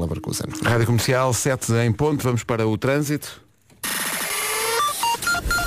Leverkusen. 0.00 0.46
Rádio 0.64 0.86
Comercial 0.86 1.32
7 1.32 1.72
em 1.74 1.92
ponto, 1.92 2.22
vamos 2.22 2.42
para 2.44 2.66
o 2.66 2.76
trânsito. 2.78 3.42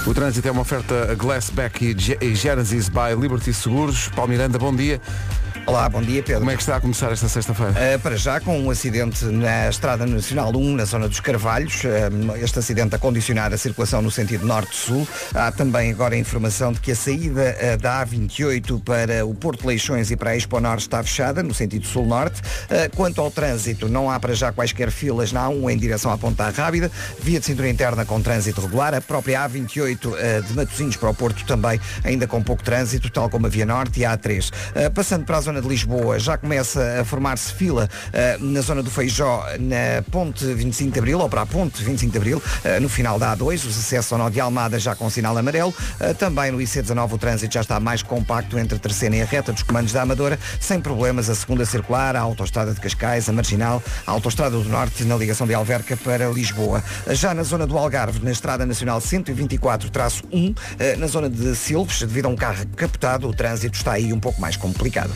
O 0.05 0.13
trânsito 0.13 0.45
é 0.47 0.51
uma 0.51 0.61
oferta 0.61 1.15
Glassback 1.15 1.85
e 1.85 1.97
Ge- 1.97 2.17
Genesis 2.35 2.89
by 2.89 3.15
Liberty 3.17 3.53
Seguros. 3.53 4.09
Paulo 4.09 4.31
Miranda, 4.31 4.59
bom 4.59 4.75
dia. 4.75 5.01
Olá, 5.65 5.87
bom 5.87 6.01
dia 6.01 6.21
Pedro. 6.21 6.41
Como 6.41 6.51
é 6.51 6.55
que 6.55 6.61
está 6.61 6.75
a 6.75 6.81
começar 6.81 7.09
esta 7.09 7.29
sexta-feira? 7.29 7.71
Uh, 7.71 7.99
para 7.99 8.17
já, 8.17 8.37
com 8.41 8.59
um 8.59 8.69
acidente 8.69 9.23
na 9.25 9.69
Estrada 9.69 10.05
Nacional 10.05 10.51
1, 10.53 10.75
na 10.75 10.83
zona 10.83 11.07
dos 11.07 11.21
Carvalhos, 11.21 11.83
uh, 11.85 12.35
este 12.43 12.59
acidente 12.59 12.95
a 12.95 12.99
condicionar 12.99 13.53
a 13.53 13.57
circulação 13.57 14.01
no 14.01 14.11
sentido 14.11 14.45
norte-sul. 14.45 15.07
Há 15.33 15.53
também 15.53 15.89
agora 15.89 16.15
a 16.15 16.17
informação 16.17 16.73
de 16.73 16.81
que 16.81 16.91
a 16.91 16.95
saída 16.95 17.55
uh, 17.55 17.77
da 17.81 18.05
A28 18.05 18.83
para 18.83 19.25
o 19.25 19.33
Porto 19.33 19.65
Leixões 19.65 20.11
e 20.11 20.17
para 20.17 20.31
a 20.31 20.35
Expo 20.35 20.59
Norte 20.59 20.81
está 20.81 21.01
fechada, 21.01 21.41
no 21.41 21.53
sentido 21.53 21.85
sul-norte. 21.87 22.41
Quanto 22.95 23.21
ao 23.21 23.31
trânsito, 23.31 23.87
não 23.87 24.11
há 24.11 24.19
para 24.19 24.33
já 24.33 24.51
quaisquer 24.51 24.91
filas 24.91 25.31
na 25.31 25.47
A1 25.47 25.71
em 25.71 25.77
direção 25.77 26.11
à 26.11 26.17
Ponta 26.17 26.49
Rábida. 26.49 26.91
Via 27.21 27.39
de 27.39 27.45
cintura 27.45 27.69
interna 27.69 28.05
com 28.05 28.21
trânsito 28.21 28.59
regular. 28.59 28.93
A 28.93 29.01
própria 29.01 29.47
A28 29.47 30.05
uh, 30.07 30.43
de 30.43 30.53
Matosinhos 30.53 30.97
para 30.97 31.09
o 31.09 31.13
Porto 31.13 31.45
também 31.45 31.79
ainda 32.03 32.27
com 32.27 32.43
pouco 32.43 32.63
trânsito, 32.63 33.09
tal 33.09 33.29
como 33.29 33.47
a 33.47 33.49
Via 33.49 33.65
Norte 33.65 34.01
e 34.01 34.05
a 34.05 34.17
A3. 34.17 34.49
Uh, 34.49 34.91
passando 34.91 35.25
para 35.25 35.37
a 35.37 35.41
zona 35.41 35.52
de 35.61 35.67
Lisboa, 35.67 36.19
já 36.19 36.37
começa 36.37 37.01
a 37.01 37.05
formar-se 37.05 37.53
fila 37.53 37.89
uh, 38.09 38.43
na 38.43 38.61
zona 38.61 38.83
do 38.83 38.89
Feijó, 38.89 39.45
na 39.59 40.03
ponte 40.11 40.45
25 40.45 40.91
de 40.91 40.99
Abril, 40.99 41.19
ou 41.19 41.29
para 41.29 41.41
a 41.41 41.45
ponte 41.45 41.83
25 41.83 42.11
de 42.11 42.17
Abril, 42.17 42.37
uh, 42.37 42.81
no 42.81 42.89
final 42.89 43.17
da 43.19 43.35
A2, 43.35 43.65
os 43.67 43.77
acessos 43.77 44.11
ao 44.11 44.19
nó 44.19 44.29
de 44.29 44.39
Almada 44.39 44.79
já 44.79 44.95
com 44.95 45.09
sinal 45.09 45.37
amarelo. 45.37 45.73
Uh, 45.99 46.13
também 46.15 46.51
no 46.51 46.57
IC19 46.59 47.13
o 47.13 47.17
trânsito 47.17 47.53
já 47.53 47.61
está 47.61 47.79
mais 47.79 48.01
compacto 48.01 48.57
entre 48.57 48.75
a 48.75 48.79
terceira 48.79 49.15
e 49.15 49.21
a 49.21 49.25
reta 49.25 49.51
dos 49.51 49.63
comandos 49.63 49.93
da 49.93 50.01
Amadora, 50.01 50.39
sem 50.59 50.79
problemas 50.79 51.29
a 51.29 51.35
segunda 51.35 51.65
circular, 51.65 52.15
a 52.15 52.19
autoestrada 52.19 52.73
de 52.73 52.79
Cascais, 52.79 53.27
a 53.29 53.33
Marginal, 53.33 53.81
a 54.05 54.11
autoestrada 54.11 54.57
do 54.57 54.69
Norte 54.69 55.03
na 55.03 55.15
ligação 55.15 55.47
de 55.47 55.53
Alverca 55.53 55.97
para 55.97 56.29
Lisboa. 56.29 56.83
Já 57.09 57.33
na 57.33 57.43
zona 57.43 57.67
do 57.67 57.77
Algarve, 57.77 58.23
na 58.23 58.31
Estrada 58.31 58.65
Nacional 58.65 58.99
124-1, 58.99 60.51
uh, 60.51 60.99
na 60.99 61.07
zona 61.07 61.29
de 61.29 61.55
Silves, 61.55 61.99
devido 61.99 62.25
a 62.25 62.29
um 62.29 62.35
carro 62.35 62.65
captado, 62.75 63.27
o 63.27 63.33
trânsito 63.33 63.75
está 63.75 63.93
aí 63.93 64.13
um 64.13 64.19
pouco 64.19 64.39
mais 64.39 64.57
complicado. 64.57 65.11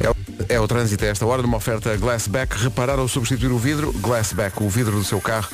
É 0.00 0.10
o, 0.10 0.16
é 0.48 0.60
o 0.60 0.68
trânsito 0.68 1.04
a 1.04 1.08
esta 1.08 1.26
hora, 1.26 1.42
numa 1.42 1.56
oferta 1.56 1.96
Glassback. 1.96 2.56
Reparar 2.56 2.98
ou 2.98 3.08
substituir 3.08 3.50
o 3.50 3.58
vidro? 3.58 3.92
Glassback, 3.92 4.62
o 4.62 4.68
vidro 4.68 4.96
do 4.96 5.04
seu 5.04 5.20
carro, 5.20 5.48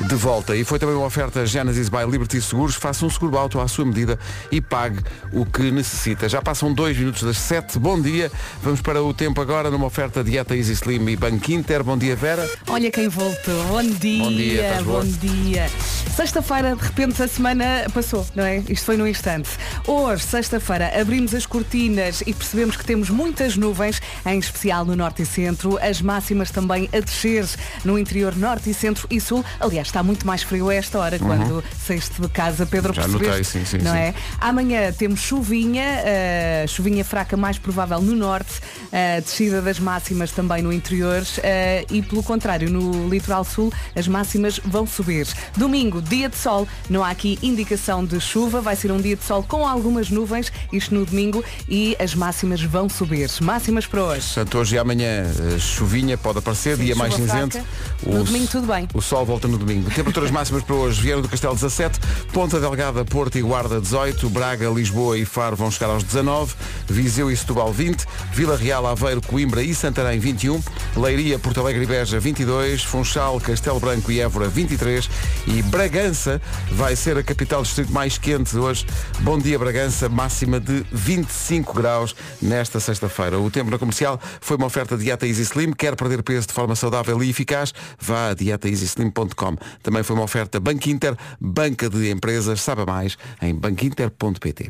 de 0.00 0.14
volta. 0.14 0.54
E 0.54 0.64
foi 0.64 0.78
também 0.78 0.94
uma 0.94 1.06
oferta 1.06 1.46
Genesis 1.46 1.88
by 1.88 2.04
Liberty 2.08 2.40
Seguros. 2.40 2.74
Faça 2.74 3.04
um 3.04 3.10
seguro 3.10 3.36
auto 3.38 3.60
à 3.60 3.68
sua 3.68 3.84
medida 3.84 4.18
e 4.50 4.60
pague 4.60 5.00
o 5.32 5.44
que 5.46 5.70
necessita. 5.70 6.28
Já 6.28 6.42
passam 6.42 6.72
dois 6.72 6.96
minutos 6.96 7.22
das 7.22 7.38
sete. 7.38 7.78
Bom 7.78 8.00
dia. 8.00 8.30
Vamos 8.62 8.80
para 8.80 9.02
o 9.02 9.14
tempo 9.14 9.40
agora, 9.40 9.70
numa 9.70 9.86
oferta 9.86 10.22
Dieta 10.22 10.56
Easy 10.56 10.72
Slim 10.72 11.08
e 11.08 11.16
Banco 11.16 11.50
Inter. 11.50 11.82
Bom 11.82 11.96
dia, 11.96 12.14
Vera. 12.14 12.48
Olha 12.68 12.90
quem 12.90 13.08
voltou. 13.08 13.64
Bom 13.64 13.82
dia. 13.82 14.24
Bom 14.24 14.32
dia, 14.32 14.82
bom 14.84 15.04
dia. 15.04 15.70
Sexta-feira, 16.14 16.74
de 16.74 16.82
repente, 16.82 17.22
a 17.22 17.28
semana 17.28 17.86
passou, 17.92 18.26
não 18.34 18.44
é? 18.44 18.62
Isto 18.68 18.86
foi 18.86 18.96
num 18.96 19.06
instante. 19.06 19.50
Hoje, 19.86 20.24
sexta-feira, 20.24 20.98
abrimos 20.98 21.34
as 21.34 21.44
cortinas 21.44 22.22
e 22.26 22.32
percebemos 22.32 22.76
que 22.76 22.84
temos 22.84 23.10
muitas 23.10 23.56
nuvens, 23.56 24.00
em 24.24 24.38
especial 24.38 24.84
no 24.84 24.96
norte 24.96 25.22
e 25.22 25.26
centro. 25.26 25.78
As 25.78 26.00
máximas 26.00 26.50
também 26.50 26.88
a 26.92 27.00
descer 27.00 27.46
no 27.84 27.98
interior 27.98 28.34
norte 28.34 28.70
e 28.70 28.74
centro 28.74 29.06
e 29.10 29.20
sul. 29.20 29.44
Aliás, 29.60 29.85
está 29.86 30.02
muito 30.02 30.26
mais 30.26 30.42
frio 30.42 30.68
a 30.68 30.74
esta 30.74 30.98
hora, 30.98 31.18
quando 31.18 31.62
saíste 31.84 32.20
de 32.20 32.28
casa, 32.28 32.66
Pedro, 32.66 32.86
Uhum. 32.96 33.02
Já 33.02 33.08
notei, 33.08 33.44
sim, 33.44 33.64
sim, 33.64 33.78
não 33.78 33.92
sim. 33.92 33.98
é? 33.98 34.14
Amanhã 34.40 34.92
temos 34.92 35.20
chuvinha, 35.20 35.82
eh, 36.04 36.64
chuvinha 36.68 37.04
fraca 37.04 37.36
mais 37.36 37.58
provável 37.58 38.00
no 38.00 38.14
norte, 38.14 38.60
eh, 38.92 39.20
descida 39.20 39.60
das 39.60 39.78
máximas 39.80 40.30
também 40.30 40.62
no 40.62 40.72
interior 40.72 41.22
eh, 41.42 41.84
e 41.90 42.00
pelo 42.02 42.22
contrário, 42.22 42.70
no 42.70 43.08
litoral 43.08 43.44
sul 43.44 43.72
as 43.94 44.06
máximas 44.08 44.60
vão 44.64 44.86
subir. 44.86 45.26
Domingo, 45.56 46.00
dia 46.00 46.28
de 46.28 46.36
sol, 46.36 46.66
não 46.88 47.02
há 47.04 47.10
aqui 47.10 47.38
indicação 47.42 48.04
de 48.04 48.20
chuva, 48.20 48.60
vai 48.60 48.76
ser 48.76 48.90
um 48.92 49.00
dia 49.00 49.16
de 49.16 49.24
sol 49.24 49.42
com 49.42 49.66
algumas 49.66 50.10
nuvens, 50.10 50.52
isto 50.72 50.94
no 50.94 51.04
domingo, 51.04 51.44
e 51.68 51.96
as 51.98 52.14
máximas 52.14 52.62
vão 52.62 52.88
subir. 52.88 53.28
Máximas 53.40 53.86
para 53.86 54.02
hoje. 54.02 54.26
Portanto, 54.26 54.58
hoje 54.58 54.76
e 54.76 54.78
amanhã 54.78 55.24
chuvinha 55.58 56.16
pode 56.16 56.38
aparecer, 56.38 56.76
Sim, 56.76 56.84
dia 56.84 56.94
mais 56.96 57.14
cinzento. 57.14 57.58
fraca. 57.58 57.66
No 58.06 58.24
domingo 58.24 58.46
tudo 58.46 58.66
bem. 58.68 58.88
O 58.94 59.02
sol 59.02 59.24
volta 59.26 59.46
no 59.48 59.58
domingo. 59.58 59.75
Temperaturas 59.82 60.30
máximas 60.30 60.62
para 60.62 60.74
hoje. 60.74 61.00
Vieram 61.00 61.22
do 61.22 61.28
Castelo 61.28 61.54
17, 61.54 61.98
Ponta 62.32 62.60
Delgada, 62.60 63.04
Porto 63.04 63.38
e 63.38 63.42
Guarda 63.42 63.80
18, 63.80 64.28
Braga, 64.30 64.68
Lisboa 64.68 65.18
e 65.18 65.24
Faro 65.24 65.56
vão 65.56 65.70
chegar 65.70 65.90
aos 65.90 66.02
19, 66.02 66.54
Viseu 66.88 67.30
e 67.30 67.36
Setúbal 67.36 67.72
20, 67.72 68.04
Vila 68.32 68.56
Real, 68.56 68.86
Aveiro, 68.86 69.20
Coimbra 69.20 69.62
e 69.62 69.74
Santarém 69.74 70.18
21, 70.18 70.62
Leiria, 70.96 71.38
Porto 71.38 71.60
Alegre 71.60 71.84
e 71.84 71.86
Beja 71.86 72.20
22, 72.20 72.82
Funchal, 72.82 73.40
Castelo 73.40 73.80
Branco 73.80 74.10
e 74.10 74.20
Évora 74.20 74.48
23 74.48 75.08
e 75.46 75.62
Bragança 75.62 76.40
vai 76.72 76.96
ser 76.96 77.16
a 77.16 77.22
capital 77.22 77.62
distrito 77.62 77.92
mais 77.92 78.18
quente 78.18 78.56
hoje. 78.56 78.86
Bom 79.20 79.38
dia 79.38 79.58
Bragança, 79.58 80.08
máxima 80.08 80.60
de 80.60 80.84
25 80.92 81.72
graus 81.72 82.14
nesta 82.40 82.80
sexta-feira. 82.80 83.38
O 83.38 83.50
tempo 83.50 83.70
na 83.70 83.78
comercial 83.78 84.20
foi 84.40 84.56
uma 84.56 84.66
oferta 84.66 84.96
de 84.96 85.04
Dieta 85.04 85.26
Easy 85.26 85.42
Slim. 85.42 85.72
Quer 85.72 85.96
perder 85.96 86.22
peso 86.22 86.48
de 86.48 86.52
forma 86.52 86.74
saudável 86.74 87.22
e 87.22 87.30
eficaz? 87.30 87.72
Vá 87.98 88.30
a 88.30 88.34
dietaeasyslim.com. 88.34 89.56
Também 89.82 90.02
foi 90.02 90.16
uma 90.16 90.24
oferta 90.24 90.58
Banco 90.60 90.88
Inter, 90.88 91.16
banca 91.40 91.88
de 91.88 92.10
empresas. 92.10 92.60
Saiba 92.60 92.84
mais 92.86 93.16
em 93.42 93.54
banquinter.pt. 93.54 94.68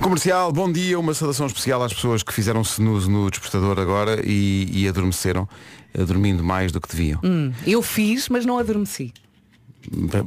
Comercial, 0.00 0.52
bom 0.52 0.70
dia. 0.70 0.98
Uma 0.98 1.14
saudação 1.14 1.46
especial 1.46 1.82
às 1.82 1.92
pessoas 1.92 2.22
que 2.22 2.32
fizeram 2.32 2.62
snooze 2.62 3.08
no 3.08 3.30
despertador 3.30 3.78
agora 3.78 4.20
e, 4.24 4.68
e 4.72 4.88
adormeceram, 4.88 5.48
eh, 5.94 6.04
dormindo 6.04 6.42
mais 6.42 6.72
do 6.72 6.80
que 6.80 6.88
deviam. 6.88 7.20
Hum, 7.22 7.52
eu 7.66 7.82
fiz, 7.82 8.28
mas 8.28 8.44
não 8.44 8.58
adormeci. 8.58 9.12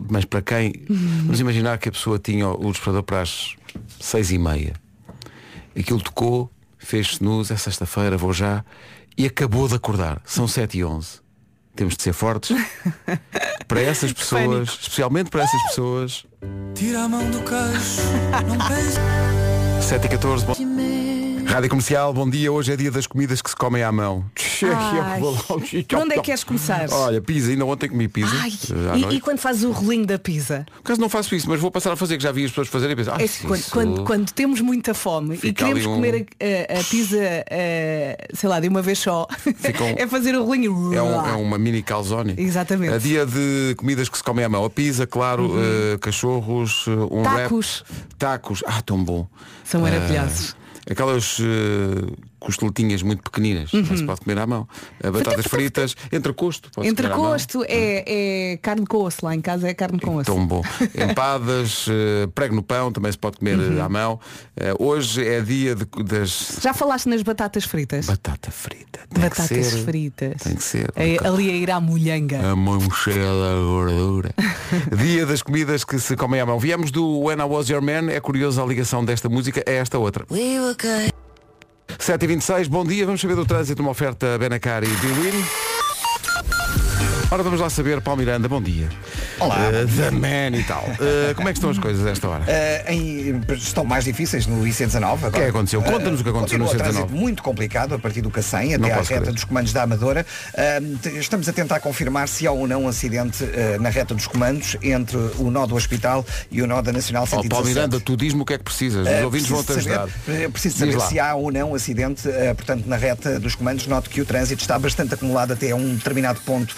Mas 0.10 0.26
para 0.26 0.42
quem. 0.42 0.74
Vamos 0.90 1.40
imaginar 1.40 1.78
que 1.78 1.90
a 1.90 1.92
pessoa 1.92 2.20
tinha 2.20 2.48
o 2.50 2.72
despertador 2.72 3.04
para 3.04 3.22
as 3.22 3.56
seis 4.00 4.32
e 4.32 4.38
meia. 4.38 4.74
Aquilo 5.78 6.02
tocou, 6.02 6.50
fez 6.78 7.14
snooze, 7.14 7.54
é 7.54 7.58
sexta-feira, 7.58 8.18
vou 8.18 8.32
já, 8.34 8.64
e 9.18 9.26
acabou 9.26 9.68
de 9.68 9.76
acordar. 9.76 10.22
São 10.26 10.48
sete 10.48 10.78
e 10.78 10.86
onze. 10.86 11.25
Temos 11.76 11.96
de 11.98 12.04
ser 12.04 12.14
fortes. 12.14 12.56
para 13.68 13.82
essas 13.82 14.14
pessoas, 14.14 14.70
especialmente 14.82 15.30
para 15.30 15.44
essas 15.44 15.62
pessoas. 15.64 16.26
Tira 16.74 17.04
a 17.04 17.10
mão 17.10 17.30
do 17.30 17.40
queixo, 17.40 18.02
não 18.48 18.58
pensa. 18.68 19.02
7 19.82 20.06
e 20.06 20.10
14, 20.10 20.46
bom... 20.46 20.54
Rádio 21.56 21.70
Comercial, 21.70 22.14
bom 22.14 22.30
dia. 22.30 22.52
Hoje 22.52 22.74
é 22.74 22.76
dia 22.76 22.92
das 22.92 23.08
comidas 23.08 23.42
que 23.42 23.50
se 23.50 23.56
comem 23.56 23.82
à 23.82 23.90
mão. 23.90 24.26
Ai. 24.62 25.22
Por 25.22 26.00
onde 26.00 26.12
é 26.12 26.16
que 26.18 26.24
queres 26.24 26.44
começar? 26.44 26.90
Olha, 26.92 27.22
pizza, 27.22 27.50
ainda 27.50 27.66
ontem 27.66 27.88
comi 27.88 28.10
pizza. 28.10 28.36
Ai, 28.42 28.52
eh, 28.52 28.92
à 28.92 28.98
e, 28.98 29.02
noite. 29.02 29.16
e 29.16 29.22
quando 29.22 29.38
fazes 29.40 29.64
o 29.64 29.72
rolinho 29.72 30.06
da 30.06 30.20
pizza? 30.20 30.66
Por 30.74 30.80
acaso 30.82 31.00
não 31.00 31.08
faço 31.08 31.34
isso, 31.34 31.48
mas 31.50 31.62
vou 31.62 31.72
passar 31.72 31.94
a 31.94 31.96
fazer, 31.96 32.18
que 32.18 32.24
já 32.24 32.34
vi 32.34 32.44
as 32.44 32.52
pessoas 32.52 32.68
fazerem 32.68 32.92
e 32.92 32.96
pensar, 32.98 33.14
ah, 33.18 33.24
É 33.24 33.28
quando, 33.30 33.56
isso- 33.58 33.72
quando- 33.72 34.04
quando 34.04 34.32
temos 34.34 34.60
muita 34.60 34.94
fome 34.94 35.36
e 35.36 35.38
Fica 35.38 35.64
queremos 35.66 35.80
ali 35.86 35.88
um- 35.88 35.96
comer 35.96 36.28
a, 36.42 36.74
a- 36.76 36.82
a 36.82 36.84
pizza, 36.84 37.18
eh, 37.22 38.28
sei 38.34 38.50
lá, 38.50 38.60
de 38.60 38.68
uma 38.68 38.82
vez 38.82 39.00
só, 39.00 39.26
um- 39.48 39.54
é 39.98 40.06
fazer 40.08 40.36
o 40.36 40.44
rolinho. 40.44 40.94
É, 40.94 41.02
um- 41.02 41.26
é 41.26 41.34
uma 41.36 41.58
mini 41.58 41.82
calzone. 41.82 42.36
Exatamente. 42.38 42.90
Uhum. 42.90 42.96
É 42.98 43.00
dia 43.00 43.26
de 43.26 43.76
comidas 43.78 44.10
que 44.10 44.18
se 44.18 44.24
comem 44.26 44.44
à 44.44 44.50
mão. 44.50 44.66
A 44.66 44.70
pizza, 44.70 45.08
claro, 45.08 45.54
eh, 45.58 45.98
cachorros, 46.00 46.84
eh, 46.90 46.92
um 47.10 47.24
Tacos. 47.24 47.86
wrap. 47.88 48.06
Tacos. 48.20 48.64
Ah, 48.68 48.82
tão 48.82 49.02
bom. 49.02 49.26
São 49.64 49.80
maravilhosos. 49.80 50.54
Aquelas 50.90 51.40
eh, 51.40 52.16
costeletinhas 52.46 53.02
muito 53.02 53.24
pequeninas. 53.24 53.72
Não 53.74 53.98
se 53.98 54.04
pode 54.06 54.22
comer 54.22 54.38
à 54.38 54.46
mão. 54.48 54.68
Eh, 55.04 55.10
batatas 55.12 55.46
fritas. 55.48 55.96
Entrecosto. 56.12 56.70
Entrecosto 56.84 57.64
é, 57.68 58.04
é 58.54 58.58
carne 58.58 58.86
com 58.86 58.98
osso, 59.04 59.26
lá 59.26 59.36
em 59.36 59.42
casa 59.42 59.68
é 59.68 59.74
carne 59.74 60.00
com 60.00 60.16
osso. 60.18 60.26
Tão 60.26 60.46
bom. 60.46 60.62
Empadas, 61.10 61.88
eh, 61.90 62.28
prego 62.34 62.56
no 62.56 62.62
pão, 62.64 62.92
também 62.92 63.12
se 63.12 63.18
pode 63.18 63.38
comer 63.38 63.58
Uhum. 63.58 63.78
eh, 63.78 63.82
à 63.82 63.90
mão. 63.90 64.20
Hoje 64.80 65.26
é 65.28 65.42
dia 65.42 65.76
de- 65.76 65.86
das 66.04 66.60
Já 66.62 66.74
falaste 66.74 67.08
nas 67.08 67.22
batatas 67.24 67.66
fritas? 67.66 68.06
batata 68.06 68.52
frita. 68.52 69.00
Tem 69.10 69.24
que 69.24 69.30
batatas 69.30 69.48
ser. 69.68 69.84
fritas. 69.84 70.42
Tem 70.44 70.56
que 70.56 70.64
ser. 70.64 70.92
É, 70.96 71.18
ali 71.28 71.50
a 71.50 71.54
ir 71.54 71.72
à 71.72 71.80
molhanga. 71.80 72.52
A 72.52 72.56
mão 72.56 72.80
cheia 72.92 73.26
da 73.26 73.56
gordura. 73.62 74.34
Dia 74.98 75.26
das 75.26 75.42
comidas 75.42 75.84
que 75.84 76.00
se 76.00 76.16
comem 76.16 76.40
à 76.42 76.46
mão. 76.46 76.60
Viemos 76.60 76.92
do 76.92 77.20
When 77.22 77.40
I 77.40 77.44
Was 77.44 77.70
Your 77.70 77.82
Man. 77.82 78.10
É 78.12 78.20
curioso 78.20 78.62
a 78.62 78.66
ligação 78.66 79.04
desta 79.04 79.28
música 79.30 79.64
a 79.68 79.72
esta 79.72 79.98
outra. 79.98 80.26
7h26, 81.88 82.68
bom 82.68 82.86
dia. 82.86 83.06
Vamos 83.06 83.22
saber 83.22 83.36
do 83.36 83.46
trânsito, 83.46 83.82
uma 83.82 83.92
oferta 83.92 84.38
Benacar 84.38 84.84
e 84.84 84.88
Biwin. 84.88 85.75
Ora, 87.32 87.42
vamos 87.42 87.60
lá 87.60 87.70
saber, 87.70 88.00
Paulo 88.02 88.20
Miranda, 88.20 88.48
bom 88.48 88.62
dia. 88.62 88.88
Olá, 89.40 89.56
dia. 89.72 89.88
The 89.88 90.12
Man 90.12 90.58
e 90.58 90.64
tal. 90.64 90.86
Eh, 91.02 91.34
como 91.34 91.50
é 91.50 91.52
que 91.52 91.58
estão 91.58 91.72
as 91.72 91.78
coisas 91.80 92.06
a 92.06 92.12
esta 92.12 92.30
hora? 92.30 92.44
Eh, 92.48 92.94
em- 92.94 93.42
estão 93.56 93.84
mais 93.84 94.06
difíceis 94.06 94.46
no 94.46 94.64
IC19 94.64 95.04
agora. 95.04 95.28
O 95.28 95.32
que 95.32 95.38
é 95.40 95.44
que 95.44 95.50
aconteceu? 95.50 95.82
Conta-nos 95.82 96.22
o 96.22 96.24
que 96.24 96.30
aconteceu 96.30 96.60
no 96.60 96.66
Continua 96.66 96.86
o 96.86 96.92
IC19. 96.92 96.94
trânsito 97.02 97.14
muito 97.20 97.44
complicado 97.44 97.96
a 97.96 98.00
partir 98.00 98.22
do 98.22 98.30
Cacém 98.30 98.76
até 98.76 98.92
à 98.92 98.98
reta 98.98 99.22
crer. 99.22 99.34
dos 99.34 99.44
comandos 99.44 99.74
da 99.74 99.84
Amadora. 99.84 100.26
Estamos 101.20 101.50
a 101.50 101.54
tentar 101.54 101.80
confirmar 101.80 102.28
se 102.30 102.46
há 102.48 102.52
ou 102.52 102.68
não 102.68 102.84
um 102.84 102.88
acidente 102.88 103.44
na 103.82 103.90
reta 103.90 104.14
dos 104.14 104.28
comandos 104.28 104.78
entre 104.84 105.18
o 105.18 105.50
nó 105.50 105.66
do 105.66 105.76
hospital 105.76 106.24
e 106.52 106.62
o 106.62 106.68
nó 106.68 106.82
da 106.82 106.94
Nacional 106.94 107.24
Ó 107.24 107.26
117. 107.26 107.50
Paulo 107.50 107.66
Miranda, 107.68 108.00
tu 108.00 108.16
diz-me 108.16 108.42
o 108.44 108.46
que 108.46 108.54
é 108.54 108.58
que 108.60 108.64
precisas. 108.64 109.06
Os 109.06 109.24
ouvintes 109.24 109.50
vão 109.50 109.64
te 109.64 109.74
preciso 109.74 109.90
ajudar. 109.90 110.10
saber, 110.26 110.50
preciso 110.52 110.78
saber 110.78 111.02
se 111.02 111.20
há 111.20 111.34
ou 111.36 111.52
não 111.52 111.74
acidente, 111.74 112.30
eh, 112.30 112.54
portanto, 112.54 112.86
na 112.86 112.96
reta 112.96 113.40
dos 113.40 113.56
comandos. 113.56 113.88
Note 113.88 114.10
que 114.10 114.22
o 114.22 114.26
trânsito 114.26 114.62
está 114.62 114.78
bastante 114.80 115.14
acumulado 115.16 115.52
até 115.54 115.72
a 115.72 115.76
um 115.76 115.96
determinado 115.96 116.40
ponto 116.46 116.74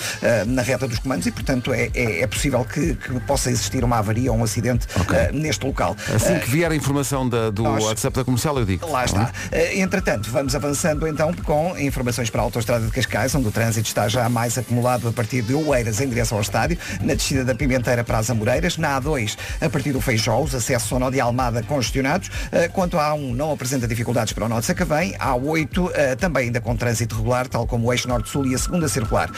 na 0.45 0.61
reta 0.61 0.87
dos 0.87 0.99
comandos 0.99 1.25
e, 1.27 1.31
portanto, 1.31 1.73
é, 1.73 1.89
é- 1.93 2.21
é 2.21 2.27
possível 2.27 2.63
que, 2.65 2.95
que 2.95 3.19
possa 3.21 3.49
existir 3.49 3.83
uma 3.83 3.97
avaria 3.99 4.31
ou 4.31 4.37
um 4.37 4.43
acidente 4.43 4.87
eh, 5.13 5.31
neste 5.31 5.65
local. 5.65 5.95
Assim 6.13 6.33
Eh, 6.33 6.39
que 6.39 6.49
vier 6.49 6.71
a 6.71 6.75
informação 6.75 7.27
da- 7.27 7.49
do 7.49 7.63
nós- 7.63 7.83
WhatsApp 7.83 8.15
da 8.17 8.23
comercial, 8.25 8.57
eu 8.59 8.65
digo. 8.65 8.89
Lá 8.89 9.05
está. 9.05 9.31
Eh, 9.51 9.79
Entretanto, 9.79 10.29
vamos 10.31 10.55
avançando 10.55 11.07
então 11.07 11.31
com 11.33 11.77
informações 11.77 12.29
para 12.29 12.41
a 12.41 12.43
Autostrada 12.43 12.85
de 12.85 12.91
Cascais, 12.91 13.33
onde 13.35 13.47
o 13.47 13.51
trânsito 13.51 13.87
está 13.87 14.07
já 14.07 14.27
mais 14.29 14.57
acumulado 14.57 15.07
a 15.07 15.11
partir 15.11 15.41
de 15.41 15.53
Oeiras 15.53 16.01
em 16.01 16.09
direção 16.09 16.37
ao 16.37 16.41
estádio, 16.41 16.77
na 17.01 17.13
descida 17.13 17.43
da 17.45 17.55
Pimenteira 17.55 18.03
para 18.03 18.17
as 18.17 18.29
Amoreiras, 18.29 18.77
na 18.77 18.99
A2 18.99 19.37
a 19.61 19.69
partir 19.69 19.91
do 19.91 20.01
Feijó, 20.01 20.39
os 20.41 20.53
acessos 20.55 20.91
ao 20.91 20.99
nó 20.99 21.09
de 21.09 21.19
Almada 21.19 21.61
congestionados, 21.63 22.29
quanto 22.73 22.97
à 22.97 23.11
A1 23.11 23.33
não 23.35 23.51
apresenta 23.51 23.87
dificuldades 23.87 24.33
para 24.33 24.45
o 24.45 24.49
nó 24.49 24.59
de 24.59 24.65
Sacavém, 24.65 25.15
a 25.19 25.31
A8 25.33 25.91
eh, 25.93 26.15
também 26.15 26.45
ainda 26.45 26.59
com 26.61 26.75
trânsito 26.75 27.15
regular, 27.15 27.47
tal 27.47 27.65
como 27.67 27.87
o 27.87 27.93
eixo 27.93 28.07
norte-sul 28.07 28.45
e 28.47 28.55
a 28.55 28.57
segunda 28.57 28.87
circular. 28.87 29.29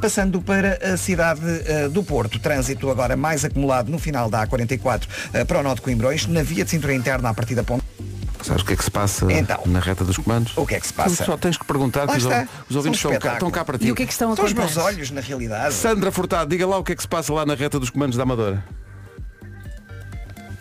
Passando 0.00 0.40
para 0.44 0.78
a 0.92 0.96
cidade 0.96 1.40
eh, 1.66 1.88
do 1.88 2.02
Porto, 2.02 2.38
trânsito 2.38 2.90
agora 2.90 3.16
mais 3.16 3.44
acumulado 3.44 3.90
no 3.90 3.98
final 3.98 4.28
da 4.28 4.46
A44 4.46 5.02
eh, 5.32 5.44
para 5.44 5.60
o 5.60 5.62
nó 5.62 5.74
de 5.74 5.80
Coimbrões, 5.80 6.26
na 6.26 6.42
via 6.42 6.64
de 6.64 6.70
cintura 6.70 6.94
interna 6.94 7.30
a 7.30 7.34
partir 7.34 7.54
da 7.54 7.62
ponte. 7.64 7.84
Sabes 8.42 8.62
o 8.62 8.66
que 8.66 8.74
é 8.74 8.76
que 8.76 8.84
se 8.84 8.90
passa 8.90 9.32
Então. 9.32 9.62
na 9.64 9.80
reta 9.80 10.04
dos 10.04 10.18
comandos? 10.18 10.52
O 10.56 10.66
que 10.66 10.74
é 10.74 10.80
que 10.80 10.86
se 10.86 10.92
passa? 10.92 11.24
Tu 11.24 11.26
só 11.26 11.36
tens 11.38 11.56
que 11.56 11.64
perguntar 11.64 12.06
que 12.06 12.18
os, 12.18 12.24
os 12.68 12.76
ouvintes 12.76 13.02
um 13.02 13.08
estão 13.08 13.18
cá, 13.18 13.32
estão 13.34 13.50
cá 13.50 13.64
para 13.64 13.78
ti. 13.78 13.86
E 13.86 13.92
o 13.92 13.94
que 13.94 14.02
é 14.02 14.06
que 14.06 14.12
estão 14.12 14.32
a 14.32 14.36
São 14.36 14.44
os 14.44 14.52
meus 14.52 14.76
olhos, 14.76 15.10
na 15.10 15.22
realidade. 15.22 15.72
Sandra 15.72 16.12
Furtado, 16.12 16.50
diga 16.50 16.66
lá 16.66 16.76
o 16.76 16.84
que 16.84 16.92
é 16.92 16.94
que 16.94 17.00
se 17.00 17.08
passa 17.08 17.32
lá 17.32 17.46
na 17.46 17.54
reta 17.54 17.80
dos 17.80 17.88
comandos 17.88 18.18
da 18.18 18.22
Amadora. 18.22 18.62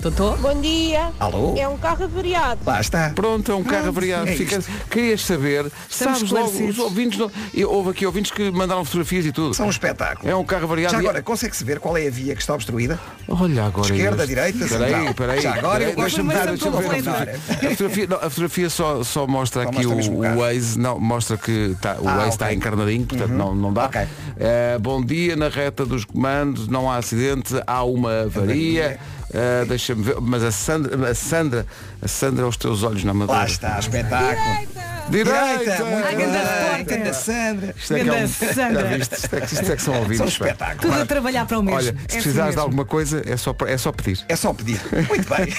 Totó? 0.04 0.36
Bom 0.36 0.60
dia. 0.60 1.12
Alô? 1.18 1.56
É 1.58 1.66
um 1.66 1.78
carro 1.78 2.04
avariado. 2.04 2.60
Lá 2.66 2.82
está. 2.82 3.12
Pronto, 3.16 3.50
é 3.50 3.56
um 3.56 3.64
carro 3.64 3.88
avariado. 3.88 4.28
é 4.30 4.34
Fica-. 4.36 4.62
Querias 4.90 5.22
saber, 5.22 5.72
Estamos 5.90 6.18
sabes 6.20 6.32
logo, 6.34 6.68
os 6.68 6.78
ouvintes 6.78 7.18
não, 7.18 7.32
e 7.54 7.64
houve 7.64 7.92
aqui 7.92 8.06
ouvintes 8.06 8.30
que 8.30 8.52
mandaram 8.52 8.84
fotografias 8.84 9.26
e 9.26 9.32
tudo. 9.32 9.54
São 9.54 9.68
um 9.68 9.70
espetáculo. 9.70 10.30
É 10.30 10.36
um 10.36 10.44
carro 10.44 10.68
variado. 10.68 10.92
Já 10.94 11.02
e- 11.02 11.06
agora, 11.06 11.22
consegue-se 11.24 11.64
ver 11.64 11.80
qual 11.80 11.96
é 11.96 12.06
a 12.06 12.12
via 12.12 12.36
que 12.36 12.42
está 12.42 12.54
obstruída? 12.54 13.00
Olha 13.30 13.64
agora. 13.64 13.88
Esquerda, 13.88 14.24
este. 14.24 14.28
direita, 14.36 14.68
central. 14.68 15.14
peraí. 15.14 15.40
Já 15.40 15.54
agora 15.56 15.80
peraí, 15.80 15.92
eu 15.94 15.96
gosto 15.96 16.22
deixa-me 16.22 16.30
de 16.30 16.36
ver, 16.36 16.44
ver 16.44 16.54
a 16.54 17.72
fotografia. 17.78 18.08
Não, 18.10 18.18
a 18.18 18.30
fotografia 18.30 18.70
só, 18.70 19.04
só 19.06 19.26
mostra 19.26 19.64
Só 19.64 19.70
aqui 19.70 19.88
mostra 19.88 20.14
o, 20.14 20.18
o. 20.20 20.38
Waze, 20.40 20.78
não, 20.78 21.00
mostra 21.00 21.38
que 21.38 21.78
tá, 21.80 21.96
o 22.02 22.10
Ah, 22.10 22.18
Waze 22.18 22.30
está 22.32 22.54
encarnadinho, 22.54 23.06
portanto 23.06 23.32
não, 23.32 23.56
não 23.56 23.72
dá. 23.72 23.86
Ok. 23.86 24.02
Eh, 24.38 24.78
bom 24.82 25.02
dia, 25.02 25.38
na 25.38 25.48
reta 25.48 25.86
dos 25.86 26.04
comandos, 26.04 26.68
não 26.68 26.92
há 26.92 26.98
acidente, 26.98 27.54
há 27.66 27.86
uma 27.86 28.24
avaria. 28.24 29.00
Eh, 29.34 29.66
Deixa-me 29.68 30.04
ver, 30.04 30.16
mas 30.22 30.44
a 30.44 30.52
Sandra, 30.52 31.10
a 31.10 31.16
Sandra, 31.16 31.66
a 32.02 32.08
Sandra 32.08 32.46
aos 32.46 32.56
teus 32.58 32.84
olhos 32.84 33.04
na 33.04 33.14
madeira. 33.14 33.42
Lá 33.42 33.46
está, 33.48 33.80
espetáculo. 33.80 34.68
Direita! 35.10 35.84
bem. 35.84 35.96
repórter. 35.96 36.86
Ganda 36.86 37.14
Sandra. 37.14 37.76
Isto 37.78 37.94
é 37.96 38.04
que 38.04 38.10
é 38.10 38.14
um- 38.14 38.28
Sandra. 38.28 38.90
Já 38.90 38.98
viste? 38.98 39.14
Isto 39.16 39.36
é 39.36 39.42
que- 39.42 39.54
isto 39.54 39.72
é 39.72 39.76
que 39.76 39.82
são 39.82 39.94
ouvintes. 39.96 40.18
São 40.18 40.28
espetáculo. 40.28 40.92
Tudo 40.92 41.02
a 41.02 41.06
trabalhar 41.06 41.46
para 41.46 41.60
o 41.60 41.64
mesmo. 41.64 41.78
Olha, 41.78 41.90
É 41.90 41.92
se 41.92 41.98
assim 41.98 42.06
precisares 42.22 42.56
de 42.56 42.60
alguma 42.62 42.86
coisa, 42.86 43.22
é 43.26 43.38
só, 43.38 43.56
é 43.68 43.78
só 43.78 43.92
pedir. 43.92 44.20
É 44.28 44.36
só 44.36 44.54
pedir. 44.54 44.80
Muito 45.10 45.30
bem. 45.30 45.54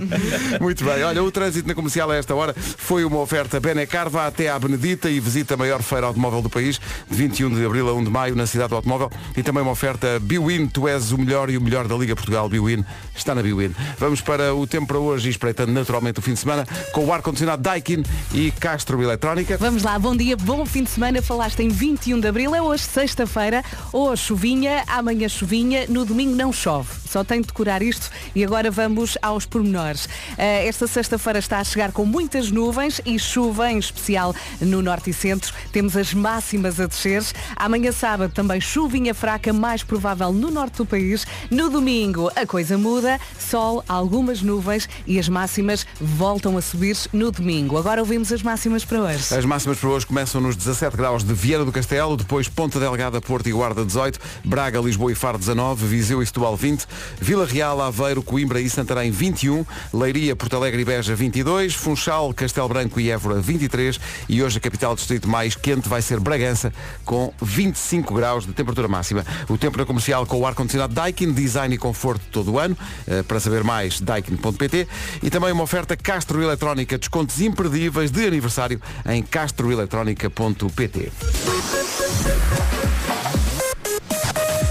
Muito 0.60 0.84
bem, 0.84 1.02
olha, 1.04 1.22
o 1.22 1.30
trânsito 1.30 1.66
na 1.68 1.74
comercial 1.74 2.10
a 2.10 2.16
esta 2.16 2.34
hora 2.34 2.54
foi 2.54 3.04
uma 3.04 3.18
oferta 3.18 3.58
Benecar, 3.60 4.08
vá 4.08 4.26
até 4.26 4.48
à 4.48 4.58
Benedita 4.58 5.08
e 5.10 5.20
visita 5.20 5.54
a 5.54 5.56
maior 5.56 5.82
feira 5.82 6.06
automóvel 6.06 6.42
do 6.42 6.50
país, 6.50 6.80
de 7.10 7.16
21 7.16 7.50
de 7.54 7.64
abril 7.64 7.88
a 7.88 7.94
1 7.94 8.04
de 8.04 8.10
maio, 8.10 8.34
na 8.36 8.46
cidade 8.46 8.70
do 8.70 8.76
automóvel, 8.76 9.10
e 9.36 9.42
também 9.42 9.62
uma 9.62 9.72
oferta 9.72 10.18
Biwin, 10.20 10.66
tu 10.66 10.86
és 10.88 11.12
o 11.12 11.18
melhor 11.18 11.50
e 11.50 11.56
o 11.56 11.60
melhor 11.60 11.86
da 11.88 11.94
Liga 11.96 12.14
Portugal, 12.14 12.48
Biwin, 12.48 12.84
está 13.14 13.34
na 13.34 13.42
Biwin. 13.42 13.74
Vamos 13.98 14.20
para 14.20 14.54
o 14.54 14.66
tempo 14.66 14.86
para 14.88 14.98
hoje 14.98 15.28
e 15.28 15.30
espreitando 15.30 15.72
naturalmente 15.72 16.18
o 16.18 16.22
fim 16.22 16.34
de 16.34 16.40
semana, 16.40 16.66
com 16.92 17.04
o 17.04 17.12
ar-condicionado 17.12 17.62
Daikin 17.62 18.02
e 18.32 18.50
Castro 18.80 19.02
Eletrónica. 19.02 19.58
Vamos 19.58 19.82
lá, 19.82 19.98
bom 19.98 20.16
dia, 20.16 20.34
bom 20.38 20.64
fim 20.64 20.82
de 20.82 20.88
semana. 20.88 21.20
Falaste 21.20 21.60
em 21.60 21.68
21 21.68 22.18
de 22.18 22.26
Abril, 22.26 22.54
é 22.54 22.62
hoje 22.62 22.84
sexta-feira. 22.84 23.62
Hoje 23.92 24.22
chuvinha, 24.22 24.84
amanhã 24.86 25.28
chuvinha, 25.28 25.84
no 25.86 26.02
domingo 26.06 26.34
não 26.34 26.50
chove. 26.50 26.88
Só 27.06 27.22
tenho 27.22 27.42
de 27.42 27.48
decorar 27.48 27.82
isto 27.82 28.08
e 28.34 28.42
agora 28.42 28.70
vamos 28.70 29.18
aos 29.20 29.44
pormenores. 29.44 30.08
Eh, 30.38 30.66
esta 30.66 30.86
sexta-feira 30.86 31.40
está 31.40 31.58
a 31.58 31.64
chegar 31.64 31.92
com 31.92 32.06
muitas 32.06 32.50
nuvens 32.50 33.02
e 33.04 33.18
chuva, 33.18 33.70
em 33.70 33.78
especial 33.78 34.34
no 34.60 34.80
norte 34.80 35.10
e 35.10 35.12
centro. 35.12 35.52
Temos 35.72 35.94
as 35.94 36.14
máximas 36.14 36.80
a 36.80 36.86
descer. 36.86 37.22
Amanhã 37.56 37.92
sábado 37.92 38.32
também 38.32 38.62
chuvinha 38.62 39.12
fraca, 39.12 39.52
mais 39.52 39.82
provável 39.82 40.32
no 40.32 40.50
norte 40.50 40.76
do 40.76 40.86
país. 40.86 41.26
No 41.50 41.68
domingo 41.68 42.30
a 42.34 42.46
coisa 42.46 42.78
muda, 42.78 43.20
sol, 43.38 43.84
algumas 43.86 44.40
nuvens 44.40 44.88
e 45.06 45.18
as 45.18 45.28
máximas 45.28 45.86
voltam 46.00 46.56
a 46.56 46.62
subir 46.62 46.96
no 47.12 47.30
domingo. 47.30 47.76
Agora 47.76 48.00
ouvimos 48.00 48.32
as 48.32 48.42
máximas 48.42 48.69
para 48.70 49.00
hoje. 49.00 49.34
As 49.34 49.44
máximas 49.44 49.78
para 49.78 49.88
hoje 49.88 50.06
começam 50.06 50.40
nos 50.40 50.54
17 50.54 50.96
graus 50.96 51.24
de 51.24 51.34
Vieira 51.34 51.64
do 51.64 51.72
Castelo, 51.72 52.16
depois 52.16 52.48
Ponta 52.48 52.78
Delgada, 52.78 53.20
Porto 53.20 53.48
e 53.48 53.52
Guarda 53.52 53.84
18, 53.84 54.20
Braga, 54.44 54.78
Lisboa 54.78 55.10
e 55.10 55.14
Faro 55.16 55.36
19, 55.38 55.84
Viseu 55.86 56.22
e 56.22 56.26
Setúbal 56.26 56.56
20, 56.56 56.86
Vila 57.20 57.44
Real, 57.44 57.80
Aveiro, 57.80 58.22
Coimbra 58.22 58.60
e 58.60 58.70
Santarém 58.70 59.10
21, 59.10 59.66
Leiria, 59.92 60.36
Porto 60.36 60.54
Alegre 60.54 60.82
e 60.82 60.84
Beja 60.84 61.16
22, 61.16 61.74
Funchal, 61.74 62.32
Castelo 62.32 62.68
Branco 62.68 63.00
e 63.00 63.10
Évora 63.10 63.40
23 63.40 63.98
e 64.28 64.40
hoje 64.40 64.58
a 64.58 64.60
capital 64.60 64.94
distrito 64.94 65.28
mais 65.28 65.56
quente 65.56 65.88
vai 65.88 66.00
ser 66.00 66.20
Bragança 66.20 66.72
com 67.04 67.34
25 67.42 68.14
graus 68.14 68.46
de 68.46 68.52
temperatura 68.52 68.86
máxima. 68.86 69.26
O 69.48 69.58
tempo 69.58 69.78
na 69.78 69.84
comercial 69.84 70.24
com 70.26 70.38
o 70.38 70.46
ar-condicionado 70.46 70.94
Daikin, 70.94 71.32
design 71.32 71.74
e 71.74 71.78
conforto 71.78 72.22
todo 72.30 72.52
o 72.52 72.58
ano. 72.58 72.78
Eh, 73.08 73.24
Para 73.24 73.40
saber 73.40 73.64
mais, 73.64 74.00
daikin.pt 74.00 74.86
e 75.24 75.28
também 75.28 75.50
uma 75.50 75.64
oferta 75.64 75.96
Castro 75.96 76.40
Eletrónica, 76.40 76.96
descontos 76.96 77.40
imperdíveis 77.40 78.12
de 78.12 78.24
aniversário 78.26 78.59
em 79.08 79.22
castroeletrónica.pt. 79.22 81.12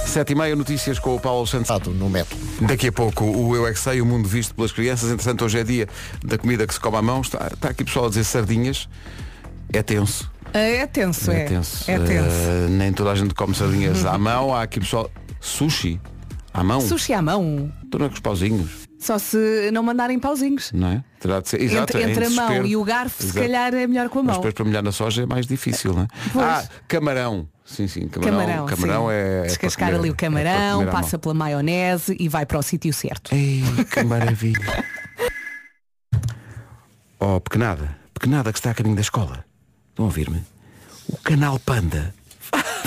Sete 0.06 0.32
e 0.32 0.36
meia, 0.36 0.56
notícias 0.56 0.98
com 0.98 1.16
o 1.16 1.20
Paulo 1.20 1.46
Santos. 1.46 1.70
no 1.94 2.10
método. 2.10 2.42
Daqui 2.62 2.88
a 2.88 2.92
pouco 2.92 3.26
o 3.26 3.56
Eu 3.56 3.68
é 3.68 3.74
que 3.74 3.80
Sei, 3.80 4.02
o 4.02 4.06
mundo 4.06 4.28
visto 4.28 4.56
pelas 4.56 4.72
crianças. 4.72 5.12
Entretanto, 5.12 5.46
hoje 5.46 5.60
é 5.60 5.64
dia 5.64 5.88
da 6.26 6.38
comida 6.38 6.66
que 6.66 6.74
se 6.74 6.80
come 6.80 6.98
à 6.98 7.02
mão. 7.02 7.22
Está, 7.22 7.48
está 7.54 7.70
aqui 7.70 7.84
pessoal 7.84 8.08
a 8.08 8.10
dizer 8.10 8.24
sardinhas. 8.24 8.90
É 9.72 9.84
tenso. 9.84 10.30
É 10.52 10.88
tenso, 10.88 11.30
é. 11.30 11.42
É 11.42 11.46
tenso. 11.46 11.92
É 11.92 12.00
tenso. 12.00 12.28
Eh, 12.28 12.68
nem 12.70 12.92
toda 12.92 13.12
a 13.12 13.16
gente 13.16 13.36
come 13.36 13.54
sardinhas 13.54 14.04
à 14.08 14.18
mão. 14.18 14.54
Há 14.54 14.64
aqui 14.64 14.80
pessoal. 14.80 15.12
Sushi. 15.40 16.02
À 16.52 16.64
mão. 16.64 16.82
Sushi 16.82 17.14
à 17.14 17.22
mão. 17.22 17.72
Estou 17.84 18.00
com 18.00 18.08
os 18.14 18.20
pauzinhos, 18.20 18.89
Só 19.00 19.18
se 19.18 19.72
não 19.72 19.81
mandarem 19.81 20.19
pauzinhos. 20.19 20.72
não 20.74 20.90
é? 20.90 21.04
Terá 21.22 21.40
de 21.40 21.48
ser. 21.50 21.62
Exato, 21.62 21.98
entre 21.98 22.04
é 22.04 22.10
entre 22.12 22.25
a 22.25 22.30
mão 22.31 22.66
e 22.66 22.75
o 22.75 22.84
garfo, 22.84 23.24
se 23.24 23.30
Exato. 23.30 23.40
calhar 23.46 23.74
é 23.74 23.88
melhor 23.88 24.10
com 24.10 24.19
a 24.19 24.24
Mas 24.24 24.34
mão. 24.34 24.42
depois 24.42 24.54
para 24.54 24.66
molhar 24.66 24.84
na 24.84 24.92
soja 24.92 25.24
é 25.24 25.25
mais 25.25 25.48
difícil, 25.48 25.94
não 25.94 26.04
é? 26.04 26.07
Pois. 26.34 26.46
Ah, 26.46 26.68
camarão. 26.88 27.48
Sim, 27.66 27.88
sim, 27.88 28.07
camarão. 28.07 28.38
Camarão, 28.38 28.66
camarão 28.66 29.06
sim. 29.07 29.13
é. 29.13 29.40
é 29.40 29.42
Descascar 29.44 29.90
para 29.90 29.98
comer- 29.98 30.00
ali 30.00 30.10
o 30.10 30.12
é 30.12 30.16
para 30.16 30.25
camarão, 30.28 30.83
mão. 30.83 30.92
passa 30.92 31.18
pela 31.18 31.33
maionese 31.33 32.16
e 32.19 32.28
vai 32.28 32.45
para 32.45 32.57
o 32.59 32.62
sítio 32.62 32.92
certo. 32.94 33.33
Ei, 33.33 33.64
que 33.92 34.04
maravilha. 34.04 34.59
Oh, 37.21 37.40
pequenada, 37.42 37.97
pequenada 38.14 38.52
que 38.54 38.59
está 38.59 38.71
a 38.71 38.74
caminho 38.74 38.95
da 38.95 39.02
escola. 39.02 39.44
Estão 39.90 40.06
a 40.06 40.07
ouvir-me? 40.07 40.42
O 41.09 41.18
canal 41.18 41.59
Panda. 41.59 42.14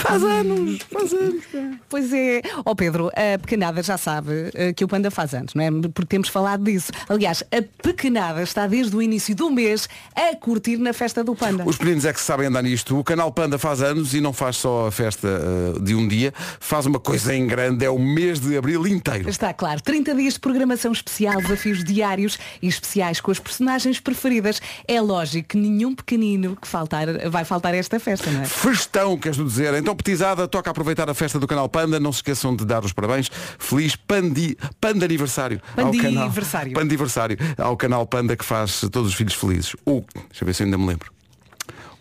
Faz 0.03 0.23
anos, 0.23 0.79
faz 0.91 1.13
anos. 1.13 1.45
Pois 1.89 2.13
é, 2.13 2.43
ó 2.65 2.75
Pedro, 2.75 3.09
a 3.09 3.39
pequenada 3.39 3.83
já 3.83 3.97
sabe 3.97 4.51
eh, 4.55 4.73
que 4.73 4.85
o 4.85 4.89
Panda 4.89 5.11
faz 5.11 5.33
anos, 5.33 5.55
não 5.55 5.63
é? 5.63 5.71
Porque 5.95 6.07
temos 6.07 6.29
falado 6.29 6.65
disso. 6.65 6.91
Aliás, 7.09 7.45
a 7.53 7.63
pequenada 7.83 8.43
está 8.43 8.67
desde 8.67 8.97
o 8.97 9.01
início 9.01 9.35
do 9.35 9.51
mês 9.51 9.89
a 10.15 10.35
curtir 10.37 10.77
na 10.77 10.93
festa 10.93 11.23
do 11.23 11.37
Panda. 11.37 11.65
Os 11.67 11.77
pequeninos 11.77 12.05
é 12.05 12.13
que 12.13 12.21
sabem 12.21 12.49
andar 12.49 12.63
nisto. 12.63 12.99
O 12.99 13.05
canal 13.05 13.31
Panda 13.31 13.59
faz 13.59 13.81
anos 13.81 14.13
e 14.15 14.21
não 14.21 14.33
faz 14.33 14.57
só 14.57 14.89
a 14.89 14.91
festa 14.91 15.29
eh, 15.29 15.81
de 15.81 15.95
um 15.95 16.07
dia, 16.09 16.33
faz 16.59 16.87
uma 16.87 16.99
coisa 16.99 17.35
em 17.35 17.47
grande, 17.47 17.85
é 17.85 17.91
o 17.91 17.99
mês 17.99 18.41
de 18.41 18.57
abril 18.57 18.87
inteiro. 18.87 19.29
Está 19.29 19.53
claro, 19.55 19.81
30 19.81 20.15
dias 20.15 20.35
de 20.35 20.41
programação 20.41 20.91
especial, 20.93 21.41
desafios 21.41 21.85
diários 21.85 22.39
e 22.61 22.67
especiais 22.67 23.21
com 23.21 23.31
as 23.31 23.39
personagens 23.39 24.01
preferidas. 24.01 24.61
É 24.89 25.01
lógico 25.01 25.51
que 25.51 25.57
nenhum 25.57 25.95
pequenino 25.95 26.57
que 26.61 26.67
faltar, 26.67 27.07
vai 27.29 27.45
faltar 27.45 27.75
a 27.75 27.77
esta 27.77 28.01
festa, 28.01 28.31
não 28.31 28.43
é? 28.43 28.45
Festão, 28.45 29.17
queres 29.17 29.37
dizer? 29.37 29.75
Então, 29.75 29.92
petizada, 29.97 30.47
toca 30.49 30.71
aproveitar 30.71 31.09
a 31.09 31.15
festa 31.15 31.39
do 31.39 31.47
canal 31.47 31.69
Panda. 31.69 31.99
Não 32.01 32.13
se 32.13 32.19
esqueçam 32.19 32.55
de 32.57 32.65
dar 32.65 32.85
os 32.85 32.93
parabéns. 32.93 33.31
Feliz 33.59 33.97
Pandi, 33.97 34.57
Panda 34.81 35.05
aniversário. 35.05 35.61
ao 35.77 35.93
canal- 35.93 36.31
Pandiversário. 36.75 37.37
Ao 37.59 37.77
canal 37.77 38.07
Panda 38.07 38.37
que 38.37 38.45
faz 38.45 38.81
todos 38.93 39.09
os 39.11 39.15
filhos 39.15 39.35
felizes. 39.35 39.75
O, 39.87 40.03
deixa 40.29 40.43
eu 40.43 40.47
ver 40.47 40.55
se 40.55 40.63
eu 40.63 40.67
ainda 40.67 40.79
me 40.79 40.87
lembro. 40.87 41.11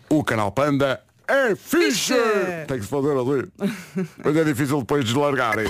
O 0.08 0.22
canal 0.22 0.50
Panda 0.52 1.00
é 1.28 1.54
fixe! 1.56 2.14
Fixe! 2.14 2.66
Tem 2.68 2.78
que 2.78 2.84
se 2.84 2.88
fazer 2.90 3.12
ali. 3.16 3.48
Mas 4.24 4.36
é 4.36 4.44
difícil 4.44 4.78
depois 4.80 5.04
deslargarem. 5.04 5.66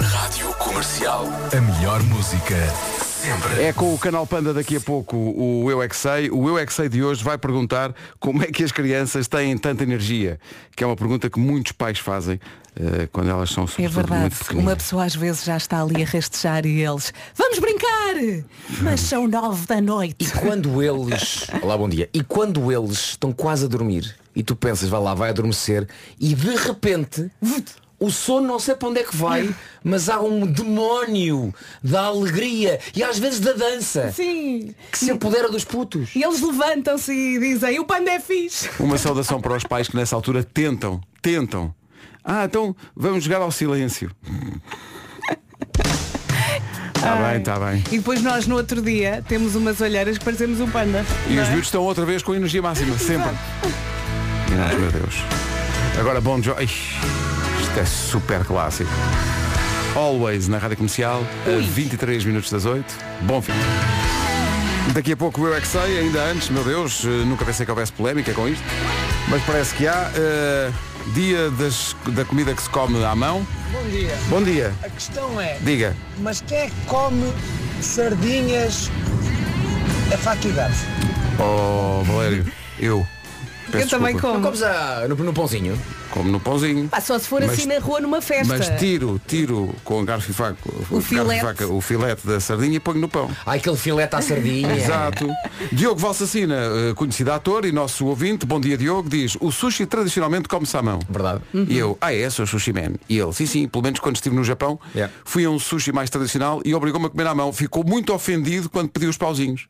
Rádio 0.00 0.48
Comercial. 0.54 1.26
A 1.56 1.60
melhor 1.60 2.02
música 2.04 2.54
sempre. 3.26 3.62
É 3.64 3.72
com 3.72 3.92
o 3.92 3.98
canal 3.98 4.24
Panda 4.24 4.54
daqui 4.54 4.76
a 4.76 4.80
pouco 4.80 5.16
o 5.16 5.68
Eu 5.68 5.82
é 5.82 5.88
que 5.88 5.96
Sei. 5.96 6.30
O 6.30 6.48
Eu 6.48 6.56
é 6.56 6.64
que 6.64 6.72
Sei 6.72 6.88
de 6.88 7.02
hoje 7.02 7.24
vai 7.24 7.36
perguntar 7.36 7.92
como 8.20 8.42
é 8.42 8.46
que 8.46 8.62
as 8.62 8.70
crianças 8.70 9.26
têm 9.26 9.58
tanta 9.58 9.82
energia, 9.82 10.38
que 10.76 10.84
é 10.84 10.86
uma 10.86 10.94
pergunta 10.94 11.28
que 11.28 11.38
muitos 11.38 11.72
pais 11.72 11.98
fazem 11.98 12.38
eh, 12.78 13.08
quando 13.10 13.30
elas 13.30 13.50
são 13.50 13.66
É 13.78 13.88
verdade, 13.88 14.34
uma 14.52 14.76
pessoa 14.76 15.04
às 15.04 15.16
vezes 15.16 15.44
já 15.44 15.56
está 15.56 15.82
ali 15.82 16.02
a 16.02 16.06
rastejar 16.06 16.64
e 16.66 16.82
eles 16.82 17.12
Vamos 17.34 17.58
brincar! 17.58 18.14
Mas 18.82 19.00
são 19.00 19.26
nove 19.26 19.66
da 19.66 19.80
noite. 19.80 20.16
E 20.20 20.30
quando 20.30 20.80
eles. 20.80 21.48
Olá, 21.60 21.76
bom 21.76 21.88
dia. 21.88 22.08
E 22.14 22.22
quando 22.22 22.70
eles 22.70 23.10
estão 23.10 23.32
quase 23.32 23.64
a 23.64 23.68
dormir 23.68 24.14
e 24.36 24.42
tu 24.44 24.54
pensas, 24.54 24.88
vai 24.88 25.00
lá, 25.00 25.14
vai 25.14 25.30
adormecer 25.30 25.88
e 26.20 26.32
de 26.34 26.54
repente 26.54 27.28
o 27.98 28.10
sono 28.10 28.46
não 28.46 28.58
sei 28.58 28.74
para 28.74 28.88
onde 28.88 29.00
é 29.00 29.04
que 29.04 29.16
vai, 29.16 29.54
mas 29.82 30.08
há 30.08 30.20
um 30.20 30.46
demónio 30.46 31.54
da 31.82 32.02
alegria 32.02 32.78
e 32.94 33.02
às 33.02 33.18
vezes 33.18 33.40
da 33.40 33.52
dança 33.52 34.12
Sim. 34.12 34.74
que 34.90 34.98
se 34.98 35.10
apodera 35.10 35.50
dos 35.50 35.64
putos. 35.64 36.14
E 36.14 36.22
eles 36.22 36.40
levantam-se 36.40 37.12
e 37.12 37.38
dizem, 37.38 37.78
o 37.78 37.84
panda 37.84 38.10
é 38.10 38.20
fixe. 38.20 38.68
Uma 38.78 38.98
saudação 38.98 39.40
para 39.40 39.56
os 39.56 39.64
pais 39.64 39.88
que 39.88 39.96
nessa 39.96 40.14
altura 40.14 40.44
tentam, 40.44 41.00
tentam. 41.22 41.74
Ah, 42.24 42.44
então 42.44 42.74
vamos 42.94 43.24
jogar 43.24 43.40
ao 43.40 43.50
silêncio. 43.50 44.10
Está 46.94 47.14
bem, 47.16 47.38
está 47.38 47.58
bem. 47.60 47.84
E 47.92 47.98
depois 47.98 48.20
nós 48.20 48.46
no 48.48 48.56
outro 48.56 48.82
dia 48.82 49.22
temos 49.28 49.54
umas 49.54 49.80
olheiras 49.80 50.18
que 50.18 50.24
parecemos 50.24 50.60
um 50.60 50.68
panda. 50.68 51.04
E 51.28 51.34
não 51.34 51.42
os 51.42 51.48
é? 51.48 51.50
miúdos 51.52 51.68
estão 51.68 51.82
outra 51.82 52.04
vez 52.04 52.22
com 52.22 52.34
energia 52.34 52.60
máxima, 52.60 52.98
sempre. 52.98 53.30
Ai, 54.58 54.76
meu 54.76 54.90
Deus. 54.90 55.14
Agora 56.00 56.20
Bom 56.20 56.42
Jovi. 56.42 56.68
Isto 57.76 57.80
é 57.80 57.84
super 57.84 58.42
clássico. 58.42 58.88
Always 59.94 60.48
na 60.48 60.56
Rádio 60.56 60.78
Comercial, 60.78 61.22
a 61.46 61.60
23 61.60 62.24
minutos 62.24 62.50
das 62.50 62.64
8. 62.64 62.86
Bom 63.20 63.42
fim. 63.42 63.52
Daqui 64.94 65.12
a 65.12 65.16
pouco 65.16 65.42
o 65.42 65.46
Eu 65.48 65.54
é 65.54 65.60
que 65.60 65.66
sei, 65.66 65.98
ainda 65.98 66.22
antes, 66.24 66.48
meu 66.48 66.64
Deus, 66.64 67.04
eh, 67.04 67.08
nunca 67.26 67.44
pensei 67.44 67.66
que 67.66 67.70
houvesse 67.70 67.92
polémica 67.92 68.32
com 68.32 68.48
isto. 68.48 68.64
Mas 69.28 69.42
parece 69.42 69.74
que 69.74 69.86
há. 69.86 70.10
eh, 70.14 70.70
dia 71.12 71.50
das- 71.50 71.94
da 72.14 72.24
comida 72.24 72.54
que 72.54 72.62
se 72.62 72.70
come 72.70 73.04
à 73.04 73.14
mão. 73.14 73.46
Bom 73.70 73.90
dia. 73.90 74.16
Bom 74.30 74.42
dia. 74.42 74.72
A 74.82 74.88
questão 74.88 75.38
é, 75.38 75.58
Diga. 75.60 75.94
mas 76.20 76.40
quem 76.40 76.56
é 76.56 76.66
que 76.70 76.86
come 76.86 77.30
sardinhas 77.82 78.90
a 80.14 80.16
faca 80.16 80.48
e 80.48 80.52
garfo? 80.52 80.86
Oh, 81.38 82.02
Valério, 82.04 82.46
eu. 82.80 83.06
Peço 83.70 83.84
Eu 83.84 83.88
também 83.90 84.14
desculpa. 84.14 84.36
como. 84.36 84.44
Comes 84.46 84.62
a- 84.62 85.06
no, 85.08 85.14
no 85.16 85.32
pãozinho. 85.34 85.78
Como 86.10 86.30
no 86.30 86.40
pãozinho. 86.40 86.88
Pá, 86.88 87.00
só 87.00 87.18
se 87.18 87.28
for 87.28 87.40
Mas- 87.42 87.52
assim 87.52 87.66
na 87.66 87.78
rua 87.78 88.00
numa 88.00 88.20
festa. 88.22 88.56
Mas 88.56 88.68
tiro, 88.80 89.20
tiro 89.26 89.74
com 89.84 90.04
garfo 90.04 90.30
e 90.30 90.34
faca, 90.34 90.56
e 90.92 91.00
filete. 91.02 91.40
faca, 91.42 91.66
o 91.66 91.80
filete 91.80 92.26
da 92.26 92.40
sardinha 92.40 92.76
e 92.76 92.80
ponho 92.80 92.98
no 93.00 93.08
pão. 93.08 93.30
Há 93.44 93.52
aquele 93.54 93.76
filete 93.76 94.14
à 94.16 94.22
sardinha. 94.22 94.74
Exato. 94.76 95.28
Diogo 95.72 96.00
Valsacina, 96.00 96.54
eh, 96.54 96.94
conhecido 96.94 97.32
ator 97.32 97.64
e 97.64 97.72
nosso 97.72 98.06
ouvinte, 98.06 98.46
bom 98.46 98.60
dia 98.60 98.76
Diogo, 98.78 99.08
diz 99.08 99.36
o 99.40 99.50
sushi 99.50 99.84
tradicionalmente 99.86 100.48
come-se 100.48 100.76
à 100.76 100.82
mão. 100.82 100.98
Verdade. 101.08 101.40
E 101.68 101.76
eu, 101.76 101.98
ah 102.00 102.14
é, 102.14 102.28
sou 102.30 102.46
sushi 102.46 102.72
man. 102.72 102.94
E 103.08 103.18
ele, 103.18 103.32
sim, 103.32 103.46
sim, 103.46 103.68
pelo 103.68 103.82
menos 103.84 104.00
quando 104.00 104.16
estive 104.16 104.34
no 104.34 104.44
Japão, 104.44 104.78
Yeah. 104.94 105.12
fui 105.24 105.44
a 105.44 105.50
um 105.50 105.58
sushi 105.58 105.92
mais 105.92 106.08
tradicional 106.08 106.60
e 106.64 106.74
obrigou-me 106.74 107.06
a 107.06 107.10
comer 107.10 107.26
à 107.26 107.34
mão. 107.34 107.52
Ficou 107.52 107.84
muito 107.84 108.12
ofendido 108.14 108.70
quando 108.70 108.88
pediu 108.88 109.10
os 109.10 109.16
pauzinhos. 109.18 109.66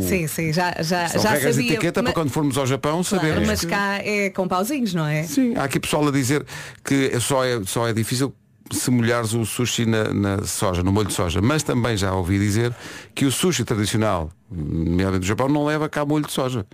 Sim, 0.00 0.26
sim, 0.26 0.52
já, 0.52 0.74
já, 0.80 1.08
São 1.08 1.22
já 1.22 1.30
regras 1.30 1.56
de 1.56 1.62
sabia. 1.62 1.72
etiqueta 1.74 2.02
mas, 2.02 2.12
para 2.12 2.22
quando 2.22 2.30
formos 2.30 2.56
ao 2.56 2.66
Japão 2.66 3.02
claro, 3.02 3.04
saber. 3.04 3.46
mas 3.46 3.64
cá 3.64 3.98
é 4.04 4.30
com 4.30 4.46
pauzinhos, 4.46 4.94
não 4.94 5.05
é? 5.05 5.05
Sim, 5.24 5.54
há 5.56 5.64
aqui 5.64 5.78
pessoal 5.80 6.06
a 6.06 6.10
dizer 6.10 6.44
que 6.84 7.10
é 7.12 7.20
só 7.20 7.44
é, 7.44 7.62
só 7.64 7.86
é 7.88 7.92
difícil 7.92 8.34
se 8.70 8.90
molhares 8.90 9.32
o 9.32 9.44
sushi 9.44 9.86
na, 9.86 10.12
na 10.12 10.42
soja, 10.44 10.82
no 10.82 10.92
molho 10.92 11.08
de 11.08 11.14
soja. 11.14 11.40
Mas 11.40 11.62
também 11.62 11.96
já 11.96 12.12
ouvi 12.14 12.38
dizer 12.38 12.74
que 13.14 13.24
o 13.24 13.30
sushi 13.30 13.64
tradicional, 13.64 14.30
nomeadamente 14.50 15.20
do 15.20 15.26
Japão, 15.26 15.48
não 15.48 15.64
leva 15.64 15.88
cá 15.88 16.04
molho 16.04 16.26
de 16.26 16.32
soja. 16.32 16.66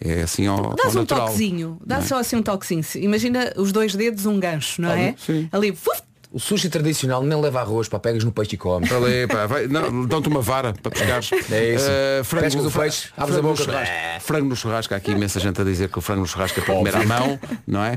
É 0.00 0.22
assim 0.22 0.46
ao, 0.46 0.58
ao 0.58 0.74
Dás 0.74 0.94
um 0.94 1.00
natural. 1.00 1.26
toquezinho, 1.26 1.78
dá 1.84 1.96
não 1.96 2.04
é? 2.04 2.06
só 2.06 2.18
assim 2.18 2.36
um 2.36 2.42
toquezinho. 2.42 2.84
Imagina 2.96 3.52
os 3.56 3.72
dois 3.72 3.94
dedos, 3.94 4.26
um 4.26 4.38
gancho, 4.38 4.82
não 4.82 4.90
é? 4.90 5.14
sim. 5.16 5.48
Ali, 5.50 5.74
fuf, 5.74 6.02
O 6.32 6.40
sushi 6.40 6.68
tradicional 6.68 7.22
nem 7.22 7.40
leva 7.40 7.60
arroz, 7.60 7.88
para 7.88 7.98
pegas 7.98 8.24
no 8.24 8.32
peixe 8.32 8.54
e 8.56 8.58
comes. 8.58 8.90
Ali, 8.92 9.26
pá, 9.26 9.46
vai- 9.46 9.66
não, 9.68 10.04
Dão-te 10.06 10.28
uma 10.28 10.40
vara 10.42 10.74
para 10.82 10.90
pescares. 10.90 11.30
É 11.50 11.74
isso. 11.74 11.86
Eh, 11.88 12.22
Pescas 12.40 12.66
o 12.66 12.70
peixe, 12.70 13.08
abres 13.16 13.36
a 13.36 13.40
frango 13.40 13.48
no 13.48 13.54
boca. 13.54 13.64
churrasco. 13.64 13.94
Frango 14.20 14.48
no 14.48 14.56
churrasco, 14.56 14.94
há 14.94 14.96
aqui 14.96 15.12
imensa 15.12 15.38
gente 15.40 15.60
a 15.60 15.64
dizer 15.64 15.88
que 15.88 15.98
o 15.98 16.00
frango 16.02 16.22
no 16.22 16.26
churrasco 16.26 16.60
é 16.60 16.62
para 16.62 16.74
comer 16.74 16.96
à 16.96 17.04
mão, 17.04 17.38
não 17.66 17.82
é? 17.84 17.96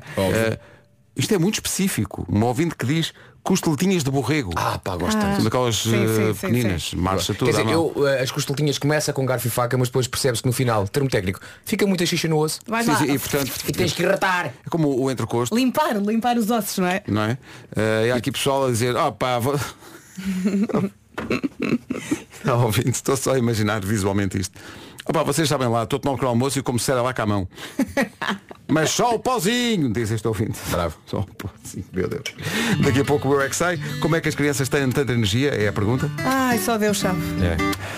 Isto 1.15 1.33
é 1.33 1.37
muito 1.37 1.55
específico. 1.55 2.25
Um 2.29 2.43
ouvinte 2.43 2.75
que 2.75 2.85
diz 2.85 3.13
costeletinhas 3.43 4.03
de 4.03 4.11
borrego. 4.11 4.51
Ah, 4.55 4.77
pá, 4.77 4.95
gosto 4.95 5.19
tanto. 5.19 5.35
São 5.35 5.43
daquelas 5.43 5.75
Sim, 5.75 5.89
sim, 5.89 6.03
eh, 6.03 6.33
sim, 6.33 6.39
pequeninas, 6.39 6.93
marcha 6.93 7.33
Quer 7.33 7.39
tudo 7.39 7.49
à 7.49 7.51
dizer, 7.51 7.73
eu, 7.73 8.07
eh, 8.07 8.21
as 8.21 8.31
costeletinhas 8.31 8.77
começa 8.77 9.11
com 9.11 9.25
garfo 9.25 9.47
e 9.47 9.49
faca, 9.49 9.77
mas 9.77 9.87
depois 9.87 10.07
percebes 10.07 10.41
que 10.41 10.47
no 10.47 10.53
final, 10.53 10.87
termo 10.87 11.09
técnico, 11.09 11.39
fica 11.65 11.85
muita 11.87 12.05
xixa 12.05 12.27
no 12.27 12.37
osso 12.37 12.59
vai 12.67 12.83
Sim, 12.83 12.91
lá. 12.91 12.97
sim, 12.97 13.11
e 13.13 13.19
portanto, 13.19 13.51
e 13.67 13.71
tens 13.71 13.93
que 13.93 14.03
ratar. 14.05 14.47
é 14.47 14.69
como 14.69 15.01
o 15.01 15.09
entrecosto, 15.09 15.55
Limpar, 15.55 15.97
limpar 15.97 16.37
os 16.37 16.51
ossos, 16.51 16.77
não 16.77 16.87
é? 16.87 17.01
não 17.07 17.21
é? 17.23 17.37
Eh, 17.75 18.07
e 18.07 18.11
há 18.11 18.15
aqui 18.15 18.31
pessoal 18.31 18.65
a 18.67 18.69
dizer, 18.69 18.95
oh 18.95 19.11
pá, 19.11 19.39
vou... 19.39 19.59
Não, 22.43 22.65
ouvinte, 22.65 22.91
estou 22.91 23.17
só 23.17 23.33
a 23.33 23.39
imaginar 23.39 23.83
visualmente 23.83 24.39
isto. 24.39 24.59
Opa, 25.09 25.23
vocês 25.23 25.49
sabem 25.49 25.67
lá, 25.67 25.85
estou 25.85 25.97
a 25.97 25.99
tomar 25.99 26.13
um 26.13 26.15
pequeno 26.17 26.29
almoço 26.29 26.59
e 26.59 26.61
como 26.61 26.77
se 26.77 26.91
era 26.91 27.01
lá 27.01 27.11
com 27.11 27.21
a 27.23 27.25
mão. 27.25 27.47
Mas 28.69 28.91
só 28.91 29.15
o 29.15 29.17
pauzinho, 29.17 29.91
diz 29.91 30.11
este 30.11 30.27
ouvinte. 30.27 30.59
Bravo. 30.69 30.99
Só 31.07 31.21
o 31.21 31.25
pauzinho, 31.25 31.85
meu 31.91 32.07
Deus. 32.07 32.35
Daqui 32.83 32.99
a 32.99 33.05
pouco 33.05 33.27
o 33.27 33.41
é 33.41 33.49
que 33.49 33.55
sei. 33.55 33.79
Como 34.01 34.15
é 34.15 34.21
que 34.21 34.29
as 34.29 34.35
crianças 34.35 34.69
têm 34.69 34.87
tanta 34.91 35.11
energia? 35.11 35.49
É 35.49 35.67
a 35.67 35.73
pergunta. 35.73 36.11
Ai, 36.23 36.59
só 36.59 36.77
Deus 36.77 36.99
sabe. 36.99 37.19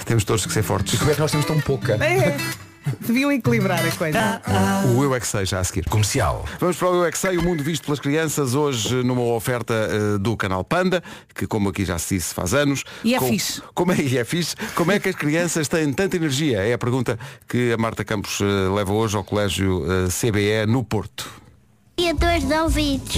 Temos 0.05 0.23
todos 0.23 0.45
que 0.45 0.53
ser 0.53 0.63
fortes. 0.63 0.97
Como 0.97 1.11
é 1.11 1.13
que 1.13 1.19
nós 1.19 1.31
temos 1.31 1.45
tão 1.45 1.59
pouca? 1.59 1.95
É. 2.01 2.37
Deviam 3.01 3.31
equilibrar 3.31 3.79
a 3.85 3.91
coisa. 3.91 4.41
O 4.95 5.03
Eu 5.03 5.13
é 5.15 5.19
que 5.19 5.27
sei 5.27 5.45
já 5.45 5.59
a 5.59 5.63
seguir. 5.63 5.87
Comercial. 5.89 6.45
Vamos 6.59 6.77
para 6.77 6.89
o 6.89 6.95
Eu 6.95 7.05
é 7.05 7.11
que 7.11 7.17
sei, 7.17 7.37
o 7.37 7.43
mundo 7.43 7.63
visto 7.63 7.83
pelas 7.85 7.99
crianças, 7.99 8.55
hoje 8.55 9.03
numa 9.03 9.21
oferta 9.21 9.73
eh, 9.73 10.17
do 10.17 10.35
canal 10.35 10.63
Panda, 10.63 11.03
que 11.35 11.45
como 11.45 11.69
aqui 11.69 11.85
já 11.85 11.99
se 11.99 12.15
disse 12.15 12.33
faz 12.33 12.53
anos. 12.53 12.83
E 13.03 13.13
é 13.15 13.19
Com- 13.19 13.27
fixe. 13.27 13.61
Como 13.73 13.91
é, 13.91 14.01
e 14.01 14.17
é 14.17 14.23
fixe. 14.25 14.55
Como 14.75 14.91
é 14.91 14.99
que 14.99 15.09
as 15.09 15.15
crianças 15.15 15.67
têm 15.67 15.91
tanta 15.93 16.15
energia? 16.15 16.59
É 16.59 16.73
a 16.73 16.77
pergunta 16.77 17.17
que 17.47 17.71
a 17.71 17.77
Marta 17.77 18.03
Campos 18.03 18.39
eh, 18.41 18.45
leva 18.75 18.91
hoje 18.93 19.15
ao 19.15 19.23
Colégio 19.23 19.85
eh, 19.85 20.07
CBE 20.09 20.65
no 20.67 20.83
Porto. 20.83 21.29
E 21.97 22.11
dois 22.13 22.43
de 22.43 22.53
ouvidos. 22.55 23.15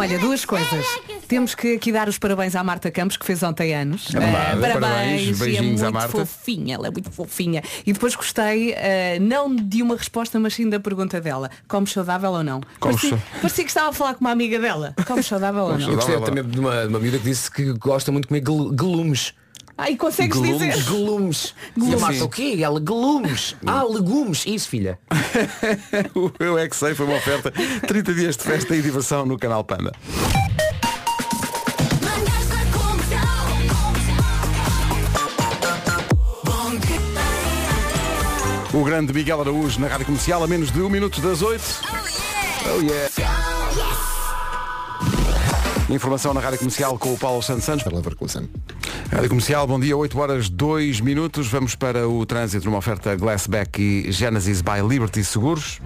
Olha, 0.00 0.18
duas 0.18 0.44
coisas. 0.46 0.86
Temos 1.28 1.54
que 1.54 1.74
aqui 1.74 1.92
dar 1.92 2.08
os 2.08 2.18
parabéns 2.18 2.56
à 2.56 2.64
Marta 2.64 2.90
Campos, 2.90 3.16
que 3.18 3.26
fez 3.26 3.42
ontem 3.42 3.74
anos. 3.74 4.08
verdade. 4.10 4.34
Eh, 4.34 4.60
Parabéns, 4.60 4.80
parabéns. 4.80 5.22
e 5.22 5.30
é 5.30 5.34
beijinhos 5.44 5.80
à 5.82 5.84
muito 5.84 5.94
Marta. 5.94 6.10
fofinha, 6.26 6.74
ela 6.76 6.86
é 6.86 6.90
muito 6.90 7.10
fofinha. 7.10 7.62
E 7.86 7.92
depois 7.92 8.16
gostei, 8.16 8.72
eh, 8.76 9.18
não 9.20 9.54
de 9.54 9.82
uma 9.82 9.96
resposta, 9.96 10.40
mas 10.40 10.54
sim 10.54 10.68
da 10.70 10.80
pergunta 10.80 11.20
dela. 11.20 11.50
Comes 11.68 11.92
saudável 11.92 12.30
ou 12.32 12.42
não? 12.42 12.60
Comes 12.80 13.00
parecia, 13.00 13.22
parecia 13.42 13.64
que 13.64 13.70
estava 13.70 13.90
a 13.90 13.92
falar 13.92 14.14
com 14.14 14.20
uma 14.24 14.30
amiga 14.32 14.58
dela. 14.58 14.94
Comes 15.06 15.26
saudável 15.26 15.64
ou 15.64 15.78
não? 15.78 15.88
Eu 15.90 15.96
gostei 15.96 16.18
também 16.20 16.44
de 16.44 16.58
uma, 16.58 16.82
de 16.82 16.88
uma 16.88 16.98
miúda 16.98 17.18
que 17.18 17.24
disse 17.24 17.50
que 17.50 17.72
gosta 17.74 18.10
muito 18.10 18.24
de 18.24 18.28
comer 18.28 18.42
gel- 18.44 18.72
Ai, 19.76 19.96
consegues 19.96 20.36
Glumes? 20.38 20.58
dizer? 20.58 20.84
E 21.76 21.94
a 21.94 21.98
Marta, 21.98 22.18
Sim. 22.18 22.24
o 22.24 22.28
quê? 22.28 22.58
Ela, 22.60 22.80
gelumes. 22.80 23.56
Ah, 23.66 23.82
legumes. 23.84 24.44
Isso, 24.46 24.68
filha. 24.68 24.98
o 26.14 26.30
Eu 26.42 26.58
é 26.58 26.68
que 26.68 26.76
sei 26.76 26.94
foi 26.94 27.06
uma 27.06 27.16
oferta 27.16 27.50
30 27.86 28.14
dias 28.14 28.36
de 28.36 28.44
festa 28.44 28.76
e 28.76 28.82
diversão 28.82 29.24
no 29.24 29.38
canal 29.38 29.64
Panda. 29.64 29.92
O 38.72 38.84
grande 38.84 39.12
Miguel 39.12 39.40
Araújo 39.40 39.80
na 39.80 39.88
Rádio 39.88 40.06
Comercial 40.06 40.44
a 40.44 40.46
menos 40.46 40.70
de 40.70 40.80
um 40.80 40.88
minuto 40.88 41.20
das 41.20 41.42
8. 41.42 41.62
Oh 42.66 42.80
yeah. 42.80 43.49
Informação 45.94 46.32
na 46.32 46.40
Rádio 46.40 46.58
Comercial 46.58 46.98
com 46.98 47.12
o 47.12 47.18
Paulo 47.18 47.42
Santos 47.42 47.64
Santos. 47.64 47.82
Pela 47.82 47.96
Leverkusen. 47.96 48.48
Rádio 49.10 49.28
Comercial, 49.28 49.66
bom 49.66 49.78
dia, 49.78 49.96
8 49.96 50.18
horas 50.18 50.48
2 50.48 51.00
minutos. 51.00 51.48
Vamos 51.48 51.74
para 51.74 52.08
o 52.08 52.24
trânsito 52.24 52.66
numa 52.66 52.78
oferta 52.78 53.14
Glassback 53.16 53.80
e 53.80 54.12
Genesis 54.12 54.62
by 54.62 54.80
Liberty 54.88 55.24
Seguros. 55.24 55.80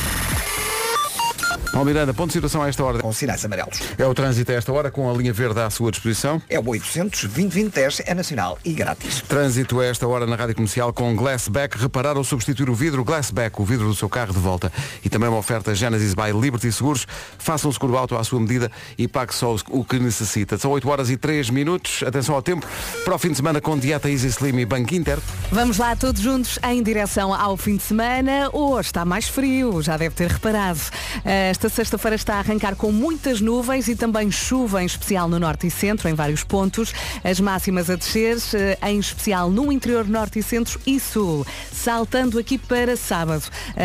Paulo 1.75 1.87
Miranda, 1.87 2.15
ponto 2.15 2.29
de 2.29 2.35
situação 2.35 2.63
a 2.63 2.69
esta 2.69 2.85
hora. 2.85 3.01
Com 3.01 3.13
sinais 3.13 3.45
amarelos. 3.45 3.81
É 3.99 4.07
o 4.07 4.15
trânsito 4.15 4.53
a 4.53 4.55
esta 4.55 4.73
hora 4.73 4.93
com 4.93 5.11
a 5.11 5.13
linha 5.13 5.33
verde 5.33 5.59
à 5.59 5.69
sua 5.69 5.91
disposição. 5.91 6.41
É 6.49 6.57
o 6.57 6.69
800 6.69 7.25
2010 7.25 8.03
é 8.07 8.15
nacional 8.15 8.57
e 8.65 8.73
grátis. 8.73 9.23
Trânsito 9.23 9.81
a 9.81 9.85
esta 9.85 10.07
hora 10.07 10.25
na 10.25 10.37
Rádio 10.37 10.55
Comercial 10.55 10.93
com 10.93 11.17
Glassback. 11.17 11.77
Reparar 11.77 12.17
ou 12.17 12.23
substituir 12.23 12.71
o 12.71 12.75
vidro 12.77 13.03
Glassback, 13.03 13.61
o 13.61 13.65
vidro 13.65 13.89
do 13.89 13.95
seu 13.97 14.09
carro 14.09 14.33
de 14.33 14.39
volta. 14.39 14.73
E 15.05 15.09
também 15.09 15.29
uma 15.29 15.39
oferta 15.39 15.75
Genesis 15.75 16.15
by 16.15 16.31
Liberty 16.33 16.71
Seguros. 16.71 17.09
Faça 17.41 17.67
um 17.67 17.73
seguro 17.73 17.99
auto 17.99 18.17
à 18.17 18.23
sua 18.23 18.39
medida 18.39 18.71
e 18.97 19.09
pague 19.09 19.35
só 19.35 19.57
o 19.69 19.85
que 19.85 19.99
necessita. 19.99 20.57
São 20.57 20.71
8 20.71 20.89
horas 20.89 21.11
e 21.11 21.17
3 21.17 21.51
minutos. 21.51 22.05
Atenção 22.05 22.37
ao 22.37 22.43
tempo. 22.43 22.65
Para 23.05 23.17
o 23.17 23.19
fim 23.19 23.31
de 23.31 23.37
semana 23.39 23.61
com 23.61 23.77
Dieta 23.77 24.09
Easy 24.09 24.29
Slim 24.29 24.61
e 24.61 24.65
Banco 24.65 24.95
Inter. 24.95 25.19
Vamos 25.51 25.79
lá 25.79 25.97
todos 25.97 26.23
juntos 26.23 26.57
em 26.63 26.81
direção 26.85 27.35
ao 27.35 27.57
fim 27.57 27.77
de 27.79 27.83
semana. 27.83 28.49
Hoje 28.53 28.91
está 28.91 29.05
mais 29.05 29.27
frio, 29.27 29.83
já 29.83 29.97
deve 29.97 30.15
ter 30.15 30.31
reparado. 30.31 30.79
Eh, 31.25 31.51
está 31.51 31.64
Esta 31.65 31.77
sexta-feira 31.77 32.15
está 32.15 32.35
a 32.35 32.39
arrancar 32.41 32.77
com 32.77 32.93
muitas 32.93 33.41
nuvens 33.41 33.89
e 33.89 33.97
também 33.97 34.31
chuva 34.31 34.83
em 34.83 34.87
especial 34.87 35.27
no 35.31 35.41
norte 35.41 35.67
e 35.67 35.71
centro, 35.71 36.07
em 36.11 36.13
vários 36.13 36.45
pontos. 36.45 36.93
As 37.25 37.41
máximas 37.41 37.89
a 37.89 37.97
descer, 37.97 38.37
eh, 38.53 38.77
em 38.87 38.99
especial 38.99 39.49
no 39.49 39.73
interior 39.73 40.07
norte 40.07 40.39
e 40.39 40.43
centro 40.43 40.79
e 40.87 41.01
sul. 41.01 41.47
Saltando 41.73 42.39
aqui 42.39 42.59
para 42.59 42.99
sábado. 42.99 43.45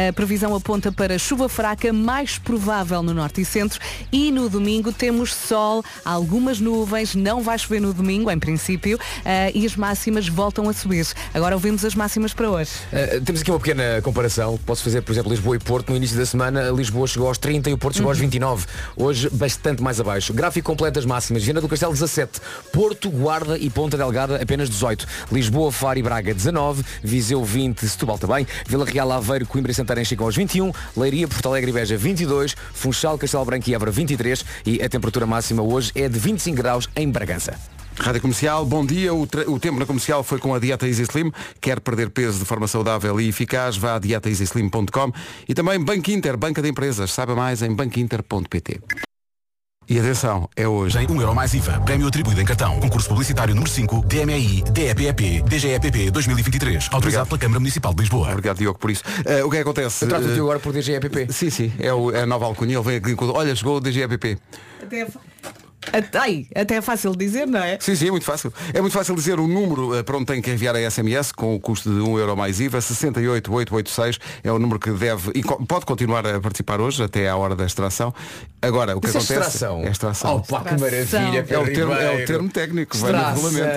A 0.10 0.12
previsão 0.12 0.54
aponta 0.54 0.92
para 0.92 1.18
chuva 1.18 1.48
fraca, 1.48 1.94
mais 1.94 2.38
provável 2.38 3.02
no 3.02 3.14
norte 3.14 3.40
e 3.40 3.46
centro. 3.46 3.80
E 4.12 4.30
no 4.30 4.50
domingo 4.50 4.92
temos 4.92 5.34
sol, 5.34 5.82
algumas 6.04 6.60
nuvens, 6.60 7.16
não 7.16 7.42
vai 7.42 7.58
chover 7.58 7.80
no 7.80 7.94
domingo, 7.94 8.30
em 8.30 8.38
princípio, 8.38 9.00
eh, 9.24 9.54
e 9.56 9.66
as 9.66 9.78
máximas 9.78 10.28
voltam 10.28 10.68
a 10.68 10.74
subir. 10.74 11.08
Agora 11.34 11.56
ouvimos 11.56 11.86
as 11.86 11.96
máximas 11.96 12.34
para 12.34 12.50
hoje. 12.50 12.72
Uh, 12.92 13.22
temos 13.22 13.40
aqui 13.40 13.50
uma 13.50 13.60
pequena 13.60 14.02
comparação. 14.02 14.60
Posso 14.66 14.84
fazer, 14.84 15.02
por 15.02 15.14
exemplo, 15.14 15.32
Lisboa 15.32 15.56
e 15.56 15.60
Porto. 15.60 15.92
No 15.92 15.96
início 15.96 16.18
da 16.18 16.26
semana, 16.26 16.70
Lisboa 16.72 17.08
chegou 17.08 17.30
aos 17.30 17.38
30 17.38 17.69
e 17.70 17.74
o 17.74 17.78
Porto 17.78 17.96
chegou 17.96 18.10
aos 18.10 18.18
29. 18.18 18.66
Hoje, 18.96 19.30
bastante 19.30 19.82
mais 19.82 20.00
abaixo. 20.00 20.34
Gráfico 20.34 20.66
completo 20.66 20.96
das 20.96 21.06
máximas. 21.06 21.44
Viana 21.44 21.62
do 21.62 21.68
Castelo, 21.68 21.94
17. 21.94 22.42
Porto, 22.74 23.10
Guarda 23.10 23.58
e 23.58 23.70
Ponta 23.70 23.98
Delgada, 23.98 24.42
apenas 24.42 24.70
18. 24.70 25.06
Lisboa, 25.32 25.72
Faro 25.72 26.00
e 26.00 26.04
Braga, 26.04 26.34
19. 26.34 26.84
Viseu, 27.04 27.44
20. 27.44 27.88
Setúbal 27.88 28.18
também. 28.18 28.48
Vila 28.68 28.86
Real, 28.86 29.12
Aveiro, 29.12 29.46
Coimbra 29.46 29.72
e 29.72 29.76
Santarém 29.76 30.04
chegam 30.04 30.26
aos 30.26 30.36
21. 30.36 30.72
Leiria, 30.98 31.28
Porto 31.28 31.48
Alegre 31.48 31.70
e 31.70 31.74
Beja, 31.74 31.98
22. 31.98 32.56
Funchal, 32.74 33.18
Castelo 33.18 33.46
Branco 33.46 33.70
e 33.70 33.74
Évora, 33.74 33.92
23. 33.92 34.46
E 34.66 34.82
a 34.82 34.90
temperatura 34.90 35.26
máxima 35.26 35.62
hoje 35.62 35.92
é 35.96 36.10
de 36.10 36.18
25 36.18 36.58
graus 36.58 36.90
em 36.96 37.10
Bragança. 37.10 37.54
Rádio 38.00 38.22
Comercial, 38.22 38.66
bom 38.66 38.86
dia. 38.86 39.14
O, 39.14 39.28
tre- 39.28 39.46
o 39.48 39.60
tempo 39.60 39.78
na 39.80 39.86
comercial 39.86 40.24
foi 40.24 40.40
com 40.40 40.54
a 40.54 40.60
dieta 40.60 40.88
Easy 40.88 41.04
Slim. 41.04 41.32
Quer 41.60 41.80
perder 41.80 42.10
peso 42.10 42.40
de 42.40 42.46
forma 42.46 42.68
saudável 42.68 43.20
e 43.20 43.28
eficaz? 43.30 43.76
Vá 43.78 43.96
a 43.96 44.00
dietaeasyslim.com 44.00 45.12
e 45.48 45.54
também 45.54 45.80
Banco 45.84 46.10
Inter, 46.10 46.38
banca 46.38 46.62
de 46.62 46.70
empresas. 46.70 47.12
Saiba 47.12 47.36
mais 47.36 47.62
em 47.62 47.74
banquinter.pt. 47.74 48.80
E 49.92 49.98
atenção, 50.00 50.48
é 50.56 50.68
hoje. 50.68 51.00
Em 51.00 51.08
1 51.08 51.20
euro 51.22 51.34
mais 51.36 51.52
IVA. 51.56 51.80
Prémio 51.82 52.08
atribuído 52.08 52.40
em 52.40 52.46
cartão. 52.46 52.80
Concurso 52.80 53.10
publicitário 53.10 53.56
número 53.56 53.72
5. 53.72 54.06
DMI, 54.06 54.62
DEPEP, 54.72 55.42
DGEPP 55.42 56.12
2023. 56.12 56.90
Autorizado 56.92 57.28
pela 57.28 57.40
Câmara 57.40 57.60
Municipal 57.60 57.92
de 57.94 58.02
Lisboa. 58.02 58.30
Obrigado, 58.30 58.58
Diogo, 58.60 58.78
por 58.78 58.92
isso. 58.92 59.04
Eh, 59.26 59.44
o 59.44 59.50
que 59.50 59.56
é 59.58 59.64
que 59.64 59.68
acontece? 59.68 60.06
Eu 60.06 60.10
trato-te 60.10 60.32
Eh, 60.34 60.40
agora 60.40 60.60
por 60.60 60.74
DGEPP. 60.74 61.34
Sim, 61.34 61.50
sim, 61.50 61.74
é, 61.80 61.92
o- 61.92 62.12
é 62.12 62.22
a 62.22 62.26
nova 62.28 62.46
alcunha. 62.46 62.76
Ele 62.78 62.84
vem 62.84 62.98
aqui 62.98 63.16
com. 63.16 63.26
Olha, 63.32 63.56
chegou 63.56 63.78
o 63.78 63.80
DGEPP. 63.82 64.38
Ai, 66.14 66.46
até 66.56 66.76
é 66.76 66.82
fácil 66.82 67.16
dizer, 67.16 67.48
não 67.48 67.60
é? 67.60 67.78
Sim, 67.80 67.96
sim, 67.96 68.08
é 68.08 68.12
muito 68.12 68.26
fácil. 68.26 68.54
É 68.74 68.82
muito 68.82 68.94
fácil 68.94 69.16
dizer 69.16 69.40
o 69.40 69.48
número 69.48 69.96
eh, 69.96 70.04
para 70.04 70.18
onde 70.18 70.26
tem 70.26 70.42
que 70.42 70.52
enviar 70.52 70.76
a 70.76 70.92
SMS 70.92 71.32
com 71.32 71.56
o 71.56 71.60
custo 71.60 71.90
de 71.90 72.00
1 72.02 72.20
euro 72.20 72.36
mais 72.38 72.60
IVA, 72.60 72.80
68886 72.82 74.20
é 74.44 74.52
o 74.52 74.60
número 74.60 74.80
que 74.80 74.92
deve 74.92 75.32
e 75.36 75.42
pode 75.44 75.86
continuar 75.86 76.26
a 76.28 76.40
participar 76.40 76.80
hoje 76.82 77.04
até 77.04 77.30
à 77.30 77.36
hora 77.36 77.56
da 77.56 77.66
extração. 77.66 78.14
Agora, 78.62 78.96
o 78.96 79.02
que 79.02 79.08
Disseste 79.08 79.34
acontece 79.34 79.56
extração? 79.56 79.84
é 79.84 79.90
extração. 79.90 80.36
Oh, 80.36 80.40
pá, 80.42 80.62
que 80.64 80.74
Extração. 80.76 81.22
maravilha, 81.22 81.46
É 81.50 81.58
o, 81.58 81.66
termo, 81.66 81.94
é 81.94 82.24
o 82.24 82.26
termo 82.26 82.50
técnico, 82.50 82.98
vai 82.98 83.12
no 83.12 83.18
regulamento. 83.24 83.70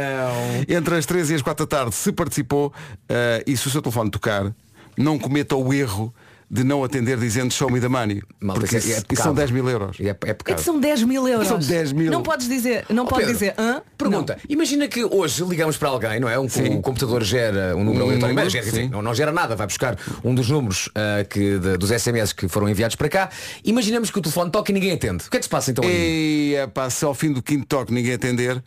Entre 0.69 0.97
as 0.97 1.07
13 1.07 1.33
e 1.33 1.37
as 1.37 1.43
4 1.43 1.67
da 1.67 1.77
tarde, 1.77 1.95
se 1.95 2.13
participou 2.13 2.73
eh, 3.09 3.45
e 3.47 3.57
se 3.57 3.67
o 3.67 3.71
seu 3.71 3.81
telefone 3.81 4.11
tocar, 4.11 4.53
não 4.97 5.19
cometa 5.19 5.57
o 5.57 5.73
erro 5.73 6.13
de 6.55 6.65
não 6.65 6.85
atender 6.85 7.17
dizendo 7.17 7.51
show 7.51 7.71
me 7.71 7.81
the 7.81 7.89
money. 7.89 8.23
Malta, 8.39 8.61
porque 8.61 8.77
isso 8.77 8.89
é- 8.89 8.91
é 8.91 8.97
isso, 8.97 9.05
são 9.17 9.33
pecado. 9.33 9.35
10 9.37 9.51
mil 9.53 9.69
euros. 9.71 9.97
É, 9.99 10.05
é 10.05 10.09
É 10.11 10.15
pecado. 10.35 10.59
são 10.61 10.79
10 10.79 11.03
mil 11.03 11.27
euros. 11.27 11.49
São 11.49 11.59
10 11.59 11.93
mil. 11.95 12.13
Não 12.13 12.23
podes 12.23 12.47
dizer, 12.47 12.85
não 12.91 13.05
Oh, 13.05 13.07
pode 13.07 13.23
Pedro, 13.23 13.33
dizer, 13.39 13.55
hã? 13.57 13.81
Pergunta, 13.97 14.37
imagina 14.47 14.87
que 14.87 15.03
hoje 15.03 15.43
ligamos 15.47 15.79
para 15.79 15.89
alguém, 15.89 16.21
não 16.21 16.29
é? 16.29 16.39
Um, 16.39 16.47
Sim. 16.51 16.77
o 16.77 16.83
computador 16.83 17.23
gera 17.25 17.75
um 17.75 17.83
número 17.83 18.05
Um 18.05 18.09
aleatório, 18.09 18.35
número, 18.35 18.51
gera, 18.51 18.71
sim. 18.71 18.89
não, 18.91 19.01
não 19.01 19.15
gera 19.15 19.33
nada, 19.33 19.57
vai 19.57 19.67
buscar 19.67 19.97
um 20.23 20.35
dos 20.35 20.51
números 20.51 20.91
ah, 20.95 21.25
que, 21.25 21.59
de- 21.59 21.79
dos 21.79 21.91
SMS 21.91 22.35
que 22.35 22.47
foram 22.49 22.69
enviados 22.69 22.97
para 22.97 23.09
cá. 23.09 23.31
Imaginamos 23.65 24.11
que 24.11 24.19
o 24.19 24.21
telefone 24.23 24.51
toca 24.51 24.71
e 24.71 24.75
ninguém 24.75 24.93
atende. 24.93 25.25
O 25.27 25.31
que 25.31 25.37
é 25.39 25.41
que 25.41 25.47
se 25.47 25.51
passa 25.51 25.71
então 25.71 25.83
aí? 25.85 26.55
E 26.55 26.91
se 26.91 27.03
ao 27.07 27.15
fim 27.15 27.33
do 27.33 27.43
quinto 27.43 27.65
toque 27.65 27.95
ninguém 27.95 28.13
atender, 28.13 28.63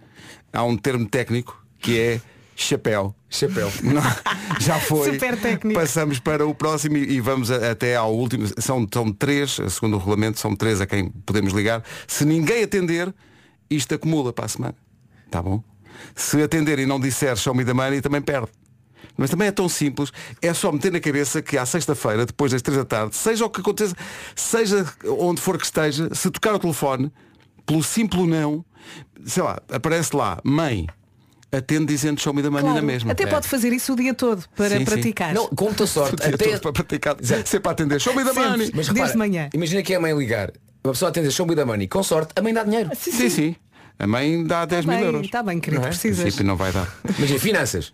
há 0.51 0.63
um 0.63 0.75
termo 0.75 1.07
técnico 1.07 1.63
que 1.79 1.99
é 1.99 2.21
chapéu. 2.55 3.13
Chapéu. 3.35 3.71
Não, 3.83 4.01
já 4.59 4.79
foi. 4.79 5.13
Super 5.13 5.37
técnico. 5.39 5.79
Passamos 5.79 6.19
para 6.19 6.45
o 6.45 6.53
próximo 6.55 6.97
e 6.97 7.15
e 7.15 7.19
vamos 7.21 7.51
a- 7.51 7.71
até 7.71 7.95
ao 7.95 8.13
último. 8.15 8.45
São, 8.57 8.87
são 8.91 9.11
três, 9.11 9.57
segundo 9.69 9.95
o 9.95 9.99
regulamento, 9.99 10.39
são 10.39 10.55
três 10.55 10.79
a 10.81 10.85
quem 10.85 11.09
podemos 11.25 11.53
ligar. 11.53 11.83
Se 12.07 12.25
ninguém 12.25 12.63
atender, 12.63 13.13
isto 13.69 13.93
acumula 13.95 14.31
para 14.33 14.45
a 14.45 14.47
semana. 14.47 14.75
Tá 15.29 15.41
bom? 15.41 15.63
Se 16.15 16.41
atender 16.41 16.79
e 16.79 16.85
não 16.85 16.99
disser 16.99 17.35
show 17.37 17.53
me 17.53 17.63
the 17.65 17.73
money, 17.73 18.01
também 18.01 18.21
perde. 18.21 18.47
Mas 19.17 19.29
também 19.29 19.47
é 19.47 19.51
tão 19.51 19.69
simples, 19.69 20.11
é 20.41 20.53
só 20.53 20.71
meter 20.71 20.91
na 20.91 20.99
cabeça 20.99 21.41
que 21.41 21.57
à 21.57 21.65
sexta-feira, 21.65 22.25
depois 22.25 22.51
das 22.51 22.61
três 22.61 22.77
da 22.77 22.83
tarde, 22.83 23.15
seja 23.15 23.45
o 23.45 23.49
que 23.49 23.61
aconteça, 23.61 23.95
seja 24.35 24.85
onde 25.19 25.39
for 25.39 25.57
que 25.57 25.63
esteja, 25.63 26.13
se 26.13 26.29
tocar 26.29 26.53
o 26.55 26.59
telefone, 26.59 27.09
pelo 27.65 27.81
simples 27.81 28.27
não, 28.27 28.65
sei 29.25 29.41
lá, 29.43 29.61
aparece 29.71 30.13
lá, 30.13 30.39
mãe, 30.43 30.87
atende 31.55 31.85
dizendo 31.85 32.19
show 32.21 32.33
me 32.33 32.41
the 32.41 32.49
money 32.49 32.63
Claro, 32.63 32.75
na 32.77 32.81
mesma. 32.81 33.11
Até 33.11 33.23
É. 33.23 33.27
pode 33.27 33.47
fazer 33.47 33.71
isso 33.73 33.93
o 33.93 33.95
dia 33.95 34.13
todo 34.13 34.43
para 34.55 34.69
Sim, 34.69 34.77
sim. 34.79 34.85
praticar. 34.85 35.33
Não, 35.33 35.47
com 35.47 35.65
muita 35.65 35.85
sorte. 35.87 36.13
O 36.13 36.17
dia 36.17 36.35
Até... 36.35 36.45
todo 36.49 36.61
para 36.61 36.73
praticar, 36.73 37.15
sempre 37.21 37.59
para 37.61 37.71
atender. 37.71 37.99
Show 38.01 38.13
me 38.15 38.23
the 38.23 38.33
Sempre. 38.33 38.49
money. 38.49 38.71
Mas 38.73 38.87
Desde 38.87 38.93
repara, 39.01 39.17
manhã. 39.17 39.49
imagina 39.53 39.81
que 39.83 39.93
é 39.93 39.97
a 39.97 39.99
mãe 39.99 40.17
ligar. 40.17 40.51
Uma 40.83 40.93
pessoa 40.93 41.09
atende 41.09 41.31
show 41.31 41.45
me 41.47 41.55
da 41.55 41.65
money. 41.65 41.87
Com 41.87 42.03
sorte, 42.03 42.31
a 42.35 42.41
mãe 42.41 42.53
dá 42.53 42.63
dinheiro. 42.63 42.89
Sim, 42.95 43.29
sim. 43.29 43.55
A 43.97 44.05
mãe 44.05 44.43
dá 44.45 44.65
10 44.65 44.85
mil 44.85 44.95
Bem, 44.97 45.05
euros. 45.05 45.25
Está 45.25 45.41
bem, 45.41 45.59
querido, 45.59 45.81
Não 45.81 45.87
é? 45.87 45.89
Em 45.89 45.97
precisas. 45.97 46.37
não 46.39 46.55
vai 46.57 46.71
dar. 46.71 46.87
Imagina, 47.17 47.39
finanças. 47.39 47.93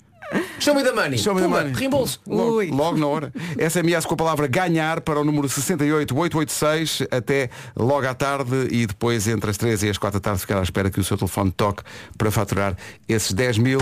Show 0.60 0.76
me 0.76 0.84
the 0.84 0.92
money. 0.92 1.18
Show 1.18 1.34
me 1.34 1.42
the 1.42 1.48
Pumba, 1.48 1.64
money. 1.64 1.74
Reembolso. 1.74 2.20
Logo, 2.28 2.62
logo 2.64 2.98
na 2.98 3.08
hora. 3.08 3.34
SMS 3.58 4.06
com 4.06 4.14
a 4.14 4.18
palavra 4.18 4.48
ganhar 4.48 5.02
para 5.02 5.20
o 5.20 5.24
número 5.24 5.50
68886 5.50 7.08
até 7.12 7.50
logo 7.76 8.08
à 8.08 8.14
tarde 8.14 8.68
e 8.72 8.86
depois 8.86 9.28
entre 9.28 9.50
as 9.50 9.58
3 9.58 9.84
e 9.84 9.90
as 9.90 9.98
4 9.98 10.20
da 10.20 10.24
tarde 10.24 10.42
ficar 10.42 10.60
à 10.60 10.64
espera 10.64 10.90
que 10.90 11.00
o 11.00 11.04
seu 11.04 11.18
telefone 11.18 11.52
toque 11.52 11.84
para 12.18 12.32
faturar 12.32 12.76
esses 13.10 13.34
10 13.34 13.58
mil 13.58 13.80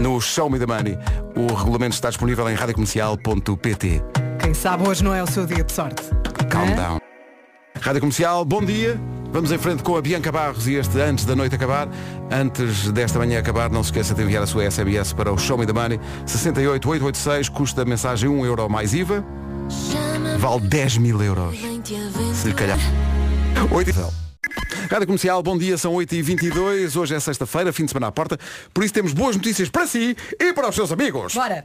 no 0.00 0.20
Show 0.20 0.50
Me 0.50 0.58
the 0.58 0.66
Money. 0.66 0.98
O 1.36 1.52
regulamento 1.54 1.94
está 1.94 2.08
disponível 2.08 2.48
em 2.50 2.54
radiocomercial.pt. 2.54 4.02
Quem 4.40 4.54
sabe 4.54 4.88
hoje 4.88 5.02
não 5.02 5.14
é 5.14 5.22
o 5.22 5.26
seu 5.26 5.46
dia 5.46 5.64
de 5.64 5.72
sorte. 5.72 6.02
Calm 6.50 6.68
Hã? 6.68 6.76
down. 6.76 7.03
Rádio 7.84 8.00
Comercial, 8.00 8.46
bom 8.46 8.64
dia. 8.64 8.98
Vamos 9.30 9.52
em 9.52 9.58
frente 9.58 9.82
com 9.82 9.94
a 9.94 10.00
Bianca 10.00 10.32
Barros 10.32 10.66
e 10.66 10.72
este 10.72 10.98
antes 10.98 11.26
da 11.26 11.36
noite 11.36 11.54
acabar. 11.54 11.86
Antes 12.30 12.90
desta 12.90 13.18
manhã 13.18 13.38
acabar, 13.38 13.70
não 13.70 13.82
se 13.82 13.90
esqueça 13.90 14.14
de 14.14 14.22
enviar 14.22 14.42
a 14.42 14.46
sua 14.46 14.70
SMS 14.70 15.12
para 15.12 15.30
o 15.30 15.36
Show 15.36 15.58
Me 15.58 15.66
the 15.66 15.72
Money 15.74 16.00
68886, 16.24 17.50
custa 17.50 17.82
a 17.82 17.84
mensagem 17.84 18.26
1 18.26 18.46
euro 18.46 18.70
mais 18.70 18.94
IVA. 18.94 19.22
Vale 20.38 20.60
10 20.62 20.96
mil 20.96 21.22
euros. 21.22 21.58
Se 22.32 22.48
lhe 22.48 22.54
calhar. 22.54 22.78
8 23.70 23.90
Rádio 24.90 25.06
Comercial, 25.06 25.42
bom 25.42 25.58
dia, 25.58 25.76
são 25.76 25.92
8h22, 25.92 26.96
hoje 26.96 27.14
é 27.14 27.20
sexta-feira, 27.20 27.70
fim 27.70 27.84
de 27.84 27.90
semana 27.90 28.06
à 28.06 28.12
porta, 28.12 28.38
por 28.72 28.82
isso 28.82 28.94
temos 28.94 29.12
boas 29.12 29.36
notícias 29.36 29.68
para 29.68 29.86
si 29.86 30.16
e 30.40 30.54
para 30.54 30.70
os 30.70 30.74
seus 30.74 30.90
amigos. 30.90 31.34
Bora. 31.34 31.62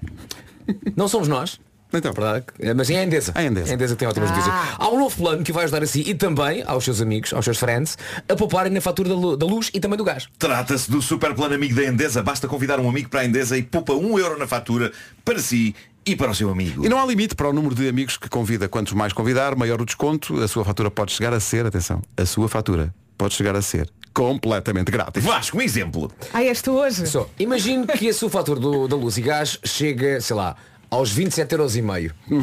Não 0.98 1.08
somos 1.08 1.30
nós. 1.30 1.62
Então, 1.91 2.13
Verdade? 2.13 2.45
É, 2.60 2.73
Mas 2.73 2.89
é 2.89 2.97
a 2.97 3.04
Endesa. 3.04 3.32
A 3.34 3.43
Endesa. 3.43 3.71
A 3.71 3.73
Endesa 3.73 3.95
tem 3.95 4.08
ótimas 4.08 4.30
Ah. 4.30 4.34
notícias. 4.36 4.56
Há 4.78 4.89
um 4.89 4.99
novo 4.99 5.15
plano 5.15 5.43
que 5.43 5.52
vai 5.52 5.63
ajudar 5.63 5.82
a 5.82 5.88
si 5.88 6.02
e 6.06 6.13
também 6.13 6.63
aos 6.67 6.84
seus 6.84 7.02
amigos, 7.02 7.34
aos 7.34 7.43
seus 7.43 7.58
friends, 7.58 7.97
a 8.28 8.36
pouparem 8.36 8.71
na 8.71 8.80
fatura 8.80 9.10
da 9.10 9.15
lu- 9.15 9.36
da 9.36 9.45
luz 9.45 9.71
e 9.73 9.80
também 9.80 9.97
do 9.97 10.04
gás. 10.04 10.28
Trata-se 10.38 10.89
do 10.89 11.02
super 11.02 11.34
plano 11.34 11.56
amigo 11.56 11.73
da 11.75 11.84
Endesa. 11.86 12.21
Basta 12.21 12.47
convidar 12.47 12.80
um 12.80 12.88
amigo 12.88 13.10
para 13.10 13.21
a 13.21 13.25
Endesa 13.25 13.58
e 13.58 13.63
poupa 13.63 13.93
um 13.93 14.19
euro 14.19 14.38
na 14.38 14.45
fatura 14.45 14.91
para 15.25 15.39
si 15.39 15.75
e 16.06 16.15
para 16.15 16.30
o 16.32 16.36
seu 16.36 16.49
amigo. 16.52 16.86
E 16.86 16.89
não 16.89 16.99
há 16.99 17.06
limite 17.06 17.34
para 17.36 17.49
o 17.49 17.54
número 17.54 17.73
de 17.73 17.88
amigos 17.89 18.17
que 18.17 18.30
convida. 18.30 18.67
Quantos 18.69 18.93
mais 18.93 19.12
convidar, 19.12 19.56
maior 19.56 19.82
o 19.82 19.86
desconto. 19.86 20.39
A 20.43 20.47
sua 20.47 20.63
fatura 20.63 20.91
pode 20.91 21.12
chegar 21.12 21.34
a 21.34 21.39
ser, 21.39 21.65
atenção, 21.65 22.02
a 22.15 22.25
sua 22.25 22.47
fatura 22.47 22.93
pode 23.17 23.34
chegar 23.34 23.56
a 23.56 23.62
ser 23.63 23.89
completamente 24.13 24.91
grátis. 24.91 25.23
Vasco, 25.23 25.58
um 25.58 25.62
exemplo. 25.62 26.12
Ah, 26.34 26.43
este 26.43 26.69
hoje. 26.69 27.08
Só, 27.08 27.28
imagine 27.39 27.88
que 27.88 28.10
a 28.10 28.13
sua 28.13 28.30
fatura 28.30 28.60
do- 28.60 28.88
da 28.88 28.95
luz 28.95 29.17
e 29.17 29.21
gás 29.21 29.58
chega, 29.63 30.19
sei 30.21 30.36
lá, 30.36 30.56
aos 30.89 31.12
27 31.12 31.52
euros 31.54 31.75
e 31.75 31.82
meio. 31.82 32.13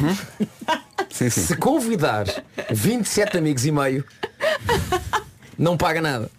Sim, 1.10 1.30
sim. 1.30 1.40
Se 1.46 1.56
convidar 1.56 2.26
27 2.70 3.38
amigos 3.38 3.64
e 3.64 3.72
meio, 3.72 4.04
não 5.56 5.74
paga 5.74 6.00
nada. 6.00 6.30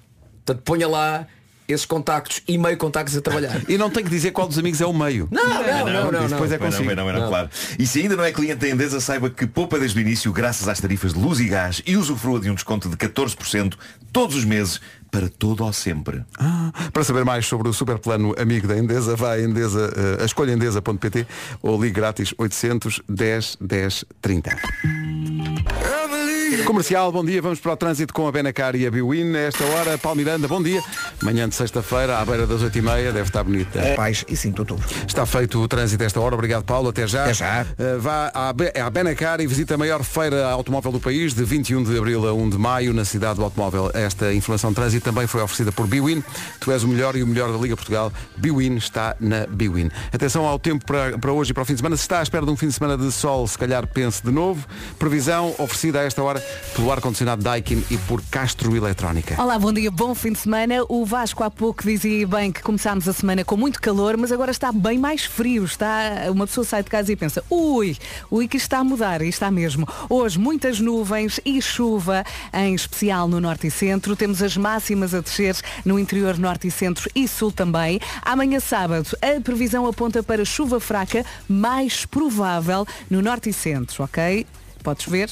Portanto, 0.45 0.63
ponha 0.63 0.87
lá 0.87 1.25
esses 1.67 1.85
contactos 1.85 2.41
e 2.47 2.57
meio 2.57 2.77
contactos 2.77 3.15
a 3.17 3.21
trabalhar. 3.21 3.61
E 3.67 3.77
não 3.77 3.89
tem 3.89 4.03
que 4.03 4.09
dizer 4.09 4.31
qual 4.31 4.47
dos 4.47 4.57
amigos 4.57 4.79
é 4.81 4.85
o 4.85 4.93
meio. 4.93 5.27
Não, 5.31 5.43
não, 5.45 5.85
não, 5.85 6.11
não, 6.11 6.27
depois 6.27 6.51
é 6.51 6.57
consigo. 6.57 6.95
não, 6.95 7.05
não, 7.05 7.19
Não. 7.19 7.27
claro. 7.27 7.49
E 7.77 7.85
se 7.85 8.01
ainda 8.01 8.15
não 8.15 8.23
é 8.23 8.31
cliente 8.31 8.57
da 8.61 8.69
Endesa, 8.69 8.99
saiba 8.99 9.29
que 9.29 9.45
poupa 9.45 9.77
desde 9.77 9.97
o 9.97 10.01
início 10.01 10.31
graças 10.31 10.67
às 10.67 10.79
tarifas 10.79 11.13
de 11.13 11.19
luz 11.19 11.39
e 11.39 11.45
gás 11.45 11.81
e 11.85 11.97
usufrua 11.97 12.39
de 12.39 12.49
um 12.49 12.53
desconto 12.55 12.87
de 12.89 12.95
14% 12.95 13.73
todos 14.13 14.35
os 14.35 14.45
meses 14.45 14.79
para 15.11 15.29
todo 15.29 15.63
ou 15.63 15.71
sempre. 15.73 16.23
Ah, 16.39 16.71
para 16.91 17.03
saber 17.03 17.23
mais 17.23 17.45
sobre 17.45 17.69
o 17.69 17.73
super 17.73 17.97
plano 17.97 18.33
amigo 18.37 18.67
da 18.67 18.77
Endesa, 18.77 19.15
vá 19.15 19.33
a 19.33 19.41
Endesa, 19.41 19.93
eh, 20.19 20.21
a 20.23 20.25
escolhaendesa.pt 20.25 21.25
ou 21.61 21.81
ligue 21.81 21.93
grátis 21.95 22.33
800 22.37 23.01
10 23.07 23.57
10 23.61 24.05
30. 24.21 24.55
Comercial, 26.67 27.13
bom 27.13 27.23
dia. 27.23 27.41
Vamos 27.41 27.61
para 27.61 27.71
o 27.71 27.77
trânsito 27.77 28.13
com 28.13 28.27
a 28.27 28.31
Benacar 28.31 28.75
e 28.75 28.85
a 28.85 28.91
Biwin. 28.91 29.33
Esta 29.37 29.63
hora, 29.63 29.97
Paulo 29.97 30.17
Miranda, 30.17 30.49
bom 30.49 30.61
dia. 30.61 30.83
Manhã 31.21 31.47
de 31.47 31.55
sexta-feira, 31.55 32.17
à 32.19 32.25
beira 32.25 32.45
das 32.45 32.61
8h30, 32.61 33.13
deve 33.13 33.21
estar 33.21 33.41
bonita. 33.41 33.79
Pais 33.95 34.25
e 34.27 34.35
5 34.35 34.53
de 34.53 34.61
outubro. 34.73 34.85
Está 35.07 35.25
feito 35.25 35.61
o 35.63 35.67
trânsito 35.69 36.03
a 36.03 36.05
esta 36.05 36.19
hora. 36.19 36.35
Obrigado, 36.35 36.65
Paulo. 36.65 36.89
Até 36.89 37.07
já. 37.07 37.23
Até 37.23 37.33
já. 37.35 37.65
Uh, 37.79 38.01
vá 38.01 38.29
à, 38.33 38.51
Be- 38.51 38.73
à 38.77 38.89
Benacar 38.89 39.39
e 39.39 39.47
visita 39.47 39.75
a 39.75 39.77
maior 39.77 40.03
feira 40.03 40.45
automóvel 40.49 40.91
do 40.91 40.99
país, 40.99 41.33
de 41.33 41.41
21 41.45 41.83
de 41.83 41.97
abril 41.97 42.27
a 42.27 42.33
1 42.33 42.49
de 42.49 42.57
maio, 42.57 42.93
na 42.93 43.05
cidade 43.05 43.35
do 43.35 43.45
automóvel. 43.45 43.89
Esta 43.93 44.33
informação 44.33 44.71
de 44.71 44.75
trânsito 44.75 45.05
também 45.05 45.25
foi 45.25 45.41
oferecida 45.41 45.71
por 45.71 45.87
Biwin. 45.87 46.21
Tu 46.59 46.69
és 46.73 46.83
o 46.83 46.87
melhor 46.89 47.15
e 47.15 47.23
o 47.23 47.27
melhor 47.27 47.49
da 47.49 47.57
Liga 47.57 47.77
Portugal. 47.77 48.11
Biwin 48.35 48.75
está 48.75 49.15
na 49.21 49.47
Biwin. 49.47 49.89
Atenção 50.11 50.45
ao 50.45 50.59
tempo 50.59 50.85
para, 50.85 51.17
para 51.17 51.31
hoje 51.31 51.51
e 51.51 51.53
para 51.53 51.63
o 51.63 51.65
fim 51.65 51.75
de 51.75 51.79
semana. 51.79 51.95
Se 51.95 52.01
está 52.01 52.19
à 52.19 52.23
espera 52.23 52.45
de 52.45 52.51
um 52.51 52.57
fim 52.57 52.67
de 52.67 52.73
semana 52.73 52.97
de 52.97 53.09
sol, 53.09 53.47
se 53.47 53.57
calhar 53.57 53.87
pense 53.87 54.21
de 54.21 54.31
novo. 54.31 54.67
Previsão 54.99 55.55
oferecida 55.57 56.01
a 56.01 56.03
esta 56.03 56.21
hora 56.21 56.43
pelo 56.75 56.91
ar-condicionado 56.91 57.43
Daikin 57.43 57.83
e 57.89 57.97
por 57.97 58.21
Castro 58.29 58.75
Eletrónica. 58.75 59.41
Olá, 59.41 59.57
bom 59.57 59.73
dia, 59.73 59.89
bom 59.89 60.13
fim 60.13 60.31
de 60.31 60.39
semana. 60.39 60.83
O 60.87 61.05
Vasco 61.05 61.43
há 61.43 61.49
pouco 61.49 61.83
dizia 61.83 62.27
bem 62.27 62.51
que 62.51 62.61
começámos 62.61 63.07
a 63.07 63.13
semana 63.13 63.43
com 63.43 63.57
muito 63.57 63.81
calor, 63.81 64.15
mas 64.17 64.31
agora 64.31 64.51
está 64.51 64.71
bem 64.71 64.99
mais 64.99 65.25
frio. 65.25 65.65
Está, 65.65 66.27
uma 66.29 66.45
pessoa 66.45 66.65
sai 66.65 66.83
de 66.83 66.89
casa 66.89 67.11
e 67.11 67.15
pensa, 67.15 67.43
ui, 67.49 67.97
ui 68.29 68.47
que 68.47 68.57
está 68.57 68.79
a 68.79 68.83
mudar, 68.83 69.21
e 69.21 69.29
está 69.29 69.49
mesmo. 69.49 69.87
Hoje 70.09 70.37
muitas 70.37 70.79
nuvens 70.79 71.39
e 71.45 71.61
chuva, 71.61 72.23
em 72.53 72.75
especial 72.75 73.27
no 73.27 73.39
norte 73.39 73.67
e 73.67 73.71
centro. 73.71 74.15
Temos 74.15 74.41
as 74.41 74.55
máximas 74.55 75.13
a 75.13 75.21
descer 75.21 75.55
no 75.83 75.97
interior 75.97 76.37
norte 76.37 76.67
e 76.67 76.71
centro 76.71 77.09
e 77.15 77.27
sul 77.27 77.51
também. 77.51 77.99
Amanhã 78.21 78.59
sábado, 78.59 79.09
a 79.21 79.41
previsão 79.41 79.85
aponta 79.85 80.21
para 80.21 80.45
chuva 80.45 80.79
fraca, 80.79 81.25
mais 81.47 82.05
provável 82.05 82.85
no 83.09 83.21
norte 83.21 83.49
e 83.49 83.53
centro, 83.53 84.03
ok? 84.03 84.45
Podes 84.83 85.05
ver? 85.05 85.29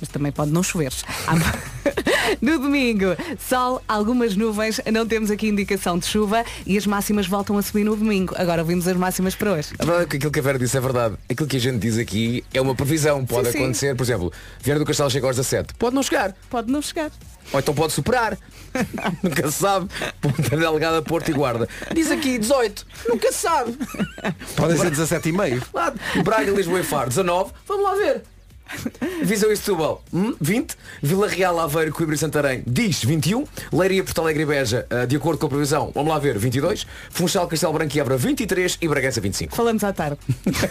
Mas 0.00 0.08
também 0.08 0.32
pode 0.32 0.50
não 0.50 0.62
chover. 0.62 0.92
No 2.40 2.58
domingo, 2.58 3.16
sol, 3.38 3.80
algumas 3.86 4.36
nuvens, 4.36 4.80
não 4.92 5.06
temos 5.06 5.30
aqui 5.30 5.48
indicação 5.48 5.96
de 5.98 6.06
chuva 6.06 6.44
e 6.66 6.76
as 6.76 6.86
máximas 6.86 7.26
voltam 7.26 7.56
a 7.56 7.62
subir 7.62 7.84
no 7.84 7.94
domingo. 7.96 8.34
Agora 8.36 8.62
ouvimos 8.62 8.86
as 8.88 8.96
máximas 8.96 9.34
para 9.34 9.52
hoje. 9.52 9.68
A 9.78 9.84
verdade 9.84 10.04
é 10.04 10.08
que 10.08 10.16
aquilo 10.16 10.32
que 10.32 10.40
a 10.40 10.42
Vera 10.42 10.58
disse 10.58 10.76
é 10.76 10.80
verdade. 10.80 11.14
Aquilo 11.30 11.48
que 11.48 11.56
a 11.56 11.60
gente 11.60 11.78
diz 11.78 11.96
aqui 11.98 12.44
é 12.52 12.60
uma 12.60 12.74
previsão. 12.74 13.24
Pode 13.24 13.46
Sim, 13.46 13.52
sim. 13.52 13.58
acontecer, 13.58 13.96
por 13.96 14.02
exemplo, 14.02 14.32
Vieira 14.60 14.78
do 14.78 14.84
Castelo 14.84 15.10
chega 15.10 15.26
aos 15.26 15.36
17. 15.36 15.74
Pode 15.74 15.94
não 15.94 16.02
chegar. 16.02 16.34
Pode 16.50 16.70
não 16.70 16.82
chegar. 16.82 17.10
Ou 17.52 17.60
então 17.60 17.74
pode 17.74 17.92
superar. 17.92 18.36
Nunca 19.22 19.50
se 19.50 19.58
sabe. 19.58 19.88
Ponta 20.20 20.56
Delgada, 20.56 21.00
Porto 21.02 21.30
e 21.30 21.32
Guarda. 21.32 21.68
Diz 21.94 22.10
aqui 22.10 22.38
18. 22.38 22.86
Nunca 23.08 23.30
se 23.30 23.38
sabe. 23.38 23.78
Podem 24.56 24.76
ser 24.76 24.90
17,5. 24.90 25.62
Lá, 25.72 25.94
Braga, 26.24 26.50
Lisboa 26.50 26.80
e 26.80 26.84
Faro, 26.84 27.08
19. 27.08 27.52
Vamos 27.68 27.84
lá 27.84 27.94
ver. 27.94 28.22
Viseu 29.22 29.52
e 29.52 29.56
Setúbal, 29.56 30.02
hum, 30.12 30.34
20. 30.40 30.76
Vila 31.02 31.28
Real, 31.28 31.58
Aveiro, 31.58 31.92
Coimbra 31.92 32.14
e 32.14 32.18
Santarém, 32.18 32.62
diz 32.66 33.04
21. 33.04 33.44
Leiria, 33.72 34.04
Porto 34.04 34.20
Alegre 34.20 34.42
e 34.42 34.46
Beja, 34.46 34.86
ah, 34.90 35.04
de 35.04 35.16
acordo 35.16 35.38
com 35.38 35.46
a 35.46 35.48
previsão, 35.48 35.90
vamos 35.94 36.10
lá 36.10 36.18
ver, 36.18 36.38
22. 36.38 36.86
Funchal, 37.10 37.46
Castelo 37.46 37.72
Branco 37.72 37.96
e 37.96 38.00
Évora, 38.00 38.16
23. 38.16 38.78
E 38.80 38.88
Bragança, 38.88 39.20
25. 39.20 39.54
Falamos 39.54 39.82
à 39.84 39.92
tarde. 39.92 40.18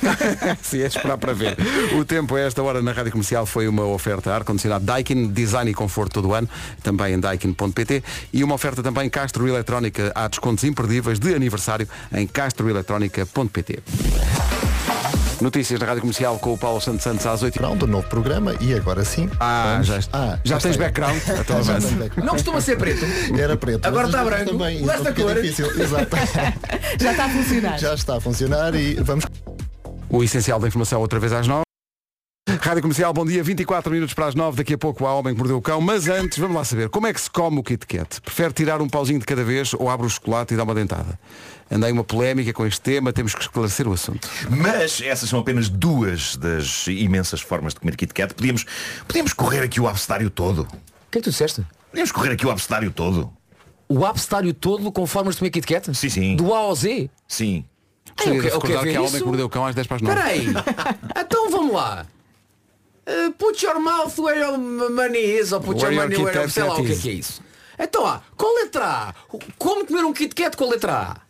Sim, 0.62 0.82
é 0.82 0.86
esperar 0.86 1.18
para 1.18 1.34
ver. 1.34 1.58
O 1.98 2.06
tempo 2.06 2.36
a 2.36 2.40
esta 2.40 2.62
hora 2.62 2.82
na 2.82 2.92
Rádio 2.92 3.12
Comercial 3.12 3.46
foi 3.46 3.68
uma 3.68 3.86
oferta 3.86 4.34
ar-condicionado 4.34 4.86
Daikin, 4.86 5.28
design 5.28 5.70
e 5.72 5.74
conforto 5.74 6.14
todo 6.14 6.30
o 6.30 6.34
ano, 6.34 6.50
também 6.84 7.14
em 7.14 7.20
daikin.pt 7.20 8.04
e 8.34 8.44
uma 8.44 8.56
oferta 8.56 8.84
também 8.84 9.10
Castro 9.10 9.48
Eletrónica. 9.48 10.12
Há 10.14 10.28
descontos 10.28 10.64
imperdíveis 10.64 11.20
de 11.20 11.34
aniversário 11.34 11.88
em 12.14 12.28
castroeletrónica.pt. 12.28 13.84
Notícias 15.46 15.80
na 15.80 15.86
Rádio 15.86 16.02
Comercial 16.02 16.40
com 16.40 16.54
o 16.54 16.58
Paulo 16.58 16.82
Santos 16.82 17.04
Santos 17.04 17.24
às 17.28 17.44
8 17.44 17.76
do 17.76 17.86
novo 17.86 18.08
programa 18.10 18.56
e 18.60 18.74
agora 18.74 19.06
sim. 19.06 19.30
Ah, 19.40 19.74
vamos- 19.74 19.88
já, 19.88 20.00
Ah, 20.12 20.40
já 20.44 20.58
tens 20.58 20.76
background? 20.76 21.16
Então 21.40 21.62
Já 21.62 21.74
avança. 21.74 21.88
tenho 21.88 22.00
background. 22.00 22.26
Não 22.28 22.34
costuma 22.34 22.60
ser 22.62 22.78
preto. 22.78 23.06
Era 23.40 23.56
preto. 23.56 23.86
Agora 23.86 24.08
está 24.08 24.24
branco. 24.24 24.52
Também, 24.52 24.78
Desta 24.84 25.02
então 25.02 25.14
fica 25.14 25.22
cor. 25.24 25.42
difícil. 25.44 25.68
Exato. 25.80 26.16
Já 27.00 27.12
está 27.12 27.26
a 27.26 27.30
funcionar. 27.30 27.78
Já 27.80 27.94
está 27.94 28.18
a 28.18 28.20
funcionar 28.22 28.74
e 28.74 28.96
vamos 28.96 29.26
O 30.10 30.24
essencial 30.24 30.60
da 30.60 30.68
informação 30.68 31.00
outra 31.00 31.20
vez 31.20 31.32
às 31.32 31.46
9. 31.48 31.62
Rádio 32.60 32.82
Comercial, 32.82 33.14
bom 33.14 33.26
dia, 33.26 33.44
24 33.44 33.92
minutos 33.92 34.16
para 34.16 34.26
as 34.26 34.34
9, 34.34 34.58
daqui 34.58 34.74
a 34.74 34.78
pouco 34.78 35.06
há 35.06 35.14
Homem 35.14 35.34
que 35.36 35.40
Mordeu 35.40 35.58
o 35.58 35.62
Cão, 35.62 35.80
mas 35.82 36.08
antes, 36.08 36.40
vamos 36.40 36.56
lá 36.56 36.64
saber, 36.64 36.90
como 36.90 37.06
é 37.06 37.14
que 37.14 37.22
se 37.22 37.30
come 37.30 37.60
o 37.60 37.64
Kit 37.64 37.86
Kat? 37.86 38.20
Prefere 38.22 38.54
tirar 38.54 38.82
um 38.82 38.90
pauzinho 38.90 39.20
de 39.20 39.26
cada 39.26 39.44
vez 39.44 39.74
ou 39.76 39.88
abre 39.88 40.08
o 40.08 40.10
chocolate 40.10 40.54
e 40.56 40.58
dá 40.58 40.64
uma 40.64 40.74
dentada? 40.74 41.20
Andei 41.70 41.92
uma 41.92 42.04
polémica 42.04 42.54
com 42.54 42.66
este 42.66 42.80
tema, 42.80 43.12
temos 43.12 43.34
que 43.34 43.42
esclarecer 43.42 43.88
o 43.88 43.94
assunto. 43.94 44.30
Mas 44.50 45.02
essas 45.02 45.28
são 45.30 45.40
apenas 45.40 45.68
duas 45.68 46.36
das 46.36 46.86
imensas 46.88 47.42
formas 47.42 47.74
de 47.74 47.80
comer 47.80 47.96
Kit 47.96 48.14
Kat. 48.14 48.34
Podíamos, 48.36 48.66
podíamos 49.08 49.34
correr 49.34 49.62
aqui 49.64 49.82
o 49.82 49.88
abecedário 49.88 50.30
todo. 50.30 50.62
O 50.62 50.68
que 51.12 51.18
é 51.18 51.22
que 51.22 51.22
tu 51.22 51.32
disseste? 51.32 51.66
Podíamos 51.90 52.12
correr 52.12 52.34
aqui 52.34 52.46
o 52.46 52.52
abecedário 52.52 52.92
todo. 52.92 53.34
O 53.90 54.06
abecedário 54.06 54.54
todo 54.54 54.92
com 54.92 55.08
formas 55.08 55.36
de 55.36 55.40
comer 55.40 55.50
Kit 55.52 55.66
Kat? 55.66 55.96
Sim, 55.96 56.10
sim. 56.10 56.36
Do 56.36 56.54
A 56.54 56.60
ao 56.60 56.76
Z? 56.76 57.10
Sim. 57.28 57.66
Ai, 58.18 58.28
eu 58.38 58.42
que- 58.42 58.48
eu 58.48 58.62
quero 58.62 58.82
que 58.84 58.90
há 58.96 59.00
Homem 59.02 59.06
isso. 59.06 59.18
que 59.18 59.24
Mordeu 59.26 59.46
o 59.48 59.50
Cão 59.50 59.66
às 59.66 59.74
10 59.76 59.88
para 59.88 59.96
as 59.98 60.02
9. 60.04 60.16
Peraí. 60.16 60.48
então 61.20 61.50
vamos 61.50 61.74
lá. 61.74 62.06
Uh, 63.08 63.32
put 63.34 63.64
your 63.64 63.80
mouth 63.80 64.18
where 64.20 64.40
your 64.40 64.58
money 64.58 65.20
is 65.40 65.52
ou 65.52 65.60
put 65.62 65.82
Where 65.82 65.94
your 65.96 66.04
your 66.04 66.10
money 66.10 66.24
where 66.24 66.40
Kat 66.42 66.52
sei 66.52 66.64
lá 66.64 66.76
o 66.76 66.86
que 66.86 66.92
é 66.92 66.96
que 66.96 67.10
é 67.10 67.14
isso. 67.14 67.42
Então, 67.78 68.04
ó, 68.04 68.20
com 68.38 68.64
letra 68.64 68.86
A. 68.86 69.14
Como 69.58 69.86
comer 69.86 70.04
um 70.06 70.14
Kit 70.14 70.34
Kat 70.34 70.56
com 70.56 70.70
letra 70.70 70.94
A? 70.94 71.25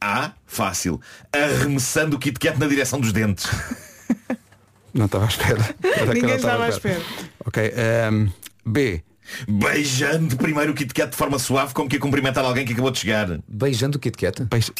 A, 0.00 0.32
fácil. 0.46 1.00
Arremessando 1.32 2.16
o 2.16 2.18
Kit 2.18 2.38
Kat 2.38 2.58
na 2.58 2.66
direção 2.66 3.00
dos 3.00 3.12
dentes. 3.12 3.46
Não 4.92 5.06
estava 5.06 5.24
à 5.24 5.28
espera. 5.28 5.74
Era 5.82 6.06
eu 6.06 6.14
Ninguém 6.14 6.36
estava 6.36 6.64
à 6.64 6.68
espera. 6.68 7.00
Ok, 7.44 7.72
ehm, 7.76 8.28
B. 8.64 9.02
Beijando 9.48 10.36
primeiro 10.36 10.72
o 10.72 10.74
Kit 10.74 10.92
Kat 10.94 11.10
de 11.10 11.16
forma 11.16 11.38
suave, 11.38 11.74
como 11.74 11.88
que 11.88 11.96
a 11.96 12.00
cumprimentar 12.00 12.44
alguém 12.44 12.64
que 12.64 12.72
acabou 12.72 12.90
de 12.90 12.98
chegar. 13.00 13.40
Beijando 13.48 13.96
o 13.98 14.00
Kit 14.00 14.16
Kat? 14.16 14.44
Beijo. 14.44 14.72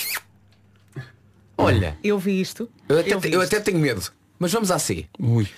Olha, 1.59 1.97
Eu 2.05 2.19
vi 2.19 2.41
isto. 2.41 2.69
eu 2.89 2.99
até, 3.01 3.17
vi 3.17 3.33
eu 3.33 3.43
isto. 3.43 3.55
até 3.55 3.61
tenho 3.65 3.79
medo. 3.79 4.03
Mas 4.39 4.53
vamos 4.53 4.71
à 4.71 4.79
C. 4.79 5.07
Ui. 5.19 5.49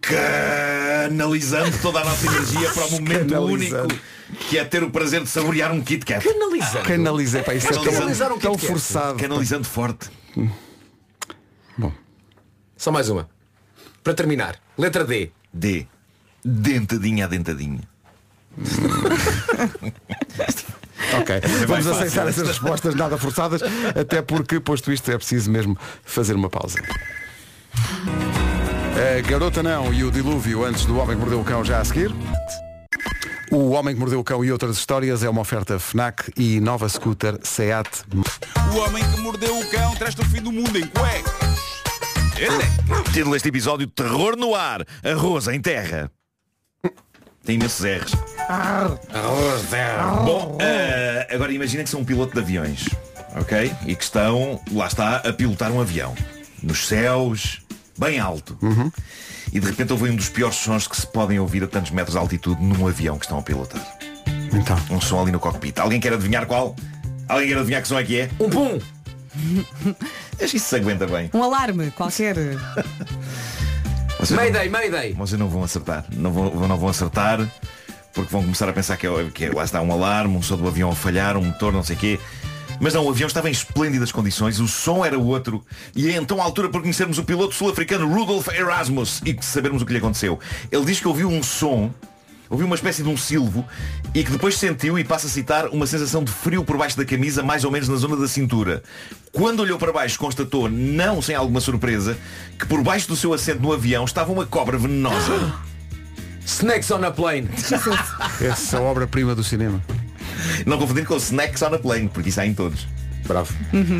Canalizando 0.00 1.76
toda 1.80 2.00
a 2.00 2.04
nossa 2.04 2.26
energia 2.26 2.68
para 2.72 2.84
o 2.86 2.90
momento 2.90 3.34
único 3.40 3.76
que 4.34 4.58
é 4.58 4.64
ter 4.64 4.82
o 4.82 4.90
prazer 4.90 5.22
de 5.22 5.28
saborear 5.28 5.72
um 5.72 5.80
Kit 5.82 6.04
Kat. 6.04 6.26
Canalizando. 6.26 6.84
Canalizei, 6.84 7.42
pá, 7.42 7.54
isso 7.54 7.68
é 7.68 7.72
tão, 7.72 7.84
Canalizar 7.84 8.30
um 8.32 8.34
Kit 8.34 8.42
tão 8.42 8.54
Kat. 8.54 8.66
forçado. 8.66 9.18
Canalizando 9.18 9.64
forte. 9.64 10.10
Só 12.76 12.92
mais 12.92 13.08
uma. 13.08 13.28
Para 14.02 14.14
terminar. 14.14 14.56
Letra 14.76 15.04
D. 15.04 15.30
D. 15.52 15.86
Dentadinha 16.44 17.24
a 17.24 17.28
dentadinha. 17.28 17.80
Ok, 21.20 21.34
é 21.36 21.66
vamos 21.66 21.86
aceitar 21.86 22.26
essas 22.26 22.48
respostas 22.48 22.94
nada 22.94 23.16
forçadas, 23.18 23.60
até 23.98 24.22
porque, 24.22 24.58
posto 24.58 24.90
isto, 24.92 25.10
é 25.10 25.16
preciso 25.16 25.50
mesmo 25.50 25.78
fazer 26.02 26.34
uma 26.34 26.48
pausa. 26.48 26.80
A 28.96 29.20
Garota 29.28 29.62
Não 29.62 29.92
e 29.92 30.02
o 30.02 30.10
Dilúvio 30.10 30.64
antes 30.64 30.84
do 30.86 30.96
Homem 30.96 31.14
que 31.16 31.20
Mordeu 31.20 31.40
o 31.40 31.44
Cão 31.44 31.64
já 31.64 31.80
a 31.80 31.84
seguir. 31.84 32.10
O 33.54 33.70
Homem 33.70 33.94
que 33.94 34.00
Mordeu 34.00 34.18
o 34.18 34.24
Cão 34.24 34.44
e 34.44 34.50
outras 34.50 34.76
histórias 34.76 35.22
é 35.22 35.30
uma 35.30 35.40
oferta 35.40 35.78
FNAC 35.78 36.32
e 36.36 36.58
nova 36.58 36.88
scooter 36.88 37.38
SEAT. 37.44 37.88
O 38.72 38.78
homem 38.78 39.04
que 39.12 39.20
mordeu 39.20 39.56
o 39.56 39.70
cão 39.70 39.94
traz-te 39.94 40.20
o 40.22 40.24
fim 40.24 40.42
do 40.42 40.50
mundo 40.50 40.76
em 40.76 40.84
cuecas. 40.88 41.32
Título 43.12 43.32
deste 43.32 43.50
episódio 43.50 43.86
Terror 43.86 44.34
no 44.36 44.56
ar. 44.56 44.84
Arroz 45.04 45.46
em 45.46 45.60
terra. 45.60 46.10
Tem 47.44 47.54
imensos 47.54 47.86
R's. 47.86 48.10
Bom, 50.24 50.58
eh, 50.60 51.28
agora 51.30 51.52
imagina 51.52 51.84
que 51.84 51.90
são 51.90 52.00
um 52.00 52.04
piloto 52.04 52.34
de 52.34 52.40
aviões, 52.40 52.88
ok? 53.36 53.72
E 53.86 53.94
que 53.94 54.02
estão, 54.02 54.60
lá 54.72 54.88
está, 54.88 55.18
a 55.18 55.32
pilotar 55.32 55.70
um 55.70 55.80
avião. 55.80 56.12
Nos 56.60 56.88
céus, 56.88 57.62
bem 57.96 58.18
alto. 58.18 58.58
E 59.54 59.60
de 59.60 59.66
repente 59.66 59.92
houve 59.92 60.10
um 60.10 60.16
dos 60.16 60.28
piores 60.28 60.56
sons 60.56 60.86
que 60.88 60.96
se 60.96 61.06
podem 61.06 61.38
ouvir 61.38 61.62
a 61.62 61.68
tantos 61.68 61.92
metros 61.92 62.14
de 62.14 62.18
altitude 62.18 62.60
num 62.62 62.86
avião 62.88 63.16
que 63.16 63.24
estão 63.24 63.38
a 63.38 63.42
pilotar. 63.42 63.80
Então, 64.52 64.76
Um 64.90 65.00
som 65.00 65.22
ali 65.22 65.30
no 65.32 65.38
cockpit. 65.38 65.78
Alguém 65.78 66.00
quer 66.00 66.12
adivinhar 66.12 66.44
qual? 66.46 66.74
Alguém 67.28 67.48
quer 67.48 67.56
adivinhar 67.58 67.80
que 67.82 67.88
som 67.88 67.98
é 67.98 68.02
que 68.04 68.20
é? 68.20 68.30
Um 68.40 68.50
pum. 68.50 68.78
Acho 70.40 70.50
que 70.50 70.56
isso 70.56 70.66
se 70.68 70.76
aguenta 70.76 71.06
bem. 71.06 71.30
Um 71.32 71.42
alarme 71.42 71.90
qualquer. 71.92 72.34
Vocês 74.18 74.30
não- 74.30 74.36
Mayday, 74.36 74.68
Mayday. 74.68 75.12
Vocês 75.14 75.38
não 75.38 75.48
vão 75.48 75.62
acertar. 75.64 76.04
Não 76.12 76.32
vão, 76.32 76.68
não 76.68 76.76
vão 76.76 76.88
acertar 76.88 77.38
porque 78.12 78.30
vão 78.30 78.42
começar 78.42 78.68
a 78.68 78.72
pensar 78.72 78.96
que, 78.96 79.06
é, 79.06 79.30
que 79.32 79.44
é- 79.46 79.50
lá 79.52 79.64
está 79.64 79.80
um 79.82 79.90
alarme, 79.92 80.36
um 80.36 80.42
som 80.42 80.56
do 80.56 80.66
avião 80.68 80.90
a 80.90 80.94
falhar, 80.94 81.36
um 81.36 81.44
motor, 81.46 81.72
não 81.72 81.82
sei 81.82 81.96
o 81.96 81.98
quê. 81.98 82.20
Mas 82.84 82.92
não, 82.92 83.06
o 83.06 83.08
avião 83.08 83.26
estava 83.26 83.48
em 83.48 83.52
esplêndidas 83.52 84.12
condições, 84.12 84.60
o 84.60 84.68
som 84.68 85.06
era 85.06 85.18
outro, 85.18 85.64
e 85.96 86.10
é 86.10 86.16
então 86.16 86.38
a 86.38 86.44
altura 86.44 86.68
para 86.68 86.82
conhecermos 86.82 87.16
o 87.16 87.24
piloto 87.24 87.54
sul-africano 87.54 88.06
Rudolf 88.06 88.48
Erasmus 88.48 89.22
e 89.24 89.34
sabermos 89.40 89.80
o 89.80 89.86
que 89.86 89.92
lhe 89.92 89.98
aconteceu. 90.00 90.38
Ele 90.70 90.84
diz 90.84 91.00
que 91.00 91.08
ouviu 91.08 91.30
um 91.30 91.42
som, 91.42 91.90
ouviu 92.50 92.66
uma 92.66 92.76
espécie 92.76 93.02
de 93.02 93.08
um 93.08 93.16
silvo, 93.16 93.66
e 94.14 94.22
que 94.22 94.30
depois 94.30 94.58
sentiu, 94.58 94.98
e 94.98 95.02
passa 95.02 95.28
a 95.28 95.30
citar, 95.30 95.68
uma 95.68 95.86
sensação 95.86 96.22
de 96.22 96.30
frio 96.30 96.62
por 96.62 96.76
baixo 96.76 96.98
da 96.98 97.06
camisa, 97.06 97.42
mais 97.42 97.64
ou 97.64 97.70
menos 97.70 97.88
na 97.88 97.96
zona 97.96 98.18
da 98.18 98.28
cintura. 98.28 98.82
Quando 99.32 99.60
olhou 99.60 99.78
para 99.78 99.90
baixo, 99.90 100.18
constatou, 100.18 100.68
não 100.68 101.22
sem 101.22 101.34
alguma 101.34 101.62
surpresa, 101.62 102.18
que 102.58 102.66
por 102.66 102.82
baixo 102.82 103.08
do 103.08 103.16
seu 103.16 103.32
assento 103.32 103.62
no 103.62 103.72
avião 103.72 104.04
estava 104.04 104.30
uma 104.30 104.44
cobra 104.44 104.76
venenosa. 104.76 105.54
Snakes 106.44 106.90
on 106.90 107.02
a 107.02 107.10
plane. 107.10 107.48
Essa 108.42 108.78
obra-prima 108.78 109.34
do 109.34 109.42
cinema. 109.42 109.80
Não 110.66 110.78
confundir 110.78 111.04
com 111.06 111.16
snacks 111.16 111.62
on 111.62 111.74
a 111.74 111.78
plane, 111.78 112.08
porque 112.12 112.28
isso 112.28 112.40
há 112.40 112.46
em 112.46 112.54
todos. 112.54 112.86
Bravo. 113.26 113.54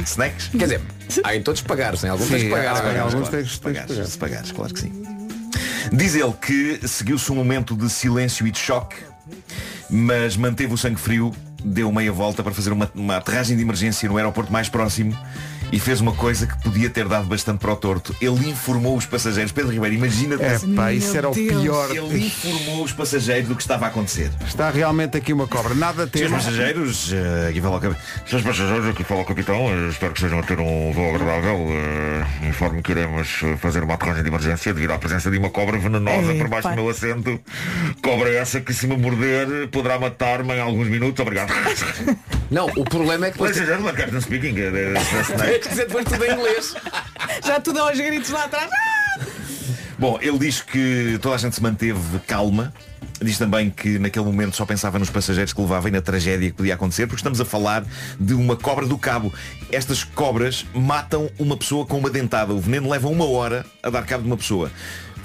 Snacks? 0.05 0.49
Quer 0.49 0.65
dizer, 0.65 0.81
há 1.25 1.35
em 1.35 1.43
todos 1.43 1.63
pagares, 1.63 2.05
em 2.05 2.09
alguns 2.09 2.27
Sim, 2.27 2.33
tens 2.35 2.43
de 2.45 2.51
pagar. 2.51 2.77
há- 2.77 3.01
alguns 3.03 3.13
claro, 3.29 3.31
tens- 3.31 3.57
pagares, 3.57 3.91
pagar. 3.91 4.07
se 4.07 4.19
pagares, 4.19 4.53
claro 4.53 4.75
que 4.75 4.81
sim. 4.81 4.93
Diz 5.93 6.15
ele 6.15 6.33
que 6.41 6.87
seguiu-se 6.87 7.31
um 7.33 7.35
momento 7.35 7.77
de 7.77 7.89
silêncio 7.89 8.47
e 8.47 8.51
de 8.51 8.59
choque, 8.59 8.97
mas 9.89 10.37
manteve 10.37 10.73
o 10.75 10.77
sangue 10.79 10.99
frio, 11.01 11.33
deu 11.65 11.91
meia 11.93 12.13
volta 12.13 12.43
para 12.43 12.53
fazer 12.53 12.73
uma, 12.73 12.91
uma 12.95 13.17
aterragem 13.17 13.57
de 13.57 13.63
emergência 13.63 14.09
no 14.09 14.17
aeroporto 14.17 14.53
mais 14.53 14.69
próximo 14.69 15.17
e 15.75 15.81
fez 15.81 16.01
uma 16.01 16.13
coisa 16.13 16.47
que 16.47 16.57
podia 16.63 16.89
ter 16.89 17.09
dado 17.09 17.27
bastante 17.27 17.59
para 17.59 17.73
o 17.73 17.77
torto. 17.77 18.15
Ele 18.21 18.49
informou 18.49 18.97
os 18.97 19.07
passageiros. 19.07 19.51
Pedro 19.51 19.73
Ribeiro, 19.73 19.97
imagina 19.97 20.37
É 20.37 20.57
pá, 20.77 20.93
isso 20.93 21.17
era 21.17 21.29
o 21.29 21.35
Deus. 21.35 21.61
pior. 21.63 21.91
Ele 21.91 22.27
informou 22.27 22.85
os 22.85 22.93
passageiros 22.93 23.49
do 23.49 23.57
que 23.57 23.63
estava 23.63 23.87
a 23.87 23.89
acontecer. 23.89 24.31
Está 24.47 24.71
realmente 24.71 25.17
aqui 25.17 25.33
uma 25.33 25.49
cobra. 25.49 25.75
Nada 25.75 26.07
Senhores 26.07 26.13
tema. 26.13 26.37
passageiros, 26.37 27.13
eh, 27.13 27.49
aqui 27.51 27.61
fala 27.61 27.77
o 27.77 27.81
capitão. 27.81 28.03
Senhores 28.25 28.47
passageiros, 28.47 28.89
aqui 28.89 29.05
fala 29.05 29.21
o 29.23 29.25
capitão. 29.25 29.57
Eh, 29.69 29.89
espero 29.91 30.13
que 30.13 30.19
estejam 30.21 30.39
a 30.39 30.43
ter 30.45 30.61
um 30.61 30.93
voo 30.93 31.13
agradável. 31.15 31.67
Eh, 31.71 32.49
informo 32.49 32.81
que 32.81 32.93
iremos 32.93 33.41
eh, 33.43 33.57
fazer 33.57 33.83
uma 33.83 33.95
aterragem 33.95 34.23
de 34.23 34.29
emergência 34.29 34.73
devido 34.73 34.93
à 34.93 34.99
presença 34.99 35.29
de 35.29 35.39
uma 35.39 35.51
cobra 35.51 35.77
venenosa 35.77 36.33
Ei, 36.33 36.39
por 36.39 36.47
baixo 36.49 36.63
pá. 36.69 36.71
do 36.71 36.77
meu 36.83 36.89
assento. 36.91 37.41
Cobra 38.01 38.33
essa 38.33 38.61
que 38.61 38.73
se 38.73 38.87
me 38.87 38.97
morder 38.97 39.69
poderá 39.73 39.99
matar-me 39.99 40.53
em 40.55 40.61
alguns 40.61 40.87
minutos. 40.87 41.21
Obrigado. 41.21 41.53
Não, 42.51 42.67
o 42.77 42.85
problema 42.85 43.27
é 43.27 43.31
que 43.33 43.43
Ladies 43.43 43.63
and 43.63 43.67
gentlemen, 43.67 43.95
Captain 43.95 44.21
speaking. 44.21 44.55
eh, 44.59 44.95
eh, 44.95 45.23
snake. 45.35 45.64
Que 45.65 45.71
dizer 45.71 45.87
depois 45.87 46.05
tudo 46.05 46.25
em 46.25 46.33
inglês. 46.33 46.75
Já 47.45 47.61
tudo 47.61 47.81
aos 47.81 47.99
gritos 47.99 48.31
lá 48.31 48.45
atrás. 48.45 48.71
Bom, 49.99 50.19
ele 50.21 50.39
diz 50.39 50.61
que 50.61 51.19
toda 51.23 51.35
a 51.35 51.39
gente 51.39 51.55
se 51.55 51.63
manteve 51.63 52.19
calma. 52.27 52.73
Diz 53.23 53.39
também 53.39 53.71
que 53.71 53.99
naquele 53.99 54.25
momento 54.25 54.57
só 54.57 54.67
pensava 54.67 54.99
nos 54.99 55.09
passageiros 55.09 55.53
que 55.53 55.61
levava 55.61 55.89
e 55.89 55.91
na 55.91 56.03
tragédia 56.03 56.51
que 56.51 56.57
podia 56.57 56.75
acontecer, 56.75 57.07
porque 57.07 57.21
estamos 57.21 57.41
a 57.41 57.45
falar 57.45 57.85
de 58.19 58.35
uma 58.35 58.57
cobra 58.57 58.87
do 58.87 58.99
cabo. 58.99 59.33
Estas 59.71 60.03
cobras 60.03 60.67
matam 60.75 61.31
uma 61.39 61.57
pessoa 61.57 61.87
com 61.87 61.99
uma 61.99 62.11
dentada. 62.11 62.53
O 62.53 62.61
veneno 62.61 62.91
leva 62.91 63.09
uma 63.09 63.25
hora 63.25 63.65
a 63.83 63.89
dar 63.89 64.05
cabo 64.05 64.25
de 64.25 64.29
uma 64.29 64.37
pessoa. 64.37 64.71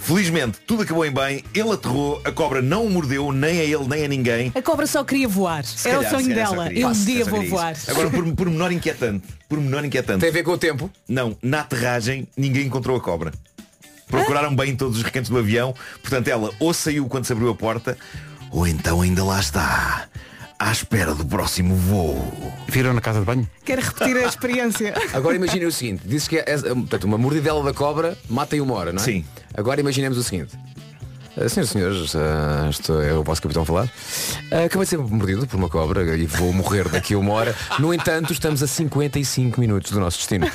Felizmente, 0.02 0.60
tudo 0.66 0.84
acabou 0.84 1.06
em 1.06 1.12
bem, 1.12 1.44
ele 1.54 1.72
aterrou, 1.72 2.22
a 2.24 2.32
cobra 2.32 2.62
não 2.62 2.86
o 2.86 2.90
mordeu, 2.90 3.32
nem 3.32 3.60
a 3.60 3.64
ele, 3.64 3.88
nem 3.88 4.06
a 4.06 4.08
ninguém. 4.08 4.52
A 4.56 4.62
cobra 4.62 4.88
só 4.88 5.04
queria 5.04 5.28
voar. 5.28 5.64
Se 5.64 5.88
Era 5.88 6.00
o 6.00 6.04
calhar, 6.04 6.18
se 6.18 6.24
sonho 6.24 6.36
calhar 6.36 6.50
dela. 6.50 6.74
Eu 6.74 6.88
um 6.88 6.92
dia 6.94 7.26
vou 7.26 7.44
voar. 7.44 7.74
isso. 7.74 7.92
Agora, 7.92 8.10
por, 8.10 8.36
por 8.36 8.50
menor 8.50 8.72
inquietante, 8.72 9.28
por 9.48 9.60
menor 9.60 9.86
inquietante. 9.86 10.22
Tem 10.22 10.30
a 10.30 10.34
ver 10.34 10.44
com 10.44 10.52
o 10.52 10.58
tempo. 10.58 10.90
Não, 11.08 11.38
na 11.44 11.60
aterragem 11.60 12.28
ninguém 12.36 12.66
encontrou 12.66 12.98
a 12.98 13.02
cobra. 13.02 13.32
Procuraram 14.08 14.56
bem 14.56 14.72
em 14.72 14.76
todos 14.76 14.98
os 14.98 15.04
recantos 15.04 15.30
do 15.30 15.38
avião, 15.38 15.76
portanto 16.02 16.28
ela 16.30 16.52
ou 16.60 16.74
saiu 16.74 17.08
quando 17.08 17.26
se 17.26 17.34
abriu 17.34 17.50
a 17.50 17.56
porta, 17.56 17.96
ou 18.50 18.66
então 18.66 19.02
ainda 19.02 19.24
lá 19.24 19.40
está, 19.40 20.08
à 20.60 20.74
espera 20.74 21.16
do 21.16 21.26
próximo 21.26 21.74
voo. 21.74 22.22
Viram 22.68 22.94
na 22.94 23.00
casa 23.00 23.22
de 23.22 23.26
banho? 23.26 23.50
Quero 23.64 23.82
repetir 23.82 24.18
a 24.18 24.28
experiência. 24.28 24.94
Agora 25.14 25.38
imaginem 25.38 25.66
o 25.66 25.72
seguinte, 25.72 26.02
disse 26.06 26.30
que 26.30 26.38
é, 26.38 26.44
é, 26.46 26.58
portanto, 26.58 27.06
uma 27.06 27.18
mordidela 27.18 27.64
da 27.64 27.74
cobra 27.74 28.18
mata 28.30 28.58
em 28.58 28.60
uma 28.60 28.74
hora, 28.74 28.92
não 28.92 29.02
é? 29.02 29.06
Sim. 29.06 29.26
Agora 29.56 29.80
imaginemos 29.80 30.18
o 30.18 30.24
seguinte. 30.24 30.58
Ah, 31.42 31.48
Senhoras 31.48 31.70
e 31.70 31.74
senhores, 31.74 32.16
ah, 32.16 32.68
estou, 32.70 33.02
é 33.02 33.14
o 33.14 33.24
vosso 33.24 33.42
capitão 33.42 33.64
a 33.64 33.66
falar. 33.66 33.90
Ah, 34.52 34.66
acabei 34.66 34.84
de 34.84 34.90
ser 34.90 34.98
mordido 34.98 35.48
por 35.48 35.56
uma 35.56 35.70
cobra 35.70 36.18
e 36.18 36.26
vou 36.26 36.52
morrer 36.52 36.90
daqui 36.90 37.14
a 37.14 37.18
uma 37.18 37.32
hora. 37.32 37.56
No 37.80 37.94
entanto, 37.94 38.34
estamos 38.34 38.62
a 38.62 38.68
55 38.68 39.60
minutos 39.60 39.92
do 39.92 40.00
nosso 40.02 40.18
destino. 40.18 40.52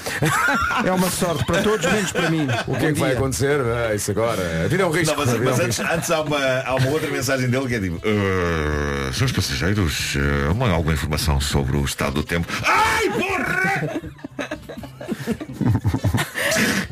É 0.85 0.93
uma 0.93 1.11
sorte 1.11 1.45
para 1.47 1.63
todos, 1.63 1.91
menos 1.91 2.13
para 2.13 2.29
mim. 2.29 2.47
O 2.67 2.77
que 2.77 2.87
é 2.87 2.93
que 2.93 3.01
vai 3.01 3.13
acontecer? 3.13 3.61
Ah, 3.61 3.95
isso 3.95 4.11
agora. 4.11 4.65
A 4.65 4.69
vida 4.69 4.83
é 4.83 4.87
um 4.87 4.91
risco. 4.91 5.17
Não, 5.17 5.25
mas, 5.25 5.35
é 5.35 5.39
mas 5.39 5.59
um 5.59 5.63
antes, 5.63 5.79
risco. 5.79 5.95
antes 5.95 6.11
há, 6.11 6.21
uma, 6.21 6.39
há 6.67 6.75
uma 6.75 6.91
outra 6.91 7.11
mensagem 7.11 7.49
dele 7.49 7.67
que 7.67 7.75
é 7.77 7.81
tipo 7.81 8.01
"Eh, 8.05 9.11
Senhores 9.13 9.33
passageiros, 9.33 10.17
uh, 10.17 10.65
alguma 10.75 10.93
informação 10.93 11.41
sobre 11.41 11.77
o 11.77 11.85
estado 11.85 12.15
do 12.15 12.23
tempo 12.23 12.47
Ai, 12.63 13.09
porra! 13.11 14.01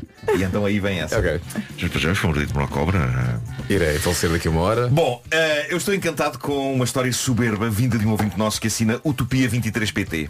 e 0.36 0.42
então 0.42 0.64
aí 0.64 0.78
vem 0.78 1.00
essa 1.00 1.18
Ok. 1.18 1.40
Senhores 1.76 1.88
passageiros, 1.88 2.18
foi 2.18 2.30
mordido 2.30 2.52
por 2.52 2.62
uma 2.62 2.68
cobra 2.68 3.40
Irei 3.68 3.98
falecer 3.98 4.30
daqui 4.30 4.48
a 4.48 4.50
uma 4.50 4.60
hora. 4.60 4.88
Bom, 4.88 5.22
eh, 5.30 5.68
eu 5.70 5.76
estou 5.76 5.94
encantado 5.94 6.38
com 6.38 6.74
uma 6.74 6.84
história 6.84 7.12
soberba 7.12 7.70
vinda 7.70 7.96
de 7.96 8.06
um 8.06 8.10
ouvinte 8.10 8.38
nosso 8.38 8.60
que 8.60 8.66
assina 8.66 9.00
Utopia 9.04 9.48
23PT. 9.48 10.28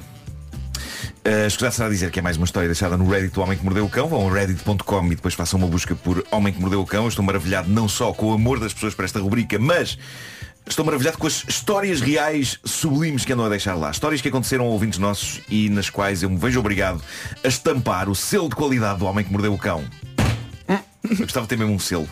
Uh, 1.24 1.46
escusar 1.46 1.70
será 1.72 1.88
dizer 1.88 2.10
que 2.10 2.18
é 2.18 2.22
mais 2.22 2.36
uma 2.36 2.44
história 2.44 2.68
deixada 2.68 2.96
no 2.96 3.08
Reddit 3.08 3.32
do 3.32 3.40
Homem 3.40 3.56
que 3.56 3.64
Mordeu 3.64 3.84
o 3.84 3.88
Cão. 3.88 4.08
Vão 4.08 4.28
a 4.28 4.32
reddit.com 4.32 5.06
e 5.06 5.14
depois 5.14 5.34
façam 5.34 5.58
uma 5.58 5.68
busca 5.68 5.94
por 5.94 6.24
Homem 6.32 6.52
que 6.52 6.60
Mordeu 6.60 6.80
o 6.80 6.86
Cão. 6.86 7.04
Eu 7.04 7.08
estou 7.08 7.24
maravilhado 7.24 7.70
não 7.70 7.88
só 7.88 8.12
com 8.12 8.26
o 8.26 8.34
amor 8.34 8.58
das 8.58 8.74
pessoas 8.74 8.92
para 8.92 9.04
esta 9.04 9.20
rubrica, 9.20 9.56
mas 9.56 9.96
estou 10.66 10.84
maravilhado 10.84 11.18
com 11.18 11.26
as 11.26 11.44
histórias 11.48 12.00
reais 12.00 12.58
sublimes 12.64 13.24
que 13.24 13.32
andam 13.32 13.46
a 13.46 13.48
deixar 13.48 13.74
lá. 13.74 13.90
Histórias 13.90 14.20
que 14.20 14.28
aconteceram 14.28 14.64
a 14.64 14.68
ouvintes 14.68 14.98
nossos 14.98 15.40
e 15.48 15.68
nas 15.68 15.90
quais 15.90 16.22
eu 16.22 16.30
me 16.30 16.36
vejo 16.36 16.60
obrigado 16.60 17.02
a 17.42 17.48
estampar 17.48 18.08
o 18.08 18.14
selo 18.14 18.48
de 18.48 18.54
qualidade 18.54 18.98
do 18.98 19.06
Homem 19.06 19.24
que 19.24 19.32
Mordeu 19.32 19.52
o 19.52 19.58
Cão. 19.58 19.84
Eu 21.02 21.16
gostava 21.16 21.44
de 21.44 21.48
ter 21.48 21.58
mesmo 21.58 21.74
um 21.74 21.78
selo. 21.78 22.08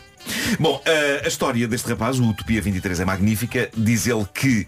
Bom, 0.58 0.82
eh, 0.84 1.22
a 1.24 1.28
história 1.28 1.66
deste 1.66 1.88
rapaz, 1.88 2.18
o 2.18 2.28
Utopia 2.28 2.60
23, 2.60 3.00
é 3.00 3.04
magnífica. 3.04 3.70
Diz 3.76 4.06
ele 4.06 4.26
que 4.34 4.66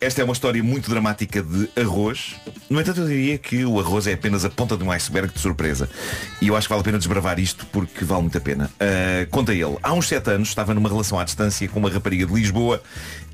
esta 0.00 0.20
é 0.20 0.24
uma 0.24 0.32
história 0.32 0.62
muito 0.62 0.88
dramática 0.88 1.42
de 1.42 1.68
arroz. 1.76 2.36
No 2.70 2.80
entanto, 2.80 3.00
eu 3.00 3.08
diria 3.08 3.36
que 3.36 3.64
o 3.64 3.80
arroz 3.80 4.06
é 4.06 4.12
apenas 4.12 4.44
a 4.44 4.50
ponta 4.50 4.76
de 4.76 4.84
um 4.84 4.92
iceberg 4.92 5.32
de 5.32 5.40
surpresa. 5.40 5.88
E 6.40 6.48
eu 6.48 6.56
acho 6.56 6.68
que 6.68 6.72
vale 6.72 6.82
a 6.82 6.84
pena 6.84 6.98
desbravar 6.98 7.40
isto 7.40 7.66
porque 7.66 8.04
vale 8.04 8.22
muito 8.22 8.38
a 8.38 8.40
pena. 8.40 8.70
Eh, 8.78 9.26
conta 9.30 9.52
ele, 9.52 9.76
há 9.82 9.92
uns 9.92 10.06
sete 10.06 10.30
anos 10.30 10.48
estava 10.48 10.72
numa 10.72 10.88
relação 10.88 11.18
à 11.18 11.24
distância 11.24 11.68
com 11.68 11.80
uma 11.80 11.90
rapariga 11.90 12.26
de 12.26 12.32
Lisboa 12.32 12.80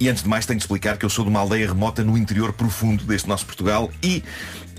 e 0.00 0.09
antes 0.09 0.22
de 0.22 0.29
mais 0.29 0.46
tenho 0.46 0.59
de 0.59 0.64
explicar 0.64 0.96
que 0.96 1.05
eu 1.05 1.11
sou 1.11 1.24
de 1.24 1.31
uma 1.31 1.40
aldeia 1.40 1.66
remota 1.66 2.03
no 2.03 2.16
interior 2.16 2.53
profundo 2.53 3.05
deste 3.05 3.29
nosso 3.29 3.44
Portugal 3.44 3.90
e 4.03 4.22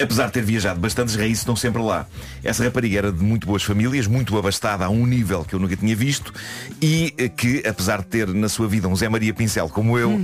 Apesar 0.01 0.27
de 0.27 0.33
ter 0.33 0.43
viajado 0.43 0.77
bastante, 0.79 1.11
as 1.11 1.15
raízes 1.15 1.39
estão 1.39 1.55
sempre 1.55 1.81
lá. 1.81 2.05
Essa 2.43 2.65
rapariga 2.65 2.97
era 2.97 3.11
de 3.11 3.23
muito 3.23 3.47
boas 3.47 3.63
famílias, 3.63 4.07
muito 4.07 4.37
abastada 4.37 4.83
a 4.83 4.89
um 4.89 5.05
nível 5.05 5.45
que 5.45 5.55
eu 5.55 5.59
nunca 5.59 5.75
tinha 5.75 5.95
visto 5.95 6.33
e 6.81 7.11
que, 7.37 7.63
apesar 7.65 7.99
de 7.99 8.07
ter 8.07 8.27
na 8.27 8.49
sua 8.49 8.67
vida 8.67 8.89
um 8.89 8.95
Zé 8.95 9.07
Maria 9.07 9.33
Pincel 9.33 9.69
como 9.69 9.97
eu, 9.97 10.19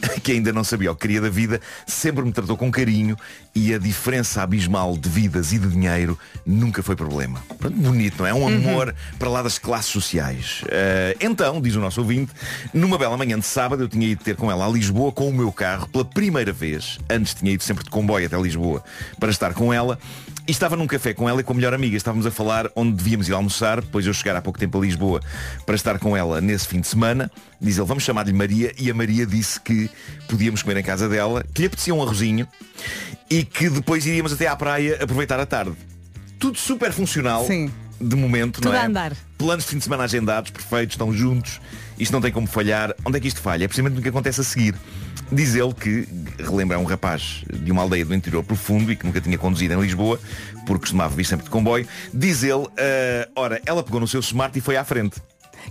que 0.22 0.32
ainda 0.32 0.52
não 0.52 0.64
sabia 0.64 0.90
o 0.92 0.94
que 0.94 1.02
queria 1.02 1.20
da 1.20 1.28
vida, 1.28 1.60
sempre 1.86 2.24
me 2.24 2.32
tratou 2.32 2.56
com 2.56 2.70
carinho 2.70 3.16
e 3.54 3.72
a 3.72 3.78
diferença 3.78 4.42
abismal 4.42 4.96
de 4.96 5.08
vidas 5.08 5.52
e 5.52 5.58
de 5.58 5.68
dinheiro 5.68 6.18
nunca 6.44 6.82
foi 6.82 6.96
problema. 6.96 7.42
Bonito, 7.74 8.18
não 8.18 8.26
é? 8.26 8.34
Um 8.34 8.46
amor 8.46 8.94
para 9.18 9.28
lá 9.28 9.42
das 9.42 9.58
classes 9.58 9.90
sociais. 9.90 10.62
Eh, 10.68 11.16
então, 11.20 11.60
diz 11.60 11.74
o 11.74 11.80
nosso 11.80 12.00
ouvinte, 12.00 12.32
numa 12.72 12.98
bela 12.98 13.16
manhã 13.16 13.38
de 13.38 13.46
sábado 13.46 13.82
eu 13.84 13.88
tinha 13.88 14.06
ido 14.06 14.22
ter 14.22 14.36
com 14.36 14.50
ela 14.50 14.66
a 14.66 14.68
Lisboa 14.68 15.12
com 15.12 15.28
o 15.28 15.32
meu 15.32 15.50
carro 15.52 15.88
pela 15.88 16.04
primeira 16.04 16.52
vez. 16.52 16.98
Antes 17.08 17.34
tinha 17.34 17.52
ido 17.52 17.62
sempre 17.62 17.84
de 17.84 17.90
comboio 17.90 18.26
até 18.26 18.36
Lisboa 18.40 18.84
para 19.18 19.30
estar 19.30 19.54
com 19.54 19.72
ela. 19.72 19.98
E 20.48 20.52
estava 20.52 20.76
num 20.76 20.86
café 20.86 21.12
com 21.12 21.28
ela 21.28 21.40
e 21.40 21.44
com 21.44 21.52
a 21.52 21.56
melhor 21.56 21.74
amiga. 21.74 21.96
Estávamos 21.96 22.24
a 22.24 22.30
falar 22.30 22.70
onde 22.76 22.92
devíamos 22.92 23.28
ir 23.28 23.32
almoçar, 23.32 23.80
depois 23.80 24.04
de 24.04 24.10
eu 24.10 24.14
chegar 24.14 24.36
há 24.36 24.40
pouco 24.40 24.58
tempo 24.58 24.78
a 24.78 24.80
Lisboa 24.80 25.20
para 25.64 25.74
estar 25.74 25.98
com 25.98 26.16
ela 26.16 26.40
nesse 26.40 26.68
fim 26.68 26.80
de 26.80 26.86
semana. 26.86 27.28
Diz 27.60 27.78
ele, 27.78 27.86
vamos 27.86 28.04
chamar-lhe 28.04 28.32
Maria. 28.32 28.72
E 28.78 28.88
a 28.88 28.94
Maria 28.94 29.26
disse 29.26 29.60
que 29.60 29.90
podíamos 30.28 30.62
comer 30.62 30.76
em 30.76 30.84
casa 30.84 31.08
dela, 31.08 31.44
que 31.52 31.62
lhe 31.62 31.66
apetecia 31.66 31.92
um 31.92 32.00
arrozinho 32.00 32.46
e 33.28 33.44
que 33.44 33.68
depois 33.68 34.06
iríamos 34.06 34.32
até 34.32 34.46
à 34.46 34.54
praia 34.54 35.02
aproveitar 35.02 35.40
a 35.40 35.46
tarde. 35.46 35.72
Tudo 36.38 36.56
super 36.56 36.92
funcional. 36.92 37.44
Sim. 37.44 37.68
De 38.00 38.14
momento, 38.14 38.60
Tudo 38.60 38.68
não 38.68 38.74
é? 38.74 38.82
a 38.82 38.86
andar. 38.86 39.16
Planos 39.38 39.64
de 39.64 39.70
fim 39.70 39.78
de 39.78 39.84
semana 39.84 40.04
agendados, 40.04 40.50
perfeitos, 40.50 40.94
estão 40.94 41.12
juntos. 41.12 41.60
Isto 41.98 42.12
não 42.12 42.20
tem 42.20 42.30
como 42.30 42.46
falhar. 42.46 42.94
Onde 43.04 43.16
é 43.18 43.20
que 43.20 43.28
isto 43.28 43.40
falha? 43.40 43.64
É 43.64 43.68
precisamente 43.68 43.94
no 43.94 44.02
que 44.02 44.08
acontece 44.08 44.40
a 44.40 44.44
seguir. 44.44 44.74
Diz 45.30 45.54
ele 45.54 45.74
que, 45.74 46.06
relembra, 46.38 46.76
é 46.76 46.78
um 46.78 46.84
rapaz 46.84 47.42
de 47.52 47.72
uma 47.72 47.82
aldeia 47.82 48.04
do 48.04 48.14
interior 48.14 48.44
profundo 48.44 48.92
e 48.92 48.96
que 48.96 49.04
nunca 49.04 49.20
tinha 49.20 49.36
conduzido 49.36 49.74
em 49.74 49.80
Lisboa, 49.80 50.20
porque 50.66 50.80
costumava 50.80 51.14
vir 51.14 51.24
sempre 51.24 51.44
de 51.44 51.50
comboio. 51.50 51.86
Diz 52.14 52.44
ele, 52.44 52.66
ah, 52.78 53.28
ora, 53.34 53.60
ela 53.66 53.82
pegou 53.82 53.98
no 53.98 54.06
seu 54.06 54.20
smart 54.20 54.56
e 54.56 54.60
foi 54.60 54.76
à 54.76 54.84
frente. 54.84 55.20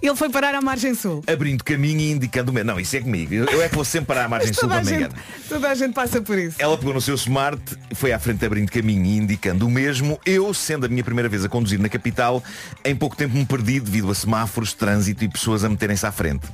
Ele 0.01 0.15
foi 0.15 0.29
parar 0.29 0.53
à 0.55 0.61
margem 0.61 0.93
sul. 0.93 1.23
Abrindo 1.27 1.63
caminho 1.63 1.99
e 1.99 2.11
indicando 2.11 2.51
o 2.51 2.53
meu. 2.53 2.63
Não, 2.63 2.79
isso 2.79 2.95
é 2.95 3.01
comigo. 3.01 3.33
Eu 3.33 3.61
é 3.61 3.69
que 3.69 3.75
vou 3.75 3.85
sempre 3.85 4.07
para 4.07 4.25
a 4.25 4.29
margem 4.29 4.53
sul 4.53 4.61
toda 4.61 4.75
para 4.75 4.81
a, 4.81 4.83
me 4.83 4.89
gente, 4.89 4.99
enganar. 5.05 5.23
toda 5.49 5.69
a 5.69 5.75
gente 5.75 5.93
passa 5.93 6.21
por 6.21 6.37
isso. 6.37 6.57
Ela 6.59 6.77
pegou 6.77 6.93
no 6.93 7.01
seu 7.01 7.15
smart, 7.15 7.61
foi 7.93 8.11
à 8.11 8.19
frente 8.19 8.45
abrindo 8.45 8.71
caminho 8.71 9.05
e 9.05 9.17
indicando 9.17 9.65
o 9.67 9.71
mesmo. 9.71 10.19
Eu, 10.25 10.53
sendo 10.53 10.85
a 10.85 10.89
minha 10.89 11.03
primeira 11.03 11.29
vez 11.29 11.43
a 11.45 11.49
conduzir 11.49 11.79
na 11.79 11.89
capital, 11.89 12.43
em 12.83 12.95
pouco 12.95 13.15
tempo 13.15 13.35
me 13.35 13.45
perdi 13.45 13.79
devido 13.79 14.09
a 14.11 14.15
semáforos, 14.15 14.73
trânsito 14.73 15.23
e 15.23 15.29
pessoas 15.29 15.63
a 15.63 15.69
meterem-se 15.69 16.05
à 16.05 16.11
frente. 16.11 16.47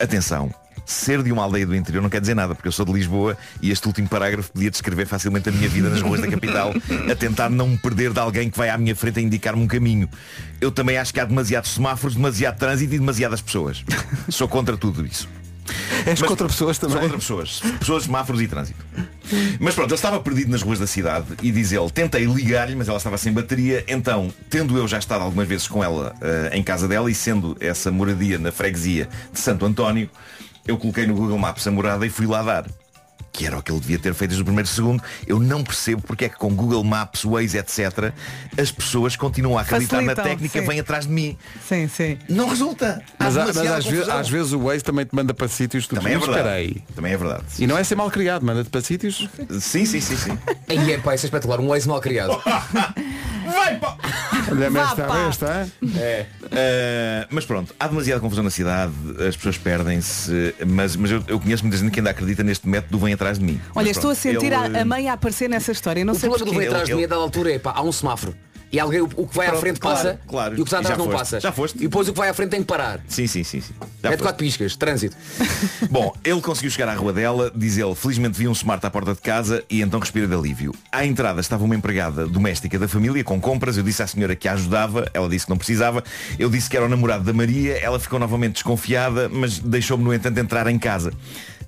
Atenção, 0.00 0.52
ser 0.92 1.22
de 1.22 1.32
uma 1.32 1.42
aldeia 1.42 1.66
do 1.66 1.74
interior 1.74 2.02
não 2.02 2.10
quer 2.10 2.20
dizer 2.20 2.34
nada, 2.34 2.54
porque 2.54 2.68
eu 2.68 2.72
sou 2.72 2.84
de 2.84 2.92
Lisboa 2.92 3.36
e 3.60 3.70
este 3.70 3.86
último 3.86 4.08
parágrafo 4.08 4.52
podia 4.52 4.70
descrever 4.70 5.06
facilmente 5.06 5.48
a 5.48 5.52
minha 5.52 5.68
vida 5.68 5.88
nas 5.88 6.00
ruas 6.00 6.20
da 6.20 6.28
capital, 6.28 6.72
a 7.10 7.14
tentar 7.14 7.50
não 7.50 7.68
me 7.68 7.78
perder 7.78 8.12
de 8.12 8.20
alguém 8.20 8.50
que 8.50 8.58
vai 8.58 8.68
à 8.68 8.78
minha 8.78 8.94
frente 8.94 9.18
a 9.18 9.22
indicar-me 9.22 9.62
um 9.62 9.66
caminho. 9.66 10.08
Eu 10.60 10.70
também 10.70 10.96
acho 10.96 11.12
que 11.12 11.20
há 11.20 11.24
demasiados 11.24 11.70
semáforos, 11.70 12.14
demasiado 12.14 12.58
trânsito 12.58 12.94
e 12.94 12.98
demasiadas 12.98 13.40
pessoas. 13.40 13.84
Sou 14.28 14.48
contra 14.48 14.76
tudo 14.76 15.04
isso. 15.04 15.28
És 16.06 16.20
contra 16.20 16.46
pessoas 16.46 16.78
também? 16.78 16.94
Sou 16.94 17.02
contra 17.02 17.18
pessoas. 17.18 17.60
Pessoas, 17.78 18.04
semáforos 18.04 18.40
e 18.42 18.48
trânsito. 18.48 18.84
Mas 19.60 19.74
pronto, 19.74 19.88
ele 19.88 19.94
estava 19.94 20.20
perdido 20.20 20.50
nas 20.50 20.62
ruas 20.62 20.78
da 20.78 20.86
cidade 20.86 21.26
e 21.42 21.50
diz 21.50 21.72
ele, 21.72 21.88
tentei 21.90 22.24
ligar-lhe, 22.24 22.74
mas 22.74 22.88
ela 22.88 22.96
estava 22.96 23.16
sem 23.16 23.32
bateria, 23.32 23.84
então, 23.88 24.32
tendo 24.50 24.76
eu 24.76 24.86
já 24.86 24.98
estado 24.98 25.22
algumas 25.22 25.46
vezes 25.46 25.68
com 25.68 25.82
ela 25.82 26.14
eh, 26.20 26.50
em 26.54 26.62
casa 26.62 26.88
dela 26.88 27.10
e 27.10 27.14
sendo 27.14 27.56
essa 27.60 27.90
moradia 27.90 28.38
na 28.38 28.50
freguesia 28.50 29.08
de 29.32 29.38
Santo 29.38 29.64
António, 29.64 30.10
eu 30.66 30.76
coloquei 30.78 31.06
no 31.06 31.14
Google 31.14 31.38
Maps 31.38 31.66
a 31.66 31.70
morada 31.70 32.06
e 32.06 32.10
fui 32.10 32.26
lá 32.26 32.42
dar. 32.42 32.66
Que 33.34 33.46
era 33.46 33.56
o 33.56 33.62
que 33.62 33.72
ele 33.72 33.80
devia 33.80 33.98
ter 33.98 34.12
feito 34.12 34.32
desde 34.32 34.42
o 34.42 34.44
primeiro 34.44 34.68
segundo. 34.68 35.02
Eu 35.26 35.40
não 35.40 35.64
percebo 35.64 36.02
porque 36.02 36.26
é 36.26 36.28
que 36.28 36.36
com 36.36 36.54
Google 36.54 36.84
Maps, 36.84 37.24
Waze, 37.24 37.56
etc., 37.56 38.12
as 38.60 38.70
pessoas 38.70 39.16
continuam 39.16 39.56
a 39.56 39.62
acreditar 39.62 39.96
Facilitam, 39.96 40.22
na 40.22 40.30
técnica 40.30 40.60
sim. 40.60 40.66
vem 40.66 40.78
atrás 40.80 41.06
de 41.06 41.12
mim. 41.12 41.38
Sim, 41.66 41.88
sim. 41.88 42.18
Não 42.28 42.46
resulta. 42.46 43.02
Mas, 43.18 43.34
há- 43.38 43.46
mas 43.46 43.56
às, 43.56 43.86
vezes, 43.86 44.06
às 44.10 44.28
vezes 44.28 44.52
o 44.52 44.58
Waze 44.64 44.84
também 44.84 45.06
te 45.06 45.14
manda 45.14 45.32
para 45.32 45.48
sítios 45.48 45.84
que 45.84 45.94
tu 45.94 45.96
Também 45.96 46.12
é 46.12 46.18
verdade. 46.18 46.84
Também 46.94 47.12
é 47.14 47.16
verdade. 47.16 47.44
E 47.58 47.66
não 47.66 47.78
é 47.78 47.82
ser 47.82 47.94
mal 47.94 48.10
criado, 48.10 48.44
manda-te 48.44 48.68
para 48.68 48.82
sítios. 48.82 49.26
Sim, 49.58 49.86
sim, 49.86 50.00
sim, 50.02 50.16
sim. 50.16 50.38
Aí 50.68 50.92
é 50.92 50.98
pá, 50.98 51.14
isso 51.14 51.24
é 51.24 51.28
espetacular, 51.28 51.58
um 51.58 51.74
ex 51.74 51.86
mal 51.86 52.02
criado. 52.02 52.38
Vai, 53.44 53.76
pá! 53.78 53.96
Olha-me 54.50 54.70
Vá, 54.78 54.82
esta, 54.90 55.02
pá. 55.04 55.18
esta. 55.28 55.68
É. 55.98 56.26
Uh, 56.44 57.26
mas 57.30 57.44
pronto, 57.44 57.74
há 57.78 57.86
demasiada 57.88 58.20
confusão 58.20 58.44
na 58.44 58.50
cidade, 58.50 58.92
as 59.28 59.36
pessoas 59.36 59.56
perdem-se, 59.58 60.54
mas, 60.66 60.96
mas 60.96 61.10
eu, 61.10 61.22
eu 61.26 61.40
conheço 61.40 61.62
muita 61.64 61.76
gente 61.78 61.90
que 61.90 62.00
ainda 62.00 62.10
acredita 62.10 62.42
neste 62.42 62.68
método 62.68 62.98
do 62.98 63.04
vem 63.04 63.14
atrás 63.14 63.38
de 63.38 63.44
mim. 63.44 63.60
Olha, 63.74 63.88
Mas 63.88 63.96
estou 63.96 64.10
a 64.10 64.14
sentir 64.14 64.46
ele- 64.52 64.54
a, 64.78 64.82
a 64.82 64.84
mãe 64.84 65.08
a 65.08 65.14
aparecer 65.14 65.48
nessa 65.48 65.72
história. 65.72 66.04
Não 66.04 66.12
O 66.12 66.16
sei 66.16 66.28
problema 66.28 66.52
do 66.52 66.58
vem 66.58 66.68
atrás 66.68 66.84
de 66.86 66.92
Ele- 66.92 66.98
mim 67.00 67.04
a 67.04 67.08
dada 67.08 67.22
altura 67.22 67.52
é 67.52 67.58
pá, 67.58 67.72
há 67.74 67.82
um 67.82 67.92
semáforo. 67.92 68.34
E 68.72 68.80
alguém, 68.80 69.02
o, 69.02 69.10
o 69.16 69.26
que 69.28 69.36
vai 69.36 69.46
à 69.46 69.50
Pronto, 69.50 69.60
frente 69.60 69.78
claro, 69.78 69.96
passa 69.96 70.20
claro. 70.26 70.54
e 70.56 70.60
o 70.60 70.64
que 70.64 70.68
está 70.68 70.78
atrás 70.78 70.96
não 70.96 71.04
foste, 71.04 71.18
passa. 71.18 71.40
já 71.40 71.52
foste. 71.52 71.76
E 71.76 71.82
depois 71.82 72.08
o 72.08 72.12
que 72.12 72.18
vai 72.18 72.30
à 72.30 72.34
frente 72.34 72.50
tem 72.50 72.60
que 72.60 72.66
parar. 72.66 73.00
Sim, 73.06 73.26
sim, 73.26 73.44
sim, 73.44 73.60
sim. 73.60 73.74
Já 74.02 74.10
é 74.10 74.16
de 74.16 74.22
quatro 74.22 74.38
piscas, 74.42 74.74
trânsito. 74.76 75.14
Bom, 75.90 76.10
ele 76.24 76.40
conseguiu 76.40 76.70
chegar 76.70 76.88
à 76.88 76.94
rua 76.94 77.12
dela, 77.12 77.52
diz 77.54 77.76
ele, 77.76 77.94
felizmente 77.94 78.38
vi 78.38 78.48
um 78.48 78.52
smart 78.52 78.84
à 78.86 78.90
porta 78.90 79.12
de 79.12 79.20
casa 79.20 79.62
e 79.68 79.82
então 79.82 80.00
respira 80.00 80.26
de 80.26 80.34
alívio. 80.34 80.74
À 80.90 81.04
entrada 81.04 81.38
estava 81.40 81.62
uma 81.64 81.76
empregada 81.76 82.26
doméstica 82.26 82.78
da 82.78 82.88
família 82.88 83.22
com 83.22 83.38
compras, 83.38 83.76
eu 83.76 83.82
disse 83.82 84.02
à 84.02 84.06
senhora 84.06 84.34
que 84.34 84.48
a 84.48 84.54
ajudava, 84.54 85.06
ela 85.12 85.28
disse 85.28 85.44
que 85.44 85.50
não 85.50 85.58
precisava, 85.58 86.02
eu 86.38 86.48
disse 86.48 86.70
que 86.70 86.76
era 86.76 86.86
o 86.86 86.88
namorado 86.88 87.24
da 87.24 87.32
Maria, 87.34 87.76
ela 87.76 88.00
ficou 88.00 88.18
novamente 88.18 88.54
desconfiada, 88.54 89.28
mas 89.28 89.58
deixou-me 89.58 90.02
no 90.02 90.14
entanto 90.14 90.38
entrar 90.38 90.66
em 90.66 90.78
casa. 90.78 91.12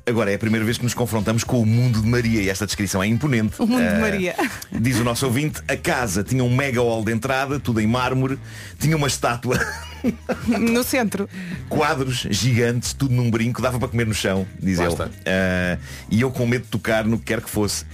Agora 0.07 0.31
é 0.31 0.35
a 0.35 0.39
primeira 0.39 0.65
vez 0.67 0.77
que 0.77 0.85
nos 0.85 0.93
confrontamos 0.93 1.45
com 1.45 1.59
o 1.63 1.65
mundo 1.65 2.03
de 2.03 2.07
Maria 2.07 2.43
e 2.43 2.51
esta 2.51 2.67
descrição 2.67 3.03
é 3.03 3.07
imponente. 3.07 3.55
O 3.59 3.67
mundo 3.67 3.81
de 3.83 3.89
Ah, 3.89 3.99
Maria. 4.01 4.35
Diz 4.71 4.99
o 4.99 5.05
nosso 5.05 5.25
ouvinte, 5.25 5.63
a 5.67 5.77
casa 5.79 6.23
tinha 6.23 6.45
um 6.45 6.55
mega 6.55 6.79
hall 6.79 7.03
de 7.03 7.11
entrada, 7.11 7.59
tudo 7.59 7.81
em 7.81 7.87
mármore, 7.87 8.39
tinha 8.79 8.97
uma 8.97 9.07
estátua 9.07 9.59
No 10.47 10.85
centro. 10.85 11.27
quadros 11.71 12.27
gigantes, 12.31 12.93
tudo 12.93 13.15
num 13.15 13.31
brinco, 13.31 13.63
dava 13.63 13.79
para 13.79 13.89
comer 13.89 14.07
no 14.07 14.13
chão, 14.13 14.47
diz 14.61 14.79
Lá 14.79 14.85
ele. 14.87 14.97
Ah, 15.25 15.79
e 16.11 16.21
eu 16.21 16.31
com 16.31 16.47
medo 16.47 16.65
de 16.65 16.69
tocar 16.71 17.05
no 17.07 17.17
que 17.19 17.25
quer 17.25 17.41
que 17.41 17.49
fosse. 17.49 17.87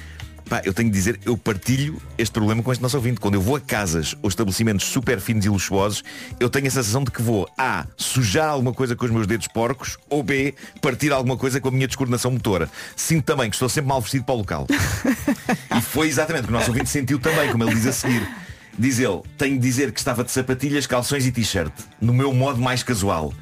Pá, 0.50 0.60
eu 0.64 0.74
tenho 0.74 0.90
de 0.90 0.96
dizer, 0.96 1.20
eu 1.24 1.36
partilho 1.36 2.02
este 2.18 2.32
problema 2.32 2.60
com 2.60 2.72
este 2.72 2.82
nosso 2.82 2.96
ouvinte. 2.96 3.20
Quando 3.20 3.34
eu 3.34 3.40
vou 3.40 3.54
a 3.54 3.60
casas 3.60 4.16
ou 4.20 4.28
estabelecimentos 4.28 4.84
super 4.84 5.20
finos 5.20 5.44
e 5.44 5.48
luxuosos, 5.48 6.02
eu 6.40 6.50
tenho 6.50 6.66
a 6.66 6.70
sensação 6.70 7.04
de 7.04 7.12
que 7.12 7.22
vou 7.22 7.48
A. 7.56 7.86
sujar 7.96 8.48
alguma 8.48 8.72
coisa 8.72 8.96
com 8.96 9.04
os 9.04 9.12
meus 9.12 9.28
dedos 9.28 9.46
porcos 9.46 9.96
ou 10.08 10.24
B. 10.24 10.52
partir 10.82 11.12
alguma 11.12 11.36
coisa 11.36 11.60
com 11.60 11.68
a 11.68 11.70
minha 11.70 11.86
descoordenação 11.86 12.32
motora. 12.32 12.68
Sinto 12.96 13.26
também 13.26 13.48
que 13.48 13.54
estou 13.54 13.68
sempre 13.68 13.90
mal 13.90 14.00
vestido 14.00 14.24
para 14.24 14.34
o 14.34 14.38
local. 14.38 14.66
e 15.78 15.80
foi 15.80 16.08
exatamente 16.08 16.42
o 16.42 16.46
que 16.48 16.52
o 16.52 16.56
nosso 16.56 16.70
ouvinte 16.70 16.90
sentiu 16.90 17.20
também, 17.20 17.52
como 17.52 17.62
ele 17.62 17.74
diz 17.76 17.86
a 17.86 17.92
seguir. 17.92 18.28
Diz 18.76 18.98
ele, 18.98 19.22
tenho 19.38 19.54
de 19.54 19.62
dizer 19.62 19.92
que 19.92 20.00
estava 20.00 20.24
de 20.24 20.32
sapatilhas, 20.32 20.84
calções 20.84 21.24
e 21.26 21.30
t-shirt, 21.30 21.72
no 22.00 22.12
meu 22.12 22.34
modo 22.34 22.60
mais 22.60 22.82
casual. 22.82 23.32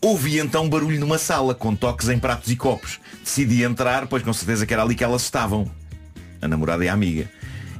Ouvi 0.00 0.38
então 0.38 0.66
barulho 0.66 0.98
numa 0.98 1.18
sala, 1.18 1.54
com 1.54 1.76
toques 1.76 2.08
em 2.08 2.18
pratos 2.18 2.50
e 2.50 2.56
copos. 2.56 3.00
Decidi 3.22 3.64
entrar, 3.64 4.06
pois 4.06 4.22
com 4.22 4.32
certeza 4.32 4.64
que 4.64 4.72
era 4.72 4.82
ali 4.82 4.94
que 4.94 5.04
elas 5.04 5.22
estavam. 5.22 5.70
A 6.40 6.48
namorada 6.48 6.84
e 6.84 6.88
a 6.88 6.92
amiga. 6.92 7.28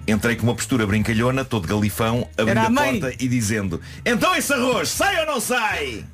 Entrei 0.07 0.37
com 0.37 0.45
uma 0.45 0.55
postura 0.55 0.87
brincalhona, 0.87 1.45
todo 1.45 1.69
galifão, 1.69 2.27
abrindo 2.37 2.59
a 2.59 2.63
a, 2.63 2.71
porta 2.71 3.13
e 3.21 3.29
dizendo 3.29 3.81
Então 4.05 4.35
esse 4.35 4.53
arroz, 4.53 4.89
sai 4.89 5.21
ou 5.21 5.27
não 5.27 5.41
sai? 5.41 6.05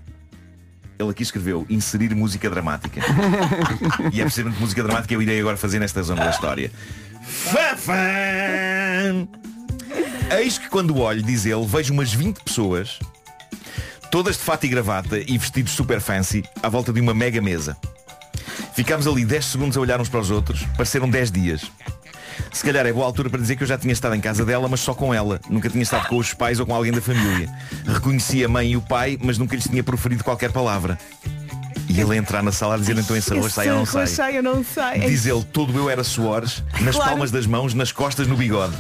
Ele 0.98 1.10
aqui 1.10 1.22
escreveu 1.22 1.64
inserir 1.68 2.14
música 2.14 2.50
dramática. 2.50 3.00
e 4.12 4.20
é 4.20 4.24
precisamente 4.24 4.60
música 4.60 4.82
dramática 4.82 5.08
que 5.08 5.14
eu 5.14 5.22
irei 5.22 5.40
agora 5.40 5.56
fazer 5.56 5.78
nesta 5.78 6.02
zona 6.02 6.24
da 6.24 6.30
história. 6.30 6.70
Fafã! 7.22 7.94
Eis 10.38 10.58
que 10.58 10.68
quando 10.68 10.98
olho, 10.98 11.22
diz 11.22 11.46
ele, 11.46 11.66
vejo 11.66 11.92
umas 11.92 12.12
20 12.12 12.42
pessoas, 12.42 12.98
todas 14.10 14.36
de 14.36 14.42
fato 14.42 14.64
e 14.64 14.68
gravata 14.68 15.18
e 15.18 15.38
vestidos 15.38 15.72
super 15.72 16.00
fancy, 16.00 16.44
à 16.62 16.68
volta 16.68 16.92
de 16.92 17.00
uma 17.00 17.14
mega 17.14 17.40
mesa. 17.40 17.76
Ficámos 18.74 19.06
ali 19.06 19.24
10 19.24 19.44
segundos 19.44 19.76
a 19.76 19.80
olhar 19.80 20.00
uns 20.00 20.08
para 20.08 20.20
os 20.20 20.30
outros, 20.30 20.64
pareceram 20.76 21.08
10 21.08 21.30
dias. 21.30 21.70
Se 22.52 22.64
calhar 22.64 22.86
é 22.86 22.92
boa 22.92 23.06
altura 23.06 23.28
para 23.30 23.40
dizer 23.40 23.56
que 23.56 23.62
eu 23.62 23.66
já 23.66 23.76
tinha 23.78 23.92
estado 23.92 24.14
em 24.14 24.20
casa 24.20 24.44
dela, 24.44 24.68
mas 24.68 24.80
só 24.80 24.94
com 24.94 25.12
ela. 25.12 25.40
Nunca 25.48 25.68
tinha 25.68 25.82
estado 25.82 26.06
com 26.08 26.16
os 26.16 26.32
pais 26.34 26.60
ou 26.60 26.66
com 26.66 26.74
alguém 26.74 26.92
da 26.92 27.00
família. 27.00 27.48
Reconheci 27.86 28.44
a 28.44 28.48
mãe 28.48 28.72
e 28.72 28.76
o 28.76 28.80
pai, 28.82 29.18
mas 29.22 29.38
nunca 29.38 29.54
lhes 29.56 29.64
tinha 29.68 29.82
proferido 29.82 30.22
qualquer 30.24 30.50
palavra. 30.52 30.98
E 31.88 32.00
ele 32.00 32.12
a 32.14 32.16
entrar 32.16 32.42
na 32.42 32.50
sala 32.50 32.74
a 32.74 32.78
dizer 32.78 32.96
então 32.98 33.16
esse 33.16 33.32
arroz 33.32 33.52
sai 33.52 33.68
ou 33.70 33.76
não 33.76 33.82
Esse 34.02 34.14
sai. 34.16 34.36
ou 34.38 34.42
não 34.42 34.64
sai. 34.64 35.00
Diz 35.00 35.26
ele, 35.26 35.44
todo 35.52 35.76
eu 35.78 35.88
era 35.90 36.02
suores, 36.02 36.62
nas 36.80 36.94
Claro. 36.96 37.10
palmas 37.10 37.30
das 37.30 37.46
mãos, 37.46 37.74
nas 37.74 37.92
costas, 37.92 38.26
no 38.26 38.36
bigode. 38.36 38.74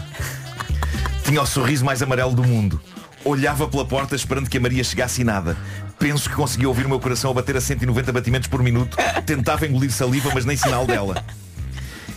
Tinha 1.24 1.40
o 1.42 1.46
sorriso 1.46 1.84
mais 1.84 2.02
amarelo 2.02 2.32
do 2.32 2.42
mundo. 2.44 2.80
Olhava 3.24 3.66
pela 3.68 3.84
porta 3.84 4.14
esperando 4.14 4.50
que 4.50 4.58
a 4.58 4.60
Maria 4.60 4.84
chegasse 4.84 5.22
e 5.22 5.24
nada. 5.24 5.56
Penso 5.98 6.28
que 6.28 6.34
conseguia 6.36 6.68
ouvir 6.68 6.84
o 6.84 6.88
meu 6.88 7.00
coração 7.00 7.30
a 7.30 7.34
bater 7.34 7.56
a 7.56 7.60
190 7.60 8.12
batimentos 8.12 8.48
por 8.48 8.62
minuto. 8.62 8.96
Tentava 9.24 9.66
engolir 9.66 9.90
saliva, 9.90 10.30
mas 10.34 10.44
nem 10.44 10.56
sinal 10.56 10.86
dela. 10.86 11.24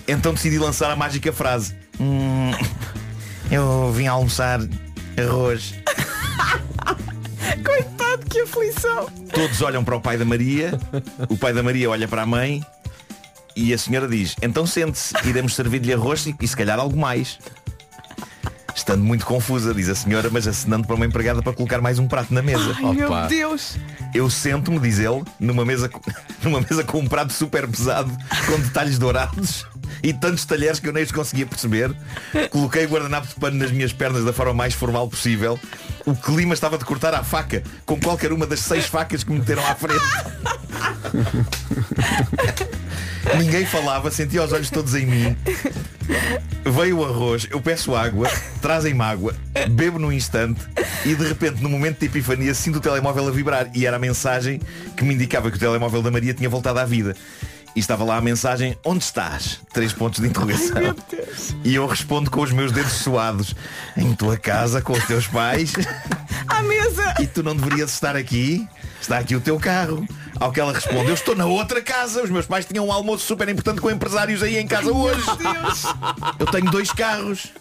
Então 0.07 0.33
decidi 0.33 0.57
lançar 0.57 0.89
a 0.91 0.95
mágica 0.95 1.31
frase. 1.33 1.75
"Hum, 1.99 2.51
eu 3.51 3.91
vim 3.91 4.07
almoçar 4.07 4.59
arroz. 5.17 5.73
Coitado, 7.63 8.25
que 8.29 8.41
aflição. 8.41 9.09
Todos 9.33 9.61
olham 9.61 9.83
para 9.83 9.95
o 9.95 10.01
pai 10.01 10.17
da 10.17 10.25
Maria, 10.25 10.79
o 11.29 11.37
pai 11.37 11.53
da 11.53 11.61
Maria 11.63 11.89
olha 11.89 12.07
para 12.07 12.21
a 12.21 12.25
mãe 12.25 12.63
e 13.55 13.73
a 13.73 13.77
senhora 13.77 14.07
diz, 14.07 14.35
então 14.41 14.65
sente-se, 14.67 15.15
iremos 15.25 15.55
servir-lhe 15.55 15.91
arroz 15.93 16.25
e, 16.27 16.35
e 16.39 16.47
se 16.47 16.55
calhar 16.55 16.79
algo 16.79 16.97
mais. 16.97 17.39
Estando 18.77 19.03
muito 19.03 19.25
confusa, 19.25 19.73
diz 19.73 19.89
a 19.89 19.95
senhora, 19.95 20.29
mas 20.31 20.47
acenando 20.47 20.85
para 20.85 20.95
uma 20.95 21.05
empregada 21.05 21.41
para 21.41 21.51
colocar 21.51 21.81
mais 21.81 21.97
um 21.97 22.07
prato 22.07 22.31
na 22.31 22.43
mesa. 22.43 22.75
Ai, 22.77 22.93
meu 22.93 23.09
Deus. 23.27 23.75
Eu 24.13 24.29
sento-me, 24.29 24.77
diz 24.79 24.99
ele, 24.99 25.23
numa 25.39 25.65
mesa, 25.65 25.89
numa 26.43 26.61
mesa 26.61 26.83
com 26.83 26.99
um 26.99 27.07
prato 27.07 27.33
super 27.33 27.67
pesado, 27.67 28.15
com 28.45 28.59
detalhes 28.59 28.99
dourados 28.99 29.65
e 30.03 30.13
tantos 30.13 30.45
talheres 30.45 30.79
que 30.79 30.87
eu 30.87 30.93
nem 30.93 31.03
os 31.03 31.11
conseguia 31.11 31.47
perceber. 31.47 31.91
Coloquei 32.51 32.85
o 32.85 32.89
guardanapo 32.89 33.27
de 33.27 33.33
pano 33.33 33.57
nas 33.57 33.71
minhas 33.71 33.91
pernas 33.91 34.23
da 34.23 34.31
forma 34.31 34.53
mais 34.53 34.75
formal 34.75 35.09
possível. 35.09 35.59
O 36.05 36.15
clima 36.15 36.53
estava 36.53 36.77
de 36.77 36.85
cortar 36.85 37.15
à 37.15 37.23
faca, 37.23 37.63
com 37.83 37.99
qualquer 37.99 38.31
uma 38.31 38.45
das 38.45 38.59
seis 38.59 38.85
facas 38.85 39.23
que 39.23 39.31
me 39.31 39.39
meteram 39.39 39.65
à 39.65 39.73
frente. 39.73 40.05
Ninguém 43.39 43.65
falava, 43.65 44.11
sentia 44.11 44.43
os 44.43 44.53
olhos 44.53 44.69
todos 44.69 44.93
em 44.93 45.07
mim. 45.07 45.35
Veio 46.71 46.99
o 46.99 47.05
arroz, 47.05 47.47
eu 47.49 47.61
peço 47.61 47.95
água, 47.95 48.27
trazem-me 48.61 49.01
água, 49.01 49.33
bebo 49.69 49.97
num 49.97 50.11
instante 50.11 50.59
e 51.05 51.15
de 51.15 51.25
repente, 51.25 51.63
no 51.63 51.69
momento 51.69 51.99
de 51.99 52.07
epifania, 52.07 52.53
sinto 52.53 52.77
o 52.77 52.81
telemóvel 52.81 53.27
a 53.27 53.31
vibrar 53.31 53.69
e 53.73 53.85
era 53.85 53.95
a 53.95 53.99
mensagem 53.99 54.59
que 54.95 55.03
me 55.05 55.13
indicava 55.13 55.49
que 55.49 55.55
o 55.55 55.59
telemóvel 55.59 56.01
da 56.01 56.11
Maria 56.11 56.33
tinha 56.33 56.49
voltado 56.49 56.77
à 56.79 56.85
vida. 56.85 57.15
E 57.77 57.79
estava 57.79 58.03
lá 58.03 58.17
a 58.17 58.21
mensagem, 58.21 58.75
onde 58.83 59.03
estás? 59.03 59.59
Três 59.71 59.93
pontos 59.93 60.19
de 60.19 60.27
interrogação. 60.27 60.95
E 61.63 61.75
eu 61.75 61.85
respondo 61.85 62.31
com 62.31 62.41
os 62.41 62.51
meus 62.51 62.71
dedos 62.71 62.93
suados, 62.93 63.55
em 63.95 64.15
tua 64.15 64.35
casa, 64.35 64.81
com 64.81 64.93
os 64.93 65.05
teus 65.05 65.27
pais. 65.27 65.73
À 66.49 66.63
mesa. 66.63 67.13
E 67.19 67.27
tu 67.27 67.43
não 67.43 67.55
deverias 67.55 67.93
estar 67.93 68.15
aqui? 68.15 68.67
Está 68.99 69.19
aqui 69.19 69.35
o 69.35 69.39
teu 69.39 69.59
carro. 69.59 70.07
Ao 70.39 70.51
que 70.51 70.59
ela 70.59 70.73
responde, 70.73 71.09
eu 71.09 71.13
estou 71.13 71.35
na 71.35 71.45
outra 71.45 71.79
casa. 71.79 72.23
Os 72.23 72.31
meus 72.31 72.47
pais 72.47 72.65
tinham 72.65 72.87
um 72.87 72.91
almoço 72.91 73.27
super 73.27 73.47
importante 73.47 73.79
com 73.79 73.91
empresários 73.91 74.41
aí 74.41 74.57
em 74.57 74.65
casa 74.65 74.91
hoje. 74.91 75.21
Eu 76.39 76.47
tenho 76.47 76.71
dois 76.71 76.91
carros. 76.91 77.53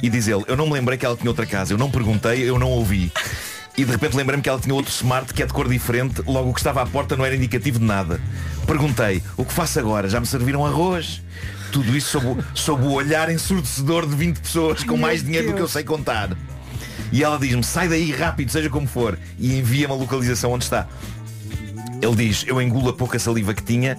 E 0.00 0.08
diz 0.08 0.28
ele, 0.28 0.44
eu 0.46 0.56
não 0.56 0.66
me 0.68 0.74
lembrei 0.74 0.96
que 0.96 1.04
ela 1.04 1.16
tinha 1.16 1.28
outra 1.28 1.44
casa. 1.44 1.74
Eu 1.74 1.78
não 1.78 1.90
perguntei, 1.90 2.48
eu 2.48 2.56
não 2.56 2.70
ouvi. 2.70 3.10
E 3.78 3.84
de 3.84 3.92
repente 3.92 4.16
lembrei-me 4.16 4.42
que 4.42 4.48
ela 4.48 4.58
tinha 4.58 4.74
outro 4.74 4.90
smart 4.90 5.32
que 5.32 5.40
é 5.40 5.46
de 5.46 5.52
cor 5.52 5.68
diferente. 5.68 6.20
Logo 6.26 6.50
o 6.50 6.52
que 6.52 6.58
estava 6.58 6.82
à 6.82 6.86
porta 6.86 7.16
não 7.16 7.24
era 7.24 7.36
indicativo 7.36 7.78
de 7.78 7.84
nada. 7.84 8.20
Perguntei, 8.66 9.22
o 9.36 9.44
que 9.44 9.52
faço 9.52 9.78
agora? 9.78 10.08
Já 10.08 10.18
me 10.18 10.26
serviram 10.26 10.66
arroz? 10.66 11.22
Tudo 11.70 11.96
isso 11.96 12.10
sob 12.10 12.26
o, 12.26 12.44
sob 12.54 12.84
o 12.84 12.90
olhar 12.90 13.30
ensurdecedor 13.30 14.04
de 14.04 14.16
20 14.16 14.38
pessoas 14.40 14.82
com 14.82 14.94
Meu 14.94 15.02
mais 15.02 15.22
dinheiro 15.22 15.46
do 15.46 15.52
que 15.52 15.60
eu 15.60 15.66
Deus. 15.66 15.70
sei 15.70 15.84
contar. 15.84 16.36
E 17.12 17.22
ela 17.22 17.38
diz-me, 17.38 17.62
sai 17.62 17.86
daí 17.88 18.10
rápido, 18.10 18.50
seja 18.50 18.68
como 18.68 18.88
for. 18.88 19.16
E 19.38 19.56
envia-me 19.56 19.94
a 19.94 19.96
localização 19.96 20.50
onde 20.50 20.64
está. 20.64 20.88
Ele 22.02 22.16
diz, 22.16 22.44
eu 22.48 22.60
engulo 22.60 22.88
a 22.88 22.92
pouca 22.92 23.16
saliva 23.16 23.54
que 23.54 23.62
tinha 23.62 23.96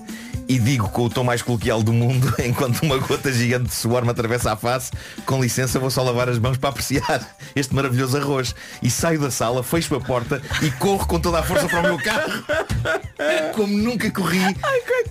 E 0.50 0.58
digo 0.58 0.90
com 0.90 1.04
o 1.04 1.10
tom 1.12 1.24
mais 1.24 1.44
coloquial 1.44 1.84
do 1.84 1.94
mundo, 1.94 2.34
enquanto 2.44 2.82
uma 2.82 2.98
gota 2.98 3.32
gigante 3.32 3.66
de 3.66 3.74
suor 3.76 4.04
me 4.04 4.10
atravessa 4.10 4.52
a 4.52 4.56
face, 4.56 4.92
com 5.24 5.40
licença 5.40 5.78
vou 5.78 5.92
só 5.92 6.02
lavar 6.02 6.28
as 6.28 6.40
mãos 6.40 6.58
para 6.58 6.70
apreciar 6.70 7.38
este 7.56 7.76
maravilhoso 7.76 8.18
arroz. 8.18 8.56
E 8.82 8.90
saio 8.90 9.20
da 9.20 9.30
sala, 9.30 9.62
fecho 9.62 9.94
a 9.94 10.02
porta 10.02 10.42
e 10.64 10.72
corro 10.72 11.06
com 11.06 11.20
toda 11.20 11.38
a 11.38 11.44
força 11.44 11.70
para 11.70 11.82
o 11.82 11.84
meu 11.84 11.98
carro. 12.00 12.44
Como 13.54 13.78
nunca 13.78 14.10
corri, 14.10 14.40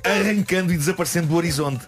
arrancando 0.03 0.73
e 0.73 0.77
desaparecendo 0.77 1.29
do 1.29 1.37
horizonte. 1.37 1.87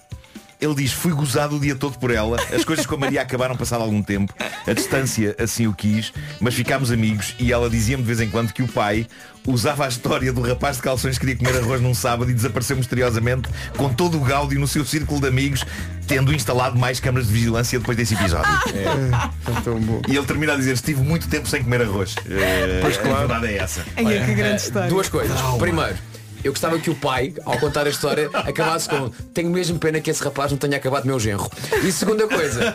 Ele 0.61 0.75
diz, 0.75 0.93
fui 0.93 1.13
gozado 1.13 1.57
o 1.57 1.61
dia 1.61 1.75
todo 1.75 1.99
por 1.99 2.11
ela. 2.11 2.37
As 2.55 2.65
coisas 2.65 2.85
com 2.85 2.95
a 2.95 2.99
Maria 2.99 3.23
acabaram 3.23 3.57
passado 3.57 3.83
algum 3.83 4.03
tempo. 4.03 4.35
A 4.67 4.73
distância 4.73 5.35
assim 5.39 5.67
o 5.67 5.73
quis, 5.73 6.13
mas 6.39 6.55
ficámos 6.55 6.91
amigos 6.93 7.35
e 7.39 7.51
ela 7.53 7.71
dizia-me 7.71 8.03
de 8.03 8.07
vez 8.07 8.21
em 8.21 8.29
quando 8.29 8.53
que 8.53 8.63
o 8.63 8.69
pai 8.69 9.07
usava 9.47 9.87
a 9.87 9.89
história 9.89 10.31
do 10.35 10.43
rapaz 10.43 10.77
de 10.77 10.83
calções 10.83 11.19
que 11.19 11.25
queria 11.27 11.37
comer 11.39 11.59
arroz 11.65 11.81
num 11.81 11.95
sábado 11.95 12.31
e 12.31 12.35
desapareceu 12.35 12.77
misteriosamente 12.77 13.49
com 13.77 13.91
todo 13.93 14.19
o 14.19 14.21
gáudio 14.21 14.61
no 14.61 14.69
seu 14.69 14.85
círculo 14.85 15.19
de 15.19 15.29
amigos, 15.29 15.65
tendo 16.07 16.33
instalado 16.35 16.79
mais 16.79 17.01
câmaras 17.01 17.29
de 17.29 17.33
vigilância 17.33 17.79
depois 17.79 17.97
desse 17.97 18.15
episódio. 18.15 18.51
É. 18.71 20.13
E 20.13 20.17
ele 20.17 20.27
termina 20.27 20.53
a 20.53 20.57
dizer, 20.57 20.75
estive 20.75 21.03
muito 21.03 21.29
tempo 21.29 21.49
sem 21.49 21.63
comer 21.63 21.83
arroz. 21.83 22.15
Eh, 22.29 22.79
Pois 22.83 22.97
claro. 22.97 23.17
A 23.17 23.27
verdade 23.27 23.47
é 23.47 23.57
essa. 23.59 23.85
É 23.97 24.03
que 24.03 24.35
grande 24.35 24.53
Eh, 24.53 24.57
história. 24.57 24.89
Duas 24.89 25.09
coisas. 25.09 25.39
Primeiro, 25.59 25.97
eu 26.45 26.53
gostava 26.53 26.79
que 26.79 26.91
o 26.91 26.95
pai, 26.95 27.33
ao 27.45 27.59
contar 27.59 27.87
a 27.87 27.91
história, 27.91 28.29
acabasse 28.33 28.89
com 28.89 29.09
tenho 29.35 29.51
mesmo 29.51 29.79
pena 29.79 30.01
que 30.01 30.11
esse 30.11 30.23
rapaz 30.23 30.51
não 30.51 30.59
tenha 30.59 30.77
acabado 30.77 31.07
meu 31.07 31.19
genro. 31.21 31.51
E 31.85 31.93
segunda 31.93 32.27
coisa, 32.29 32.75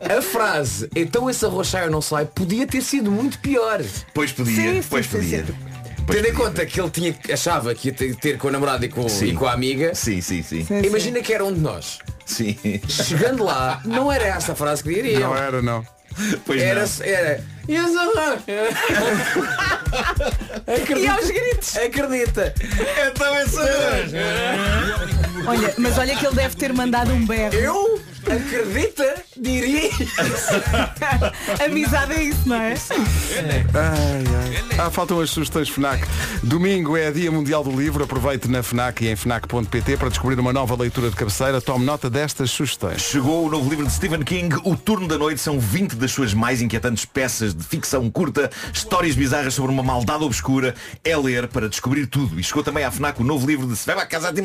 a 0.00 0.22
frase 0.22 0.88
então 0.94 1.28
esse 1.28 1.44
arroz 1.44 1.68
sai 1.68 1.84
ou 1.84 1.90
não 1.90 2.00
sai 2.02 2.26
podia 2.26 2.66
ter 2.66 2.82
sido 2.82 3.10
muito 3.10 3.38
pior. 3.38 3.80
Pois 4.14 4.32
podia, 4.32 4.54
Sim, 4.54 4.82
sim, 4.82 4.88
pois 4.88 5.06
sim, 5.06 5.12
podia. 5.12 5.46
sim. 5.46 5.54
Pois 6.04 6.16
Tendo 6.20 6.28
em 6.28 6.34
conta 6.34 6.66
que 6.66 6.80
ele 6.80 6.90
tinha, 6.90 7.14
achava 7.32 7.74
que 7.74 7.88
ia 7.88 7.94
ter, 7.94 8.16
ter 8.16 8.36
com 8.36 8.48
a 8.48 8.50
namorada 8.50 8.84
e 8.84 8.88
com, 8.88 9.06
e 9.06 9.32
com 9.34 9.46
a 9.46 9.52
amiga, 9.52 9.94
Sim, 9.94 10.20
sim, 10.20 10.42
sim. 10.42 10.64
Sim, 10.64 10.80
imagina 10.82 11.20
que 11.20 11.32
era 11.32 11.44
um 11.44 11.52
de 11.52 11.60
nós. 11.60 11.98
Sim. 12.26 12.56
Chegando 12.88 13.44
lá, 13.44 13.80
não 13.84 14.10
era 14.10 14.24
essa 14.24 14.52
a 14.52 14.54
frase 14.56 14.82
que 14.82 14.92
diriam. 14.92 15.20
Não 15.30 15.36
era, 15.36 15.62
não. 15.62 15.84
Pois 16.44 16.60
Era, 16.60 16.80
não. 16.84 17.04
era. 17.06 17.44
E 17.68 17.74
esse 17.74 17.96
arroz? 17.96 18.40
Acredita, 20.66 20.98
E 20.98 21.06
aos 21.08 21.30
gritos. 21.30 21.76
Acredita. 21.76 22.54
Então 23.06 23.36
esse 23.40 23.58
arroz. 23.58 24.12
Olha, 25.46 25.74
mas 25.78 25.98
olha 25.98 26.16
que 26.16 26.26
ele 26.26 26.34
deve 26.36 26.56
ter 26.56 26.72
mandado 26.72 27.12
um 27.12 27.24
berro. 27.26 27.54
Eu? 27.54 28.00
Acredita? 28.22 29.16
Diria. 29.36 29.90
Amizade 31.64 32.12
é 32.12 32.22
isso, 32.22 32.48
não 32.48 32.56
é? 32.56 32.74
Ai, 33.74 33.74
ai. 33.74 34.78
Ah, 34.78 34.90
faltam 34.90 35.20
as 35.20 35.30
sugestões 35.30 35.68
FNAC. 35.68 36.04
Domingo 36.42 36.96
é 36.96 37.10
Dia 37.10 37.30
Mundial 37.32 37.64
do 37.64 37.70
Livro. 37.70 38.04
Aproveite 38.04 38.48
na 38.48 38.62
FNAC 38.62 39.04
e 39.04 39.08
em 39.08 39.16
FNAC.pt 39.16 39.96
para 39.96 40.08
descobrir 40.08 40.38
uma 40.38 40.52
nova 40.52 40.76
leitura 40.76 41.10
de 41.10 41.16
cabeceira. 41.16 41.60
Tome 41.60 41.84
nota 41.84 42.08
destas 42.08 42.50
sugestões. 42.50 43.02
Chegou 43.02 43.46
o 43.46 43.50
novo 43.50 43.68
livro 43.68 43.84
de 43.86 43.92
Stephen 43.92 44.22
King, 44.22 44.54
O 44.64 44.76
Turno 44.76 45.08
da 45.08 45.18
Noite. 45.18 45.40
São 45.40 45.58
20 45.58 45.96
das 45.96 46.12
suas 46.12 46.32
mais 46.32 46.62
inquietantes 46.62 47.04
peças 47.04 47.52
de 47.52 47.61
ficção 47.62 48.10
curta, 48.10 48.50
histórias 48.72 49.14
bizarras 49.14 49.54
sobre 49.54 49.72
uma 49.72 49.82
maldade 49.82 50.24
obscura. 50.24 50.74
É 51.04 51.16
ler 51.16 51.48
para 51.48 51.68
descobrir 51.68 52.06
tudo. 52.06 52.38
E 52.38 52.42
chegou 52.42 52.62
também 52.62 52.84
à 52.84 52.90
FNAC 52.90 53.20
o 53.20 53.24
novo 53.24 53.46
livro 53.46 53.66
de 53.66 53.76
Sveva 53.76 54.04
Casati 54.06 54.42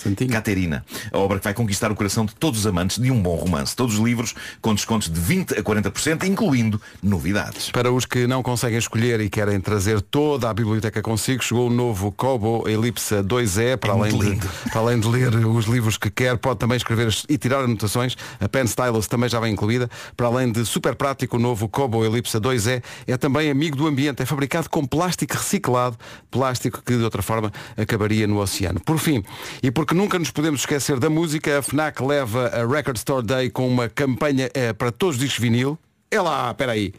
Santinho. 0.00 0.30
Caterina, 0.30 0.84
a 1.12 1.18
obra 1.18 1.38
que 1.38 1.44
vai 1.44 1.54
conquistar 1.54 1.90
o 1.92 1.94
coração 1.94 2.24
de 2.24 2.34
todos 2.34 2.60
os 2.60 2.66
amantes 2.66 2.98
de 2.98 3.10
um 3.10 3.20
bom 3.20 3.34
romance. 3.36 3.74
Todos 3.76 3.98
os 3.98 4.00
livros 4.00 4.34
com 4.60 4.74
descontos 4.74 5.10
de 5.10 5.20
20 5.20 5.58
a 5.58 5.62
40%, 5.62 6.24
incluindo 6.24 6.80
novidades. 7.02 7.70
Para 7.70 7.92
os 7.92 8.04
que 8.04 8.26
não 8.26 8.42
conseguem 8.42 8.78
escolher 8.78 9.20
e 9.20 9.28
querem 9.28 9.60
trazer 9.60 10.00
toda 10.00 10.48
a 10.48 10.54
biblioteca 10.54 11.02
consigo, 11.02 11.42
chegou 11.42 11.68
o 11.68 11.70
novo 11.70 12.12
Kobo 12.12 12.68
Elipsa 12.68 13.22
2E, 13.22 13.76
para, 13.76 13.92
É 13.92 13.96
além 13.96 14.18
de, 14.18 14.46
para 14.70 14.80
além 14.80 15.00
de 15.00 15.08
ler 15.08 15.34
os 15.34 15.66
livros 15.66 15.96
que 15.96 16.10
quer, 16.10 16.36
pode 16.38 16.58
também 16.58 16.76
escrever 16.76 17.14
e 17.28 17.38
tirar 17.38 17.60
anotações. 17.60 18.16
A 18.40 18.48
Pen 18.48 18.64
Stylus 18.64 19.06
também 19.06 19.28
já 19.28 19.38
vem 19.40 19.52
incluída. 19.52 19.88
Para 20.16 20.26
além 20.26 20.50
de 20.50 20.64
super 20.64 20.94
prático, 20.94 21.36
o 21.36 21.40
novo 21.40 21.68
Kobo 21.68 22.04
Elipsa 22.04 22.40
2E 22.40 22.82
é 23.06 23.16
também 23.16 23.50
amigo 23.50 23.76
do 23.76 23.86
ambiente. 23.86 24.22
É 24.22 24.26
fabricado 24.26 24.68
com 24.68 24.84
plástico 24.84 25.34
reciclado, 25.34 25.96
plástico 26.30 26.82
que 26.82 26.96
de 26.96 27.02
outra 27.02 27.22
forma 27.22 27.52
acabaria 27.76 28.26
no 28.26 28.40
oceano. 28.40 28.80
Por 28.80 28.98
fim, 28.98 29.22
e 29.62 29.70
porque 29.70 29.89
nunca 29.94 30.18
nos 30.18 30.30
podemos 30.30 30.60
esquecer 30.60 30.98
da 30.98 31.10
música, 31.10 31.58
a 31.58 31.62
FNAC 31.62 32.02
leva 32.02 32.48
a 32.48 32.66
Record 32.66 32.96
Store 32.96 33.26
Day 33.26 33.50
com 33.50 33.68
uma 33.68 33.88
campanha 33.88 34.50
eh, 34.54 34.72
para 34.72 34.92
todos 34.92 35.16
os 35.16 35.20
discos 35.20 35.40
vinil. 35.40 35.78
É 36.10 36.20
lá, 36.20 36.50
espera 36.50 36.72
aí. 36.72 36.92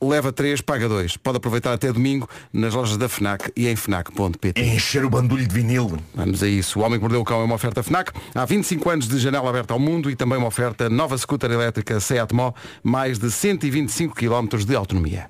Leva 0.00 0.32
3, 0.32 0.60
paga 0.60 0.88
2. 0.88 1.16
Pode 1.16 1.36
aproveitar 1.36 1.72
até 1.72 1.92
domingo 1.92 2.28
nas 2.52 2.74
lojas 2.74 2.96
da 2.96 3.08
FNAC 3.08 3.52
e 3.56 3.68
em 3.68 3.76
FNAC.pt. 3.76 4.60
Encher 4.60 5.04
o 5.04 5.10
bandulho 5.10 5.46
de 5.46 5.54
vinil. 5.54 5.96
Vamos 6.12 6.42
a 6.42 6.48
isso. 6.48 6.80
O 6.80 6.82
Homem 6.82 6.98
que 6.98 7.02
Mordeu 7.02 7.20
o 7.20 7.24
Cão 7.24 7.40
é 7.40 7.44
uma 7.44 7.54
oferta 7.54 7.82
FNAC. 7.82 8.10
Há 8.34 8.44
25 8.44 8.90
anos 8.90 9.08
de 9.08 9.18
janela 9.18 9.48
aberta 9.48 9.72
ao 9.72 9.78
mundo 9.78 10.10
e 10.10 10.16
também 10.16 10.38
uma 10.38 10.48
oferta 10.48 10.90
nova 10.90 11.16
scooter 11.16 11.52
elétrica 11.52 12.00
Seat 12.00 12.34
Mó, 12.34 12.52
mais 12.82 13.18
de 13.18 13.30
125 13.30 14.14
km 14.14 14.58
de 14.66 14.74
autonomia. 14.74 15.28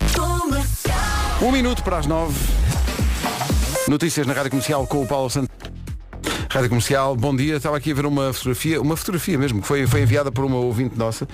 Um 1.43 1.53
minuto 1.53 1.83
para 1.83 1.99
as 1.99 2.07
9. 2.07 2.35
Notícias 3.89 4.27
na 4.27 4.33
Rádio 4.33 4.51
Comercial 4.51 4.87
com 4.87 5.03
o 5.03 5.07
Paulo 5.07 5.29
Santos. 5.29 5.51
Rádio 6.53 6.69
Comercial, 6.69 7.17
bom 7.17 7.35
dia. 7.35 7.57
Estava 7.57 7.77
aqui 7.79 7.93
a 7.93 7.95
ver 7.95 8.05
uma 8.05 8.31
fotografia, 8.33 8.81
uma 8.81 8.95
fotografia 8.97 9.39
mesmo, 9.39 9.63
que 9.63 9.67
foi, 9.67 9.87
foi 9.87 10.03
enviada 10.03 10.31
por 10.31 10.45
uma 10.45 10.57
ouvinte 10.57 10.99
nossa, 10.99 11.27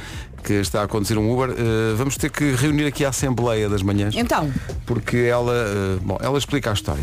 que 0.45 0.53
está 0.55 0.85
a 0.85 0.89
conduzir 0.89 1.19
um 1.19 1.33
Uber. 1.33 1.51
Eh, 1.51 1.95
vamos 1.97 2.17
ter 2.17 2.31
que 2.31 2.53
reunir 2.53 2.87
aqui 2.87 3.05
a 3.05 3.09
Assembleia 3.09 3.69
das 3.69 3.83
Manhãs, 3.83 4.15
Então, 4.15 4.53
porque 4.87 5.17
ela, 5.17 5.53
eh, 5.53 5.99
bom, 6.03 6.19
ela 6.21 6.39
explica 6.39 6.71
a 6.71 6.73
história. 6.73 7.03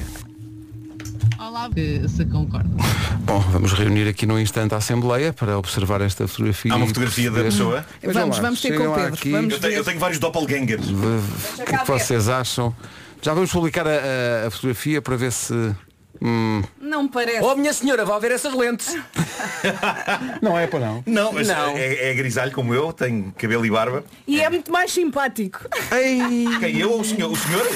Olá, 1.38 1.70
se 2.08 2.26
concorda. 2.26 2.70
Bom, 3.26 3.40
vamos 3.52 3.72
reunir 3.74 4.08
aqui 4.08 4.26
num 4.26 4.38
instante 4.40 4.74
a 4.74 4.78
Assembleia 4.78 5.32
para 5.34 5.58
observar 5.58 6.02
esta 6.02 6.28
fotografia. 6.28 6.72
Há 6.74 6.76
uma 6.76 6.88
fotografia 6.88 7.32
da 7.32 7.44
pessoa? 7.44 7.86
Vejam 8.02 8.22
Vamos- 8.22 8.38
lá, 8.38 8.42
vamos 8.44 8.62
ter 8.62 8.78
com 8.78 8.88
o 8.88 8.94
Pedro, 8.94 9.14
aqui. 9.14 9.32
vamos 9.32 9.54
Eu 9.54 9.60
tenho, 9.60 9.74
eu 9.74 9.84
tenho 9.84 10.00
vários 10.00 10.20
doppelgangers. 10.20 10.86
O 10.90 11.64
que 11.66 11.76
é 11.76 11.78
que 11.80 11.88
vocês 11.88 12.28
acham? 12.30 12.76
Já 13.22 13.34
vamos 13.34 13.52
publicar 13.52 13.88
a, 13.88 13.92
a- 13.92 14.48
a 14.48 14.52
fotografia 14.52 15.02
para 15.02 15.16
ver 15.16 15.32
se. 15.32 15.54
Hum, 16.22 16.62
não 16.80 17.04
me 17.04 17.10
parece. 17.10 17.44
Oh 17.44 17.56
minha 17.56 17.74
senhora, 17.74 18.06
vai 18.06 18.20
ver 18.20 18.32
essas 18.32 18.54
lentes. 18.54 18.96
Não 20.42 20.58
é 20.58 20.68
para 20.68 20.80
não. 20.80 21.04
Não, 21.06 21.34
mas 21.34 21.48
Não. 21.48 21.76
É, 21.78 22.12
é 22.12 22.14
grisalho 22.14 22.52
como 22.52 22.74
eu, 22.74 22.94
tenho 22.94 23.34
cabelo 23.38 23.66
e 23.66 23.70
barba. 23.70 24.04
E 24.28 24.42
é 24.42 24.50
muito 24.50 24.72
mais 24.72 24.92
simpático. 24.92 25.60
Quem 26.60 26.78
eu 26.78 26.92
ou 26.92 27.02
o 27.02 27.06
senhor? 27.06 27.32
O 27.32 27.36
senhor? 27.36 27.68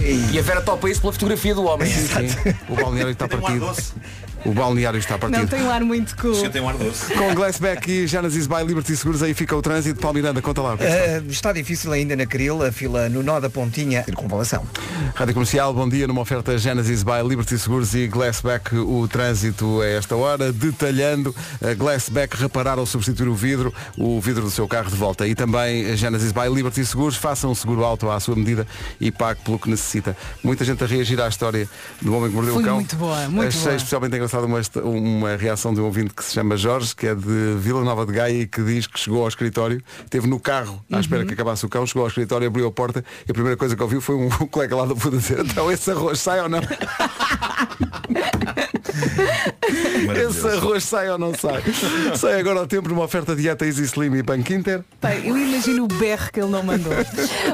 E 0.00 0.38
a 0.38 0.42
Vera 0.42 0.60
topa 0.60 0.90
isso 0.90 1.00
pela 1.00 1.12
fotografia 1.12 1.54
do 1.54 1.64
homem. 1.64 1.88
Sim, 1.88 2.28
sim. 2.28 2.54
O 2.68 2.74
balneário 2.76 3.12
está 3.12 3.26
Tem 3.28 3.38
ar 3.38 3.42
partido. 3.42 3.66
O 4.44 4.52
balneário 4.52 4.98
está 4.98 5.14
Não 5.14 5.20
partido. 5.20 5.48
tem 5.48 5.62
um 5.62 5.70
ar 5.70 5.80
muito 5.82 6.14
cool. 6.16 6.50
Tem 6.50 6.60
um 6.60 6.68
ar 6.68 6.76
doce. 6.76 7.12
Com 7.14 7.34
Glassback 7.34 7.90
e 7.90 8.06
Genesis 8.06 8.46
by 8.46 8.62
Liberty 8.66 8.94
Seguros, 8.94 9.22
aí 9.22 9.32
fica 9.32 9.56
o 9.56 9.62
trânsito. 9.62 9.98
Paulo 10.00 10.16
Miranda, 10.16 10.42
conta 10.42 10.60
lá. 10.60 10.74
o 10.74 10.78
que 10.78 10.84
é 10.84 10.86
que 10.86 10.92
se 10.92 10.98
Eh, 10.98 11.22
está 11.30 11.52
difícil 11.52 11.90
ainda 11.92 12.14
na 12.14 12.26
Cril, 12.26 12.62
a 12.62 12.70
fila 12.70 13.08
no 13.08 13.22
nó 13.22 13.40
da 13.40 13.48
pontinha, 13.48 14.04
circunvalação. 14.04 14.66
Rádio 15.14 15.32
Comercial, 15.34 15.72
bom 15.72 15.88
dia 15.88 16.06
numa 16.06 16.20
oferta 16.20 16.58
Genesis 16.58 17.02
by 17.02 17.26
Liberty 17.26 17.58
Seguros 17.58 17.94
e 17.94 18.06
Glassback, 18.06 18.74
o 18.76 19.08
trânsito 19.08 19.80
a 19.80 19.86
esta 19.86 20.14
hora, 20.14 20.52
detalhando 20.52 21.34
a 21.62 21.72
Glassback 21.72 22.36
reparar 22.36 22.78
ou 22.78 22.84
substituir 22.84 23.28
o 23.28 23.34
vidro, 23.34 23.72
o 23.96 24.20
vidro 24.20 24.42
do 24.42 24.50
seu 24.50 24.68
carro 24.68 24.90
de 24.90 24.96
volta. 24.96 25.26
E 25.26 25.34
também 25.34 25.90
a 25.90 25.96
Genesis 25.96 26.32
by 26.32 26.48
Liberty 26.54 26.84
Seguros, 26.84 27.16
faça 27.16 27.48
um 27.48 27.54
seguro 27.54 27.82
alto 27.82 28.10
à 28.10 28.20
sua 28.20 28.36
medida 28.36 28.66
e 29.00 29.10
pague 29.10 29.40
pelo 29.42 29.58
que 29.58 29.70
necessita. 29.70 30.14
Muita 30.42 30.64
gente 30.66 30.84
a 30.84 30.86
reagir 30.86 31.18
à 31.20 31.28
história 31.28 31.66
do 32.02 32.14
homem 32.14 32.28
que 32.28 32.34
mordeu 32.36 32.54
Foi 32.54 32.62
o 32.62 32.66
cão. 32.66 32.74
muito 32.76 32.96
boa, 32.96 33.26
muito 33.28 33.48
Achei 33.48 33.62
boa. 33.62 33.76
especialmente 33.76 34.14
engraçada 34.34 34.46
uma, 34.46 34.60
uma 34.90 35.36
reação 35.36 35.72
de 35.72 35.80
um 35.80 35.84
ouvinte 35.84 36.12
que 36.14 36.24
se 36.24 36.32
chama 36.32 36.56
Jorge, 36.56 36.94
que 36.94 37.06
é 37.06 37.14
de 37.14 37.54
Vila 37.58 37.82
Nova 37.84 38.04
de 38.04 38.12
Gaia 38.12 38.42
e 38.42 38.46
que 38.46 38.62
diz 38.62 38.86
que 38.86 38.98
chegou 38.98 39.22
ao 39.22 39.28
escritório, 39.28 39.82
esteve 40.04 40.26
no 40.26 40.40
carro 40.40 40.84
à 40.90 41.00
espera 41.00 41.22
Uhum. 41.22 41.28
que 41.28 41.34
acabasse 41.34 41.64
o 41.64 41.68
cão, 41.68 41.86
chegou 41.86 42.02
ao 42.02 42.08
escritório, 42.08 42.46
abriu 42.46 42.66
a 42.66 42.72
porta 42.72 43.04
e 43.26 43.30
a 43.30 43.34
primeira 43.34 43.56
coisa 43.56 43.76
que 43.76 43.82
ouviu 43.82 44.00
foi 44.00 44.16
um 44.16 44.28
colega 44.48 44.74
lá 44.74 44.84
do 44.84 44.96
fundo 44.96 45.16
dizer, 45.18 45.38
então 45.40 45.70
esse 45.70 45.90
arroz 45.90 46.18
sai 46.20 46.40
ou 46.40 46.48
não? 46.48 46.60
esse 50.28 50.46
arroz 50.48 50.84
sai 50.84 51.10
ou 51.10 51.18
não 51.18 51.32
sai? 51.34 51.62
sai 52.16 52.38
agora 52.40 52.60
ao 52.60 52.66
tempo 52.66 52.88
numa 52.88 53.04
oferta 53.04 53.34
dieta 53.34 53.64
Easy 53.66 53.82
Slim 53.84 54.14
e 54.14 54.22
Banco 54.22 54.52
Inter. 54.52 54.82
Bem, 55.02 55.26
eu 55.26 55.36
imagino 55.36 55.84
o 55.84 55.88
berro 55.88 56.30
que 56.32 56.40
ele 56.40 56.50
não 56.50 56.62
mandou. 56.62 56.92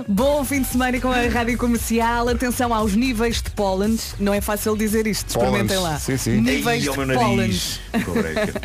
Bom 0.09 0.45
fim 0.45 0.63
de 0.63 0.69
semana 0.69 1.01
com 1.01 1.11
a 1.11 1.27
Rádio 1.29 1.57
Comercial. 1.59 2.29
Atenção 2.29 2.73
aos 2.75 2.95
níveis 2.95 3.43
de 3.43 3.51
pólen. 3.51 3.99
Não 4.19 4.33
é 4.35 4.41
fácil 4.41 4.77
dizer 4.77 5.07
isto. 5.07 5.29
Experimentem 5.29 5.77
Pólenes, 5.77 5.83
lá. 5.83 5.99
sim, 5.99 6.17
sim. 6.17 6.41
Níveis 6.41 6.83
Ei, 6.83 6.89
ao 6.89 6.97
de 6.97 7.07
meu 7.07 7.19
pólen. 7.19 7.37
nariz. 7.37 7.81
Cobreca. 8.05 8.61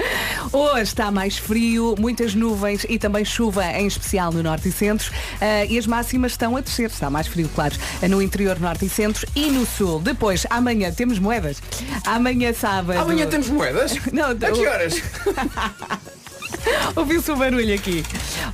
Hoje 0.52 0.82
está 0.84 1.12
mais 1.12 1.38
frio, 1.38 1.96
muitas 2.00 2.34
nuvens 2.36 2.86
e 2.88 2.98
também 3.00 3.26
chuva, 3.26 3.66
em 3.74 3.88
especial 3.88 4.32
no 4.32 4.42
norte 4.44 4.70
e 4.70 4.72
centro. 4.72 5.12
Ah, 5.42 5.66
e 5.66 5.78
as 5.78 5.88
máximas 5.88 6.34
estão 6.34 6.56
a 6.56 6.62
descer. 6.62 6.90
Está 6.90 7.10
mais 7.10 7.28
frio, 7.28 7.50
claro, 7.54 7.76
no 8.10 8.22
interior 8.22 8.60
norte 8.60 8.86
e 8.86 8.90
centro 8.90 9.28
e 9.36 9.50
no 9.50 9.66
sul. 9.66 10.00
Depois, 10.00 10.46
amanhã 10.50 10.92
temos 10.92 11.20
moedas. 11.20 11.62
Amanhã 12.06 12.54
sábado. 12.66 13.00
Amanhã 13.00 13.28
temos 13.28 13.48
moedas? 13.50 13.94
Não, 14.12 14.32
A 14.32 14.36
que 14.36 14.68
horas? 14.68 14.96
Ouviu-se 16.96 17.32
o 17.32 17.36
barulho 17.36 17.74
aqui. 17.74 18.04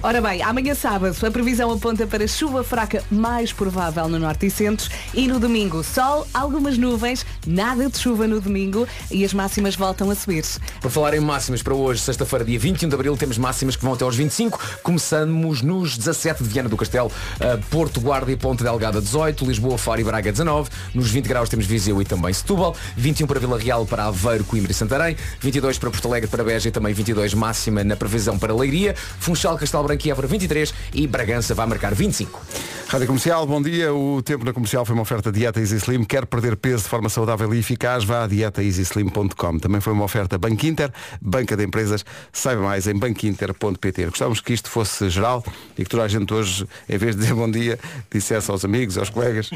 Ora 0.03 0.21
bem, 0.21 0.41
amanhã 0.41 0.73
sábado 0.73 1.15
a 1.25 1.31
previsão 1.31 1.71
aponta 1.71 2.07
para 2.07 2.27
chuva 2.27 2.63
fraca 2.63 3.03
mais 3.11 3.53
provável 3.53 4.07
no 4.07 4.17
norte 4.17 4.47
e 4.47 4.51
centro 4.51 4.89
e 5.13 5.27
no 5.27 5.39
domingo 5.39 5.83
sol, 5.83 6.27
algumas 6.33 6.77
nuvens, 6.77 7.25
nada 7.45 7.89
de 7.89 7.97
chuva 7.97 8.27
no 8.27 8.41
domingo 8.41 8.87
e 9.09 9.23
as 9.23 9.33
máximas 9.33 9.75
voltam 9.75 10.09
a 10.09 10.15
subir. 10.15 10.43
Por 10.79 10.89
falar 10.89 11.13
em 11.13 11.19
máximas 11.19 11.61
para 11.61 11.73
hoje, 11.73 12.01
sexta-feira, 12.01 12.43
dia 12.43 12.57
21 12.57 12.89
de 12.89 12.95
Abril, 12.95 13.17
temos 13.17 13.37
máximas 13.37 13.75
que 13.75 13.83
vão 13.83 13.93
até 13.93 14.03
aos 14.03 14.15
25. 14.15 14.59
Começamos 14.81 15.61
nos 15.61 15.97
17 15.97 16.43
de 16.43 16.49
Viana 16.49 16.69
do 16.69 16.77
Castelo, 16.77 17.11
eh, 17.39 17.59
Porto, 17.69 18.01
Guarda 18.01 18.31
e 18.31 18.35
Ponte 18.35 18.63
Delgada 18.63 18.99
18, 18.99 19.45
Lisboa, 19.45 19.77
Faro 19.77 20.01
e 20.01 20.03
Braga 20.03 20.31
19. 20.31 20.69
Nos 20.93 21.11
20 21.11 21.27
graus 21.27 21.49
temos 21.49 21.65
Viseu 21.65 22.01
e 22.01 22.05
também 22.05 22.33
Setúbal, 22.33 22.75
21 22.95 23.27
para 23.27 23.39
Vila 23.39 23.59
Real, 23.59 23.85
para 23.85 24.05
Aveiro, 24.05 24.43
Coimbra 24.43 24.71
e 24.71 24.75
Santarém, 24.75 25.15
22 25.39 25.77
para 25.77 25.91
Porto 25.91 26.07
Alegre, 26.07 26.29
para 26.29 26.43
Beja 26.43 26.69
e 26.69 26.71
também 26.71 26.93
22 26.93 27.33
máxima 27.33 27.83
na 27.91 27.95
previsão 27.97 28.39
para 28.39 28.53
Leiria, 28.55 28.95
Funchal, 28.95 29.57
Castelo 29.57 29.83
Branco 29.83 30.07
e 30.07 30.11
Évora 30.11 30.27
23 30.27 30.73
e 30.93 31.05
Bragança 31.05 31.53
vai 31.53 31.65
marcar 31.67 31.93
25. 31.93 32.41
Rádio 32.87 33.07
Comercial, 33.07 33.45
bom 33.45 33.61
dia. 33.61 33.93
O 33.93 34.21
tempo 34.21 34.43
na 34.43 34.51
comercial 34.51 34.83
foi 34.85 34.93
uma 34.93 35.01
oferta 35.03 35.31
Dieta 35.31 35.59
Easy 35.61 35.77
Slim. 35.77 36.03
Quer 36.03 36.25
perder 36.25 36.57
peso 36.57 36.83
de 36.83 36.89
forma 36.89 37.07
saudável 37.07 37.53
e 37.53 37.59
eficaz? 37.59 38.03
Vá 38.03 38.23
a 38.23 38.27
dietaeasyslim.com. 38.27 39.59
Também 39.59 39.79
foi 39.79 39.93
uma 39.93 40.03
oferta 40.03 40.37
Banco 40.37 40.65
Inter, 40.65 40.91
Banca 41.21 41.55
de 41.55 41.63
Empresas. 41.63 42.03
Saiba 42.33 42.61
mais 42.61 42.87
em 42.87 42.93
banquinter.pt. 42.97 44.05
Gostávamos 44.07 44.41
que 44.41 44.51
isto 44.53 44.69
fosse 44.69 45.09
geral 45.09 45.43
e 45.77 45.83
que 45.83 45.89
toda 45.89 46.03
a 46.03 46.07
gente 46.07 46.33
hoje, 46.33 46.65
em 46.89 46.97
vez 46.97 47.15
de 47.15 47.21
dizer 47.21 47.33
bom 47.33 47.49
dia, 47.49 47.79
dissesse 48.11 48.51
aos 48.51 48.65
amigos, 48.65 48.97
aos 48.97 49.09
colegas, 49.09 49.49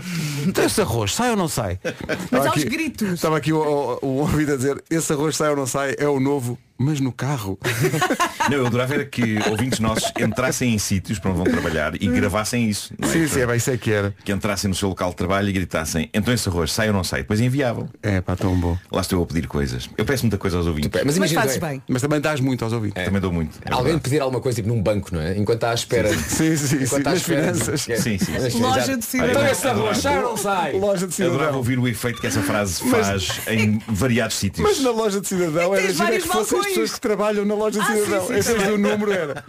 "Então 0.48 0.64
esse 0.64 0.80
arroz 0.82 1.14
sai 1.14 1.32
ou 1.32 1.36
não 1.36 1.48
sai? 1.50 1.78
Estava 2.24 2.48
aos 2.48 2.58
aqui- 2.58 2.66
gritos. 2.70 3.14
Estava 3.14 3.38
aqui 3.38 3.52
o, 3.52 3.60
o, 4.02 4.06
o 4.06 4.08
ouvido 4.20 4.54
a 4.54 4.56
dizer, 4.56 4.82
esse 4.90 5.12
arroz 5.12 5.36
sai 5.36 5.50
ou 5.50 5.56
não 5.58 5.68
sai? 5.68 5.94
É 5.98 6.08
o 6.08 6.20
novo, 6.22 6.58
mas 6.78 7.00
no 7.00 7.12
carro. 7.12 7.58
Não, 8.50 8.58
eu 8.58 8.68
adorava 8.68 8.94
era 8.94 9.06
que 9.06 9.38
ouvintes 9.50 9.80
nossos 9.80 10.12
entrassem 10.20 10.74
em 10.74 10.78
sítios 10.78 11.18
para 11.20 11.32
onde 11.32 11.42
vão 11.44 11.52
trabalhar 11.52 11.96
e 12.02 12.08
gravassem 12.08 12.70
isso. 12.70 12.94
não 13.00 13.08
é? 13.10 13.12
Sim, 13.12 13.28
sim, 13.28 13.40
é 13.42 13.48
bem, 13.48 13.58
isso 13.58 13.72
é 13.72 13.78
que 13.78 13.92
era. 13.92 14.14
Que 14.24 14.32
entrassem 14.32 14.68
no 14.70 14.76
seu 14.76 14.90
local 14.90 15.10
de 15.10 15.16
trabalho 15.16 15.50
e 15.50 15.52
gritassem, 15.54 16.10
então 16.14 16.34
esse 16.34 16.48
arroz 16.50 16.72
sai 16.72 16.88
ou 16.88 16.94
não 16.94 17.04
sai? 17.04 17.22
Depois 17.22 17.40
enviavam. 17.42 17.90
É 18.04 18.22
pá, 18.22 18.36
tão 18.36 18.56
bom. 18.60 18.78
Lá 18.92 19.02
estou 19.02 19.20
eu 19.20 19.24
a 19.24 19.26
pedir 19.26 19.48
coisas. 19.48 19.90
Eu 19.98 20.06
peço 20.06 20.24
muita 20.24 20.38
coisa 20.38 20.58
aos 20.58 20.68
ouvintes. 20.68 20.92
Mas 20.94 21.06
Mas 21.06 21.18
imagina, 21.18 21.42
fazes 21.42 21.58
é? 21.58 21.60
bem. 21.60 21.84
Mas 21.88 22.02
também 22.02 22.20
dás 22.22 22.40
muito 22.40 22.64
aos 22.64 22.74
ouvintes. 22.74 23.04
Também 23.04 23.22
dou 23.22 23.32
muito. 23.32 23.58
é 23.66 23.70
Alguém 23.72 23.84
verdade. 23.86 24.04
pedir 24.04 24.22
alguma 24.22 24.42
coisa 24.42 24.56
tipo 24.58 24.68
num 24.68 24.82
banco, 24.82 25.10
não 25.14 25.22
é? 25.22 25.38
Enquanto 25.38 25.56
está 25.58 25.72
à 25.72 25.74
espera. 25.74 26.10
Sim, 26.16 26.56
sim, 26.56 26.58
sim, 26.58 26.76
Enquanto 26.84 26.98
está 27.00 27.10
à 27.10 27.14
nas 27.14 27.22
espera. 27.22 27.42
finanças. 27.54 27.90
É. 27.90 27.96
Sim, 27.98 28.18
sim, 28.18 28.50
sim. 28.50 28.60
Loja 28.62 28.98
de 28.98 29.06
cidadão. 29.06 29.32
Então 29.32 29.48
esse 29.48 29.68
arroz 29.68 29.98
sai 29.98 30.18
ou 30.18 30.30
não 30.30 30.38
sai? 30.38 30.74
Loja 30.74 31.08
de 31.08 31.14
Adorava 31.24 31.38
cidadão. 31.40 31.58
ouvir 31.58 31.80
o 31.80 31.88
efeito 31.88 32.20
que 32.22 32.28
essa 32.28 32.42
frase 32.42 32.84
Mas- 32.86 33.26
faz 33.28 33.42
em 33.48 33.80
variados 33.88 34.36
sítios. 34.38 34.68
Mas 34.68 34.80
na 34.82 34.92
loja 34.92 35.20
de 35.22 35.28
cidadão 35.28 35.74
É 35.74 35.80
que 35.80 35.84
era 35.86 35.94
vários 35.94 36.24
que 36.24 36.30
fossem 36.30 36.65
as 36.66 36.72
pessoas 36.74 36.94
que 36.94 37.02
trabalham 37.02 37.46
na 37.46 37.56
loja 37.56 37.80
de 37.80 37.86
Ah, 37.92 37.96
cidadão. 37.96 38.28
sim, 38.28 38.34
Em 38.34 38.42
vez 38.42 38.46
sim. 38.46 38.68
do 38.72 38.78
número 38.78 39.12
era. 39.12 39.44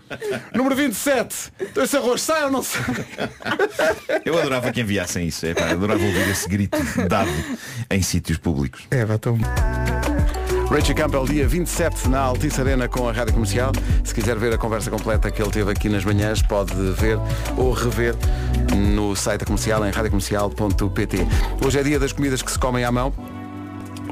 Número 0.54 0.74
27. 0.76 1.52
Então 1.60 1.82
esse 1.84 1.96
arroz 1.96 2.22
sai 2.22 2.44
ou 2.44 2.50
não 2.50 2.62
sai? 2.62 2.82
Eu 4.24 4.38
adorava 4.38 4.70
que 4.72 4.80
enviassem 4.80 5.26
isso. 5.26 5.46
É, 5.46 5.54
pá, 5.54 5.70
adorava 5.70 6.02
ouvir 6.04 6.28
esse 6.28 6.48
grito 6.48 6.78
dado 7.08 7.30
em 7.90 8.02
sítios 8.02 8.38
públicos. 8.38 8.82
É, 8.90 9.04
vai 9.04 9.18
tão. 9.18 9.38
Richie 10.70 10.94
Campbell, 10.94 11.24
dia 11.26 11.46
27 11.46 12.08
na 12.08 12.18
Altice 12.20 12.60
Arena 12.60 12.88
com 12.88 13.08
a 13.08 13.12
Rádio 13.12 13.34
Comercial. 13.34 13.70
Se 14.04 14.12
quiser 14.12 14.36
ver 14.36 14.52
a 14.52 14.58
conversa 14.58 14.90
completa 14.90 15.30
que 15.30 15.40
ele 15.40 15.50
teve 15.50 15.70
aqui 15.70 15.88
nas 15.88 16.04
manhãs, 16.04 16.42
pode 16.42 16.74
ver 16.92 17.18
ou 17.56 17.72
rever 17.72 18.14
no 18.74 19.14
site 19.14 19.40
da 19.40 19.46
comercial 19.46 19.86
em 19.86 19.90
radiocomercial.pt. 19.90 21.18
Hoje 21.64 21.78
é 21.78 21.82
dia 21.84 22.00
das 22.00 22.12
comidas 22.12 22.42
que 22.42 22.50
se 22.50 22.58
comem 22.58 22.84
à 22.84 22.90
mão. 22.90 23.12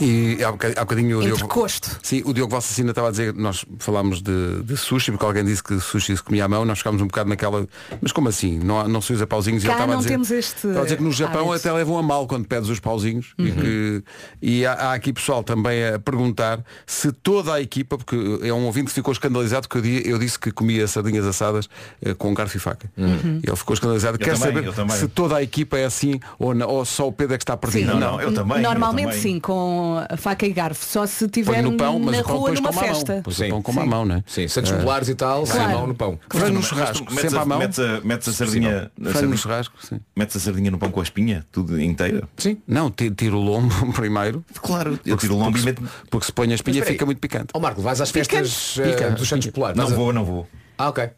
E 0.01 0.43
há 0.43 0.51
bocadinho, 0.51 0.81
há 0.81 0.85
bocadinho 0.85 1.19
o 1.19 1.23
Diogo. 1.23 1.67
Sim, 2.03 2.23
o 2.25 2.33
Diogo 2.33 2.51
Valsacina 2.51 2.91
estava 2.91 3.09
a 3.09 3.11
dizer, 3.11 3.35
nós 3.35 3.65
falámos 3.79 4.21
de, 4.21 4.63
de 4.63 4.77
sushi, 4.77 5.11
porque 5.13 5.25
alguém 5.25 5.45
disse 5.45 5.63
que 5.63 5.79
sushi 5.81 6.17
se 6.17 6.23
comia 6.23 6.45
à 6.45 6.49
mão, 6.49 6.65
nós 6.65 6.79
ficámos 6.79 7.01
um 7.01 7.07
bocado 7.07 7.29
naquela. 7.29 7.67
Mas 8.01 8.13
como 8.13 8.29
assim? 8.29 8.59
Não, 8.59 8.87
não 8.89 9.01
se 9.01 9.13
usa 9.13 9.27
pauzinhos 9.27 9.63
e 9.63 9.67
Cá 9.67 9.73
ele 9.73 9.81
estava 9.81 9.93
a 9.93 9.95
não 9.95 10.01
dizer. 10.03 10.11
temos 10.13 10.31
este 10.31 10.57
estava 10.57 10.81
a 10.81 10.83
dizer 10.85 10.97
que 10.97 11.03
no 11.03 11.13
Japão 11.13 11.51
hábito. 11.53 11.69
até 11.69 11.73
levam 11.73 11.99
a 11.99 12.03
mal 12.03 12.27
quando 12.27 12.47
pedes 12.47 12.69
os 12.69 12.81
pauzinhos 12.81 13.35
e, 13.39 13.53
que, 13.53 14.05
e 14.43 14.67
há, 14.67 14.73
há 14.73 14.95
aqui 14.95 15.13
pessoal 15.13 15.43
também 15.43 15.87
a 15.87 15.99
perguntar 15.99 16.65
se 16.87 17.13
toda 17.13 17.55
a 17.55 17.61
equipa, 17.61 17.97
porque 17.97 18.17
é 18.43 18.53
um 18.53 18.65
ouvinte 18.67 18.89
que 18.89 18.95
ficou 18.95 19.13
escandalizado 19.13 19.69
que 19.69 19.79
eu, 19.79 19.85
eu 19.85 20.19
disse 20.19 20.39
que 20.39 20.51
comia 20.51 20.87
sardinhas 20.87 21.27
assadas 21.27 21.69
eh, 22.03 22.15
com 22.15 22.33
garfo 22.35 22.57
e 22.57 22.61
faca. 22.61 22.91
Uhum. 22.97 23.41
E 23.43 23.49
ele 23.49 23.57
ficou 23.57 23.75
escandalizado. 23.75 24.17
Eu 24.17 24.19
Quer 24.19 24.39
também, 24.39 24.65
saber 24.65 24.67
eu 24.67 24.89
se 24.91 25.09
toda 25.09 25.37
a 25.37 25.43
equipa 25.43 25.79
é 25.79 25.85
assim 25.85 26.19
ou, 26.39 26.55
não, 26.55 26.69
ou 26.69 26.85
só 26.85 27.09
o 27.09 27.13
Pedro 27.13 27.35
é 27.35 27.39
que 27.39 27.45
está 27.45 27.57
perdido. 27.57 27.93
Não, 27.93 28.01
não, 28.01 28.21
eu 28.21 28.33
também. 28.33 28.61
Normalmente 28.61 29.07
eu 29.07 29.11
também. 29.15 29.23
sim, 29.35 29.41
com 29.41 29.84
a 30.09 30.17
faca 30.17 30.47
e 30.47 30.53
garfo. 30.53 30.85
Só 30.85 31.07
se 31.07 31.25
Põe 31.27 31.29
tiver 31.29 31.63
no 31.63 31.77
pão, 31.77 31.99
mas 31.99 32.17
na 32.17 32.23
o 32.23 32.25
pão 32.25 32.37
rua 32.39 32.51
depois 32.51 32.61
numa 32.61 32.73
com 32.73 32.79
a 32.79 32.83
mão. 32.83 32.95
festa. 32.95 33.23
Sim, 33.31 33.47
o 33.47 33.51
pão 33.51 33.63
com 33.63 33.81
a 33.81 33.87
mão, 33.87 34.05
né? 34.05 34.25
Sim, 34.27 34.49
Santos 34.49 34.73
populares 34.73 35.09
e 35.09 35.15
tal, 35.15 35.45
Claro. 35.45 35.65
vai 35.65 35.75
mão 35.75 35.87
no 35.87 35.95
pão. 35.95 36.19
Frango 36.31 36.55
no 36.55 36.63
churrasco, 36.63 37.13
sempre 37.13 37.39
a, 37.39 37.43
à 37.43 37.45
mão. 37.45 37.59
Metes 37.59 38.29
a, 38.29 38.33
sardinha, 38.33 38.91
Frango 39.13 39.29
no 39.29 39.37
churrasco, 39.39 39.75
sim. 39.87 40.01
metes 40.17 40.37
a 40.37 40.41
sardinha 40.41 40.71
no 40.71 40.79
pão 40.79 40.91
com 40.91 41.01
a 41.01 41.03
espinha, 41.03 41.45
tudo 41.53 41.81
inteira. 41.81 42.29
Sim. 42.37 42.57
Não, 42.67 42.91
ti- 42.91 43.11
tiro 43.11 43.37
o 43.39 43.41
lombo 43.43 43.75
primeiro. 43.95 44.45
Claro, 44.63 44.99
eu 45.05 45.17
tiro 45.17 45.35
o 45.35 45.39
lombo 45.39 45.59
e 45.59 45.63
porque, 45.63 45.83
porque 46.11 46.27
se 46.27 46.33
põe 46.33 46.51
a 46.51 46.55
espinha 46.55 46.85
fica 46.85 47.05
muito 47.05 47.19
picante. 47.19 47.49
Ó 47.55 47.61
Marco, 47.61 47.81
vais 47.83 48.01
às 48.01 48.11
festas 48.11 48.77
eh, 48.79 49.11
dos 49.11 49.29
Santos 49.29 49.47
Populares. 49.47 49.77
Não 49.77 49.89
vou, 49.89 50.13
não 50.13 50.25
vou. 50.25 50.47
Ah, 50.79 50.89
ok. 50.89 51.11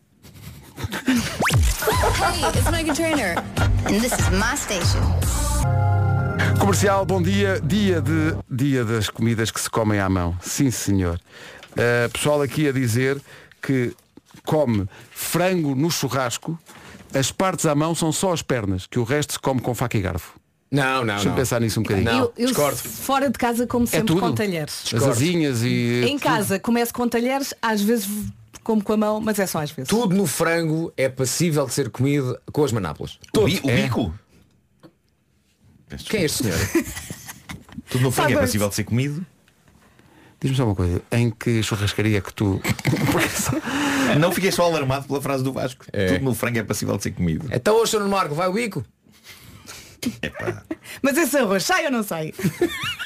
Hey, 1.06 2.44
it's 2.58 2.70
Megan 2.70 2.94
Trainer. 2.94 3.34
And 3.86 4.00
this 4.00 4.12
is 4.12 4.28
my 4.30 4.54
station. 4.56 5.45
Comercial, 6.58 7.04
bom 7.04 7.20
dia. 7.22 7.60
Dia, 7.62 8.00
de, 8.00 8.34
dia 8.50 8.84
das 8.84 9.08
comidas 9.08 9.50
que 9.50 9.60
se 9.60 9.68
comem 9.70 10.00
à 10.00 10.08
mão. 10.08 10.36
Sim, 10.40 10.70
senhor. 10.70 11.20
Uh, 11.72 12.10
pessoal 12.10 12.42
aqui 12.42 12.68
a 12.68 12.72
dizer 12.72 13.20
que 13.62 13.92
come 14.44 14.86
frango 15.10 15.74
no 15.74 15.90
churrasco, 15.90 16.58
as 17.14 17.30
partes 17.30 17.66
à 17.66 17.74
mão 17.74 17.94
são 17.94 18.10
só 18.12 18.32
as 18.32 18.42
pernas, 18.42 18.86
que 18.86 18.98
o 18.98 19.04
resto 19.04 19.34
se 19.34 19.38
come 19.38 19.60
com 19.60 19.74
faca 19.74 19.96
e 19.96 20.00
garfo. 20.00 20.34
Não, 20.70 21.04
não, 21.04 21.14
Deixa-me 21.14 21.36
pensar 21.36 21.60
nisso 21.60 21.78
um 21.78 21.82
bocadinho. 21.82 22.06
Não, 22.10 22.18
eu, 22.20 22.32
eu 22.36 22.46
discordo. 22.48 22.76
fora 22.76 23.30
de 23.30 23.38
casa 23.38 23.66
como 23.66 23.86
sempre 23.86 24.06
tudo? 24.08 24.20
com 24.20 24.32
talheres. 24.34 24.82
As 24.94 25.02
asinhas 25.04 25.62
e. 25.62 26.04
Em 26.06 26.18
casa 26.18 26.58
começo 26.58 26.92
com 26.92 27.08
talheres, 27.08 27.54
às 27.62 27.80
vezes 27.82 28.08
como 28.64 28.82
com 28.82 28.92
a 28.94 28.96
mão, 28.96 29.20
mas 29.20 29.38
é 29.38 29.46
só 29.46 29.60
às 29.60 29.70
vezes. 29.70 29.88
Tudo 29.88 30.14
no 30.16 30.26
frango 30.26 30.92
é 30.96 31.08
passível 31.08 31.66
de 31.66 31.72
ser 31.72 31.88
comido 31.90 32.36
com 32.50 32.64
as 32.64 32.72
manápolas. 32.72 33.18
O, 33.36 33.44
bi- 33.44 33.60
o 33.62 33.70
É. 33.70 33.82
bico? 33.82 34.06
Peço 34.06 34.16
Quem 36.08 36.20
é 36.20 36.24
este 36.24 36.44
senhor? 36.44 36.58
Tudo 37.88 38.02
no 38.02 38.10
frango 38.10 38.32
é 38.32 38.40
passível 38.40 38.68
de 38.68 38.74
ser 38.74 38.84
comido? 38.84 39.24
Diz-me 40.40 40.56
só 40.56 40.64
uma 40.64 40.74
coisa, 40.74 41.00
em 41.12 41.30
que 41.30 41.62
churrascaria 41.62 42.20
que 42.20 42.32
tu. 42.32 42.60
Não 44.20 44.30
fiquei 44.32 44.52
só 44.52 44.64
alarmado 44.64 45.06
pela 45.06 45.20
frase 45.20 45.42
do 45.42 45.52
Vasco. 45.52 45.86
É. 45.92 46.06
Tudo 46.06 46.24
no 46.24 46.34
frango 46.34 46.58
é 46.58 46.62
passível 46.62 46.96
de 46.96 47.04
ser 47.04 47.12
comido. 47.12 47.48
Então 47.50 47.76
hoje, 47.76 47.92
Sr. 47.92 48.06
Marco, 48.06 48.34
vai 48.34 48.48
o 48.48 48.52
bico? 48.52 48.84
Epá. 50.22 50.62
Mas 51.02 51.16
esse 51.16 51.36
arroz 51.38 51.64
sai 51.64 51.86
ou 51.86 51.90
não 51.90 52.02
sai? 52.02 52.34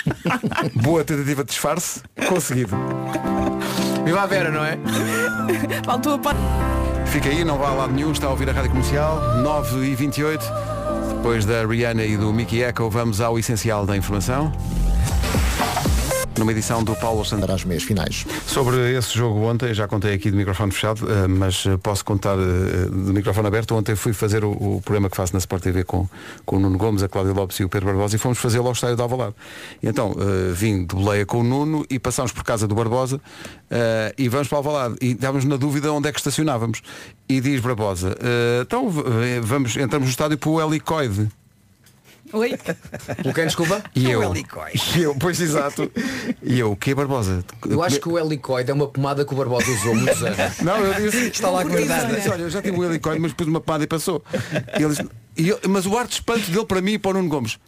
Boa 0.83 1.05
tentativa 1.05 1.45
de 1.45 1.51
disfarce, 1.51 2.03
conseguido. 2.29 2.77
Viva 4.05 4.23
a 4.23 4.27
Vera, 4.27 4.51
não 4.51 4.65
é? 4.65 4.77
Faltou 5.85 6.15
a 6.15 6.19
parte. 6.19 6.41
Fica 7.07 7.29
aí, 7.29 7.45
não 7.45 7.59
vá 7.59 7.69
a 7.69 7.75
lado 7.75 7.93
nenhum, 7.93 8.13
está 8.13 8.27
a 8.27 8.31
ouvir 8.31 8.49
a 8.49 8.53
Rádio 8.53 8.71
Comercial, 8.71 9.39
9 9.43 9.87
e 9.87 9.95
28 9.95 10.45
Depois 11.21 11.45
da 11.45 11.67
Rihanna 11.67 12.03
e 12.03 12.17
do 12.17 12.33
Mickey 12.33 12.63
Echo, 12.63 12.89
vamos 12.89 13.21
ao 13.21 13.39
essencial 13.39 13.85
da 13.85 13.95
informação. 13.95 14.51
Numa 16.41 16.53
edição 16.53 16.83
do 16.83 16.97
Paulo 16.97 17.23
Santos. 17.23 17.51
Às 17.51 17.65
meias 17.65 17.83
finais. 17.83 18.25
Sobre 18.47 18.97
esse 18.97 19.15
jogo 19.15 19.41
ontem, 19.41 19.75
já 19.75 19.87
contei 19.87 20.15
aqui 20.15 20.31
de 20.31 20.37
microfone 20.39 20.73
fechado, 20.73 21.07
eh, 21.07 21.29
mas 21.29 21.67
eh, 21.67 21.77
posso 21.77 22.03
contar 22.03 22.39
eh, 22.39 22.89
de 22.89 23.13
microfone 23.13 23.47
aberto. 23.47 23.75
Ontem 23.75 23.95
fui 23.95 24.15
fazer 24.15 24.43
o, 24.43 24.51
o 24.51 24.81
programa 24.83 25.11
que 25.11 25.17
faço 25.17 25.35
na 25.35 25.39
Sport 25.39 25.63
TV 25.63 25.85
com, 25.85 26.09
com 26.47 26.57
o 26.57 26.59
Nuno 26.59 26.79
Gomes, 26.79 27.03
a 27.03 27.09
Cláudia 27.09 27.35
Lopes 27.35 27.61
e 27.61 27.65
o 27.65 27.69
Pedro 27.69 27.89
Barbosa 27.89 28.17
e 28.17 28.19
fomos 28.19 28.39
fazê-lo 28.39 28.67
ao 28.67 28.73
estádio 28.73 28.97
de 28.97 29.03
Alvalade. 29.03 29.35
Então 29.83 30.17
eh, 30.19 30.53
vim 30.55 30.87
de 30.87 30.95
boleia 30.95 31.27
com 31.27 31.41
o 31.41 31.45
Nuno 31.45 31.85
e 31.91 31.99
passámos 31.99 32.33
por 32.33 32.43
casa 32.43 32.67
do 32.67 32.75
Barbosa 32.75 33.21
eh, 33.71 34.15
e 34.17 34.27
vamos 34.31 34.49
para 34.49 34.59
Alvalade. 34.59 34.97
E 35.03 35.13
estávamos 35.13 35.45
na 35.45 35.57
dúvida 35.57 35.93
onde 35.93 36.09
é 36.09 36.13
que 36.13 36.21
estacionávamos. 36.21 36.81
E 37.29 37.39
diz 37.41 37.61
Barbosa, 37.61 38.17
eh, 38.19 38.63
então 38.63 38.89
vamos, 39.43 39.77
entramos 39.77 40.07
no 40.07 40.11
estádio 40.11 40.39
para 40.39 40.49
o 40.49 40.59
helicoide. 40.59 41.29
Oi? 42.33 42.57
Pelo 43.23 43.35
quem, 43.35 43.45
desculpa? 43.47 43.83
E 43.95 44.11
eu, 44.11 44.23
helicoide. 44.23 44.81
e 44.99 45.03
eu, 45.03 45.15
pois 45.15 45.41
exato. 45.41 45.91
E 46.43 46.59
eu, 46.59 46.73
o 46.73 46.77
que 46.77 46.95
Barbosa? 46.95 47.45
Eu 47.69 47.83
acho 47.83 48.01
que 48.01 48.09
o 48.09 48.19
helicoide 48.19 48.71
é 48.71 48.75
uma 48.75 48.87
pomada 48.89 49.25
que 49.25 49.33
o 49.33 49.37
Barbosa 49.37 49.71
usou 49.71 49.95
muitos 49.95 50.23
anos. 50.23 50.59
Não, 50.63 50.77
eu 50.79 51.11
disse, 51.11 51.29
Está 51.29 51.51
lá 51.51 51.63
guardada. 51.65 52.09
Eu 52.11 52.17
disse, 52.17 52.29
olha, 52.29 52.43
eu 52.43 52.51
já 52.51 52.63
tive 52.63 52.77
um 52.79 52.85
helicóide, 52.85 53.21
mas 53.21 53.33
pus 53.33 53.47
uma 53.47 53.61
pomada 53.61 53.85
e 53.85 53.87
passou. 53.87 54.23
E 54.79 54.83
ele 54.83 54.95
disse- 54.95 55.09
e 55.37 55.49
eu- 55.49 55.61
mas 55.69 55.87
o 55.87 55.97
ar 55.97 56.07
de 56.07 56.15
espanto 56.15 56.51
dele 56.51 56.67
para 56.67 56.81
mim 56.81 56.93
e 56.93 56.99
para 56.99 57.11
o 57.11 57.15
Nuno 57.15 57.29
Gomes. 57.29 57.59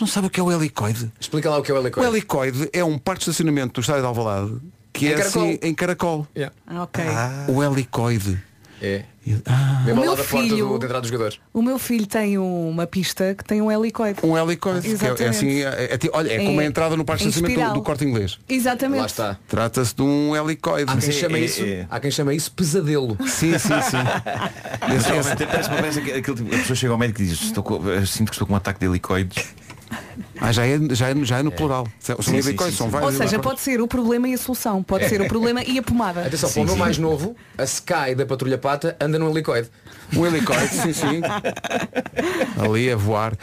Não 0.00 0.06
sabe 0.06 0.26
o 0.26 0.30
que 0.30 0.38
é 0.38 0.42
o 0.42 0.52
helicoide? 0.52 1.10
Explica 1.18 1.48
lá 1.48 1.56
o 1.58 1.62
que 1.62 1.70
é 1.70 1.74
o 1.74 1.78
O 1.78 1.80
helicoide. 1.80 2.08
helicoide 2.08 2.70
é 2.72 2.84
um 2.84 2.98
parque 2.98 3.20
de 3.24 3.30
estacionamento 3.30 3.72
do 3.74 3.80
estádio 3.80 4.02
de 4.02 4.06
Alvalade 4.06 4.56
que 4.92 5.06
Em 5.06 5.12
é 5.12 5.14
caracol. 5.16 5.42
assim 5.44 5.58
em 5.62 5.74
caracol. 5.74 6.26
Yeah. 6.36 6.54
Ah, 6.66 6.82
ok. 6.82 7.04
O 7.48 7.62
helicoide. 7.62 8.38
É. 8.80 9.02
Ah. 9.44 9.82
Mesmo 9.84 9.88
O 9.88 9.90
ao 9.90 9.96
meu 9.96 10.10
lado 10.10 10.16
da 10.22 10.24
porta 10.24 10.48
filho- 10.48 10.68
do, 10.68 10.78
de 10.78 10.84
entrada 10.86 11.00
dos 11.02 11.10
jogadores. 11.10 11.40
O 11.52 11.60
meu 11.60 11.78
filho 11.78 12.06
tem 12.06 12.38
uma 12.38 12.86
pista 12.86 13.34
que 13.34 13.44
tem 13.44 13.60
um 13.60 13.70
helicoide. 13.70 14.20
Um 14.22 14.38
helicoide, 14.38 14.80
que 14.82 14.86
é, 14.88 14.90
é 14.90 14.94
Exatamente. 14.94 15.24
assim, 15.36 15.60
é, 15.62 15.94
é 15.94 15.98
olha, 16.12 16.32
é 16.32 16.38
como 16.46 16.60
a 16.60 16.64
Em- 16.64 16.66
entrada 16.66 16.96
no 16.96 17.04
parque 17.04 17.24
de 17.24 17.28
estacionamento 17.30 17.68
do, 17.74 17.80
do 17.80 17.82
corte 17.84 18.04
inglês. 18.04 18.38
Exatamente. 18.48 19.00
Lá 19.00 19.06
está. 19.06 19.38
Trata-se 19.48 19.94
de 19.94 20.02
um 20.02 20.34
helicoide. 20.34 20.90
Há 20.90 20.96
quem, 20.96 21.12
chama 21.12 21.36
é- 21.36 21.40
isso, 21.40 21.62
é. 21.62 21.86
há 21.90 22.00
quem 22.00 22.10
chama 22.10 22.32
isso 22.32 22.50
pesadelo. 22.52 23.18
Sim, 23.26 23.58
sim, 23.58 23.58
sim. 23.58 23.96
Mas, 24.88 24.96
Esse- 25.00 25.10
realmente, 25.10 25.46
parece, 25.46 25.68
parece 25.68 25.98
aquele 25.98 26.22
tipo, 26.22 26.54
a 26.54 26.58
pessoa 26.58 26.76
chega 26.76 26.92
ao 26.92 26.98
médico 26.98 27.20
e 27.22 27.26
diz 27.26 27.40
estou 27.42 27.64
sinto 28.06 28.28
que 28.30 28.34
estou 28.34 28.46
com 28.46 28.54
um 28.54 28.56
ataque 28.56 28.80
de 28.80 28.86
helicoides. 28.86 29.44
Ah, 30.40 30.52
já 30.52 30.66
é, 30.66 30.78
já 30.92 31.10
é, 31.10 31.24
já 31.24 31.38
é 31.38 31.42
no 31.42 31.52
plural. 31.52 31.86
São 32.00 32.20
Sim, 32.20 32.42
sim, 32.42 32.56
são 32.72 32.88
vários 32.88 33.12
Ou 33.12 33.16
seja, 33.16 33.38
pode 33.38 33.60
ser 33.60 33.80
o 33.80 33.88
problema 33.88 34.28
e 34.28 34.34
a 34.34 34.38
solução. 34.38 34.82
Pode 34.82 35.08
ser 35.08 35.20
o 35.20 35.28
problema 35.28 35.62
e 35.62 35.78
a 35.78 35.82
pomada. 35.82 36.26
Atenção, 36.26 36.50
para 36.50 36.62
o 36.62 36.66
meu 36.66 36.76
mais 36.76 36.98
novo, 36.98 37.36
a 37.56 37.64
Sky 37.64 38.14
da 38.16 38.26
Patrulha 38.26 38.58
Pata 38.58 38.96
anda 39.00 39.18
num 39.18 39.30
helicoide. 39.30 39.68
Um 40.14 40.26
helicoide, 40.26 40.68
sim, 40.68 40.92
sim. 40.92 41.20
Ali 42.58 42.90
a 42.90 42.96
voar. 42.96 43.36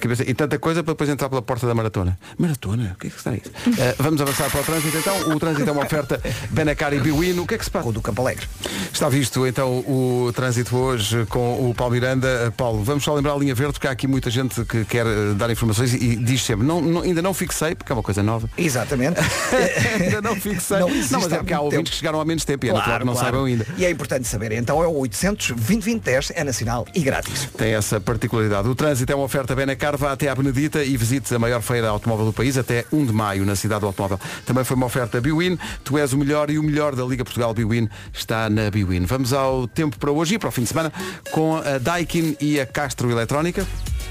cabeça. 0.00 0.22
E 0.28 0.34
tanta 0.34 0.58
coisa 0.58 0.82
para 0.82 0.92
depois 0.94 1.10
entrar 1.10 1.28
pela 1.28 1.42
porta 1.42 1.66
da 1.66 1.74
maratona. 1.74 2.18
Maratona? 2.38 2.92
O 2.94 2.98
que 2.98 3.08
é 3.08 3.10
que 3.10 3.16
está 3.16 3.34
isso? 3.34 3.50
Eh, 3.78 3.94
vamos 3.98 4.20
avançar 4.20 4.50
para 4.50 4.60
o 4.60 4.64
trânsito 4.64 4.96
então. 4.96 5.30
O 5.30 5.38
trânsito 5.38 5.68
é 5.68 5.72
uma 5.72 5.84
oferta 5.84 6.20
Benacar 6.50 6.92
e 6.94 7.00
Biwin. 7.00 7.38
O 7.38 7.46
que 7.46 7.54
é 7.54 7.58
que 7.58 7.64
se 7.64 7.70
passa? 7.70 7.88
O 7.88 7.92
do 7.92 8.00
Campo 8.00 8.22
Alegre. 8.22 8.46
Está 8.92 9.08
visto 9.08 9.46
então 9.46 9.78
o 9.80 10.32
trânsito 10.34 10.76
hoje 10.76 11.26
com 11.26 11.68
o 11.68 11.74
Paulo 11.74 11.94
Miranda. 11.94 12.28
Eh, 12.28 12.50
Paulo, 12.50 12.82
vamos 12.82 13.04
só 13.04 13.14
lembrar 13.14 13.32
a 13.32 13.36
linha 13.36 13.54
verde 13.54 13.74
porque 13.74 13.86
há 13.86 13.90
aqui 13.90 14.06
muita 14.06 14.30
gente 14.30 14.64
que 14.64 14.84
quer 14.84 15.06
eh, 15.06 15.34
dar 15.36 15.50
informações 15.50 15.92
e, 15.94 16.05
e 16.12 16.16
diz 16.16 16.42
sempre, 16.42 16.66
não, 16.66 16.80
não- 16.80 17.02
ainda 17.02 17.20
não 17.22 17.34
fixei, 17.34 17.74
porque 17.74 17.90
é 17.92 17.94
uma 17.94 18.02
coisa 18.02 18.22
nova. 18.22 18.48
Exatamente. 18.56 19.18
ainda 20.00 20.20
não 20.22 20.36
fixei. 20.36 20.78
Não 20.78 20.88
Não, 20.88 21.20
mas 21.20 21.32
é 21.32 21.36
porque 21.38 21.52
há 21.52 21.60
ouvintes 21.60 21.78
tempo. 21.78 21.90
que 21.90 21.96
chegaram 21.96 22.20
há 22.20 22.24
menos 22.24 22.44
tempo 22.44 22.66
e 22.66 22.70
é 22.70 22.72
natural 22.72 22.98
que 23.00 23.04
não 23.06 23.14
saibam 23.16 23.44
ainda. 23.44 23.66
E 23.76 23.84
é 23.84 23.90
importante 23.90 24.26
saber. 24.28 24.52
Então 24.52 24.82
é 24.82 24.86
o 24.86 24.96
800 24.98 25.48
2010 25.52 26.32
é 26.34 26.44
nacional 26.44 26.86
e 26.94 27.00
grátis. 27.00 27.48
Tem 27.56 27.74
essa 27.74 28.00
particularidade. 28.00 28.68
O 28.68 28.74
trânsito 28.74 29.10
é 29.12 29.14
uma 29.14 29.24
oferta 29.24 29.54
Benacar, 29.54 29.96
vá 29.96 30.12
até 30.12 30.28
à 30.28 30.34
Benedita 30.34 30.82
e 30.84 30.96
visite 30.96 31.34
a 31.34 31.38
maior 31.38 31.60
feira 31.62 31.88
automóvel 31.88 32.26
do 32.26 32.32
país 32.32 32.56
até 32.56 32.84
1 32.92 33.06
de 33.06 33.12
maio 33.12 33.44
na 33.44 33.56
cidade 33.56 33.80
do 33.80 33.86
automóvel. 33.86 34.20
Também 34.44 34.64
foi 34.64 34.76
uma 34.76 34.86
oferta 34.86 35.20
Biwin. 35.20 35.58
Tu 35.84 35.98
és 35.98 36.12
o 36.12 36.18
melhor 36.18 36.50
e 36.50 36.58
o 36.58 36.62
melhor 36.62 36.94
da 36.94 37.04
Liga 37.04 37.24
Portugal 37.24 37.52
Biwin 37.54 37.88
está 38.12 38.48
na 38.50 38.70
Biwin. 38.70 39.04
Vamos 39.06 39.32
ao 39.32 39.66
tempo 39.66 39.98
para 39.98 40.10
hoje 40.10 40.34
e 40.34 40.38
para 40.38 40.48
o 40.48 40.52
fim 40.52 40.62
de 40.62 40.68
semana 40.68 40.92
com 41.30 41.56
a 41.56 41.78
Daikin 41.78 42.36
e 42.40 42.60
a 42.60 42.66
Castro 42.66 43.10
Eletrónica. 43.10 43.66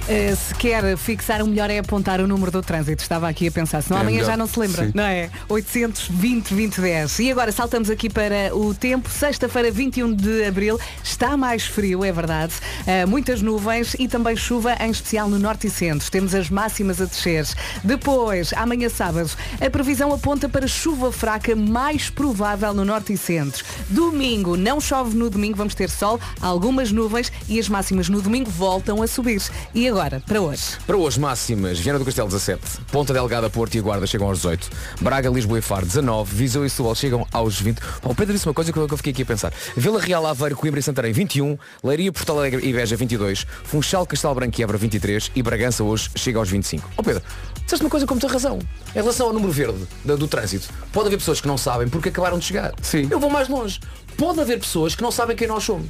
Uh, 0.07 0.35
se 0.35 0.53
quer 0.53 0.95
fixar 0.97 1.41
o 1.41 1.47
melhor 1.47 1.67
é 1.71 1.79
apontar 1.79 2.21
o 2.21 2.27
número 2.27 2.51
do 2.51 2.61
trânsito. 2.61 3.01
Estava 3.01 3.27
aqui 3.27 3.47
a 3.47 3.51
pensar, 3.51 3.81
senão 3.81 3.97
É 3.97 4.01
amanhã 4.01 4.17
melhor. 4.17 4.27
já 4.31 4.37
não 4.37 4.45
se 4.45 4.59
lembra, 4.59 4.85
Sim. 4.85 4.91
não 4.93 5.03
é? 5.03 5.31
820 5.49 6.49
2010. 6.53 7.19
E 7.19 7.31
agora 7.31 7.51
saltamos 7.51 7.89
aqui 7.89 8.07
para 8.07 8.55
o 8.55 8.71
tempo. 8.75 9.09
Sexta-feira, 9.09 9.71
21 9.71 10.13
de 10.13 10.45
abril, 10.45 10.79
está 11.03 11.35
mais 11.35 11.65
frio, 11.65 12.05
é 12.05 12.11
verdade. 12.11 12.53
Uh, 12.81 13.07
muitas 13.07 13.41
nuvens 13.41 13.95
e 13.97 14.07
também 14.07 14.35
chuva, 14.35 14.75
em 14.79 14.91
especial 14.91 15.27
no 15.27 15.39
norte 15.39 15.65
e 15.65 15.69
centro. 15.71 16.09
Temos 16.11 16.35
as 16.35 16.51
máximas 16.51 17.01
a 17.01 17.05
descer. 17.05 17.47
Depois, 17.83 18.53
amanhã 18.53 18.89
sábado, 18.89 19.31
a 19.59 19.69
previsão 19.71 20.13
aponta 20.13 20.47
para 20.47 20.67
chuva 20.67 21.11
fraca 21.11 21.55
mais 21.55 22.11
provável 22.11 22.75
no 22.75 22.85
norte 22.85 23.11
e 23.13 23.17
centro. 23.17 23.65
Domingo, 23.89 24.55
não 24.55 24.79
chove 24.79 25.17
no 25.17 25.31
domingo, 25.31 25.57
vamos 25.57 25.73
ter 25.73 25.89
sol, 25.89 26.19
algumas 26.39 26.91
nuvens 26.91 27.31
e 27.49 27.59
as 27.59 27.67
máximas 27.67 28.07
no 28.07 28.21
domingo 28.21 28.51
voltam 28.51 29.01
a 29.01 29.07
subir. 29.07 29.41
E 29.73 29.87
agora, 29.87 29.94
para 30.25 30.41
hoje? 30.41 30.61
Para 30.85 30.97
hoje, 30.97 31.17
máximas, 31.19 31.79
Viana 31.79 31.97
do 31.97 32.03
Castelo 32.03 32.27
17, 32.27 32.61
Ponta 32.91 33.13
Delgada, 33.13 33.49
Porto 33.49 33.75
e 33.75 33.79
Guarda 33.81 34.05
chegam 34.05 34.27
aos 34.27 34.39
18, 34.39 34.69
Braga, 34.99 35.29
Lisboa 35.29 35.59
e 35.59 35.61
Faro 35.61 35.85
19, 35.85 36.35
Viseu 36.35 36.65
e 36.65 36.69
Setúbal 36.69 36.95
chegam 36.95 37.25
aos 37.31 37.59
20. 37.61 37.79
Oh, 38.03 38.09
o 38.09 38.15
Pedro 38.15 38.33
disse 38.33 38.45
uma 38.45 38.53
coisa 38.53 38.73
que 38.73 38.77
eu, 38.77 38.87
que 38.87 38.93
eu 38.93 38.97
fiquei 38.97 39.13
aqui 39.13 39.21
a 39.21 39.25
pensar. 39.25 39.53
Vila 39.77 40.01
Real, 40.01 40.25
Aveiro, 40.27 40.57
Coimbra 40.57 40.81
e 40.81 40.83
Santarém 40.83 41.13
21, 41.13 41.57
Leiria, 41.81 42.11
Porto 42.11 42.29
Alegre 42.33 42.67
e 42.67 42.73
Beja 42.73 42.97
22, 42.97 43.47
Funchal, 43.63 44.05
Castelo 44.05 44.35
Branco 44.35 44.59
e 44.59 44.63
Évora 44.63 44.77
23 44.77 45.31
e 45.33 45.41
Bragança 45.41 45.81
hoje 45.81 46.09
chega 46.15 46.39
aos 46.39 46.49
25. 46.49 46.89
Ó 46.97 47.01
Pedro, 47.01 47.23
disseste 47.63 47.83
uma 47.85 47.89
coisa 47.89 48.05
com 48.05 48.15
muita 48.15 48.27
razão. 48.27 48.59
Em 48.93 48.99
relação 48.99 49.27
ao 49.27 49.33
número 49.33 49.51
verde 49.53 49.87
da- 50.03 50.17
do 50.17 50.27
trânsito, 50.27 50.67
pode 50.91 51.07
haver 51.07 51.17
pessoas 51.17 51.39
que 51.39 51.47
não 51.47 51.57
sabem 51.57 51.87
porque 51.87 52.09
acabaram 52.09 52.37
de 52.37 52.43
chegar. 52.43 52.73
Sim. 52.81 53.07
Eu 53.09 53.19
vou 53.19 53.29
mais 53.29 53.47
longe. 53.47 53.79
Pode 54.17 54.41
haver 54.41 54.59
pessoas 54.59 54.93
que 54.93 55.01
não 55.01 55.11
sabem 55.11 55.35
quem 55.37 55.47
nós 55.47 55.63
somos. 55.63 55.87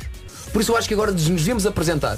Por 0.54 0.62
isso 0.62 0.72
eu 0.72 0.78
acho 0.78 0.88
que 0.88 0.94
agora 0.94 1.12
nos 1.12 1.24
devemos 1.24 1.66
apresentar 1.66 2.18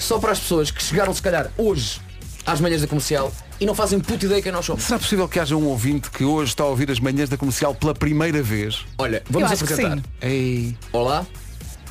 só 0.00 0.18
para 0.18 0.32
as 0.32 0.40
pessoas 0.40 0.70
que 0.70 0.82
chegaram 0.82 1.12
se 1.14 1.22
calhar 1.22 1.50
hoje 1.56 2.00
às 2.46 2.60
manhãs 2.60 2.80
da 2.80 2.86
comercial 2.88 3.32
e 3.60 3.66
não 3.66 3.74
fazem 3.74 4.00
puta 4.00 4.24
ideia 4.24 4.40
quem 4.42 4.50
nós 4.50 4.64
somos. 4.64 4.82
Será 4.84 4.98
possível 4.98 5.28
que 5.28 5.38
haja 5.38 5.54
um 5.54 5.66
ouvinte 5.66 6.10
que 6.10 6.24
hoje 6.24 6.50
está 6.52 6.64
a 6.64 6.66
ouvir 6.66 6.90
as 6.90 6.98
manhãs 6.98 7.28
da 7.28 7.36
comercial 7.36 7.74
pela 7.74 7.94
primeira 7.94 8.42
vez? 8.42 8.84
Olha, 8.98 9.22
vamos 9.28 9.52
apresentar. 9.52 9.96
sim. 9.98 10.02
Ei. 10.22 10.76
Olá, 10.92 11.26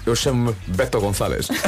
eu 0.05 0.15
chamo-me 0.15 0.55
Beto 0.67 0.99
Gonçalves. 0.99 1.47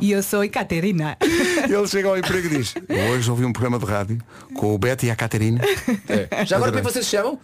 E 0.00 0.12
eu 0.12 0.22
sou 0.22 0.40
a 0.42 0.48
Caterina. 0.48 1.16
Ele 1.22 1.86
chega 1.88 2.08
ao 2.08 2.16
emprego 2.16 2.46
e 2.46 2.58
diz, 2.58 2.74
hoje 3.10 3.30
ouvi 3.30 3.44
um 3.44 3.52
programa 3.52 3.78
de 3.78 3.84
rádio 3.84 4.18
com 4.54 4.74
o 4.74 4.78
Beto 4.78 5.04
e 5.06 5.10
a 5.10 5.16
Catarina. 5.16 5.60
É. 6.08 6.44
Já 6.44 6.56
agora 6.56 6.70
como 6.72 6.80
é 6.80 6.82
que 6.82 6.92
vocês 6.92 7.04
se 7.04 7.10
chamam? 7.12 7.38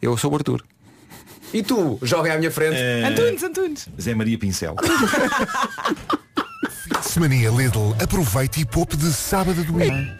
Eu 0.00 0.16
sou 0.16 0.30
o 0.32 0.34
Arthur. 0.36 0.62
E 1.52 1.62
tu, 1.62 1.98
joga 2.02 2.32
à 2.32 2.38
minha 2.38 2.50
frente. 2.50 2.80
Antunes, 3.06 3.42
Antunes. 3.42 3.88
Zé 4.00 4.14
Maria 4.14 4.38
Pincel. 4.38 4.74
Semania 7.02 7.50
Lidl, 7.50 7.94
aproveite 8.02 8.60
e 8.60 8.64
poupe 8.64 8.96
de 8.96 9.12
sábado 9.12 9.60
a 9.60 9.64
domingo. 9.64 10.10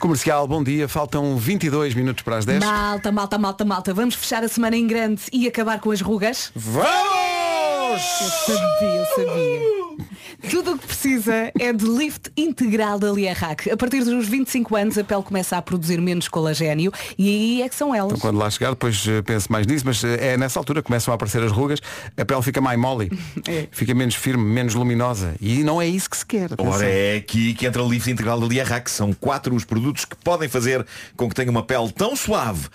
Comercial, 0.00 0.46
bom 0.46 0.62
dia. 0.62 0.88
Faltam 0.88 1.36
22 1.36 1.94
minutos 1.94 2.22
para 2.22 2.36
as 2.38 2.44
10. 2.44 2.64
Malta, 2.64 3.12
malta, 3.12 3.38
malta, 3.38 3.64
malta. 3.64 3.94
Vamos 3.94 4.14
fechar 4.14 4.42
a 4.42 4.48
semana 4.48 4.76
em 4.76 4.86
grande 4.86 5.22
e 5.32 5.46
acabar 5.46 5.80
com 5.80 5.90
as 5.90 6.00
rugas? 6.00 6.50
Vamos! 6.54 7.25
Eu 7.96 8.00
sabia, 8.00 8.88
eu 8.88 9.06
sabia. 9.06 9.86
Tudo 10.50 10.72
o 10.74 10.78
que 10.78 10.86
precisa 10.86 11.50
é 11.58 11.72
de 11.72 11.86
lift 11.86 12.30
integral 12.36 12.98
da 12.98 13.10
Liarrac. 13.10 13.70
A 13.70 13.76
partir 13.76 14.04
dos 14.04 14.28
25 14.28 14.76
anos 14.76 14.98
a 14.98 15.02
pele 15.04 15.22
começa 15.22 15.56
a 15.56 15.62
produzir 15.62 15.98
menos 16.00 16.28
colagênio 16.28 16.92
e 17.16 17.26
aí 17.28 17.62
é 17.62 17.68
que 17.70 17.74
são 17.74 17.94
elas. 17.94 18.12
Então, 18.12 18.20
quando 18.20 18.36
lá 18.38 18.50
chegar, 18.50 18.70
depois 18.70 19.02
eh, 19.08 19.22
penso 19.22 19.50
mais 19.50 19.66
nisso, 19.66 19.86
mas 19.86 20.04
eh, 20.04 20.34
é 20.34 20.36
nessa 20.36 20.58
altura 20.58 20.82
que 20.82 20.88
começam 20.88 21.10
a 21.10 21.14
aparecer 21.14 21.42
as 21.42 21.50
rugas, 21.50 21.80
a 22.16 22.24
pele 22.24 22.42
fica 22.42 22.60
mais 22.60 22.78
mole, 22.78 23.10
É. 23.48 23.66
fica 23.72 23.94
menos 23.94 24.14
firme, 24.14 24.44
menos 24.44 24.74
luminosa. 24.74 25.34
E 25.40 25.64
não 25.64 25.80
é 25.80 25.86
isso 25.88 26.10
que 26.10 26.18
se 26.18 26.26
quer. 26.26 26.52
atenção. 26.52 26.72
Ora, 26.74 26.84
é 26.86 27.16
aqui 27.16 27.54
que 27.54 27.66
entra 27.66 27.82
o 27.82 27.88
Lift 27.90 28.10
Integral 28.10 28.38
da 28.38 28.46
Liarrac. 28.46 28.90
São 28.90 29.14
quatro 29.14 29.54
os 29.54 29.64
produtos 29.64 30.04
que 30.04 30.16
podem 30.16 30.48
fazer 30.50 30.84
com 31.16 31.30
que 31.30 31.34
tenha 31.34 31.50
uma 31.50 31.62
pele 31.62 31.90
tão 31.92 32.14
suave 32.14 32.68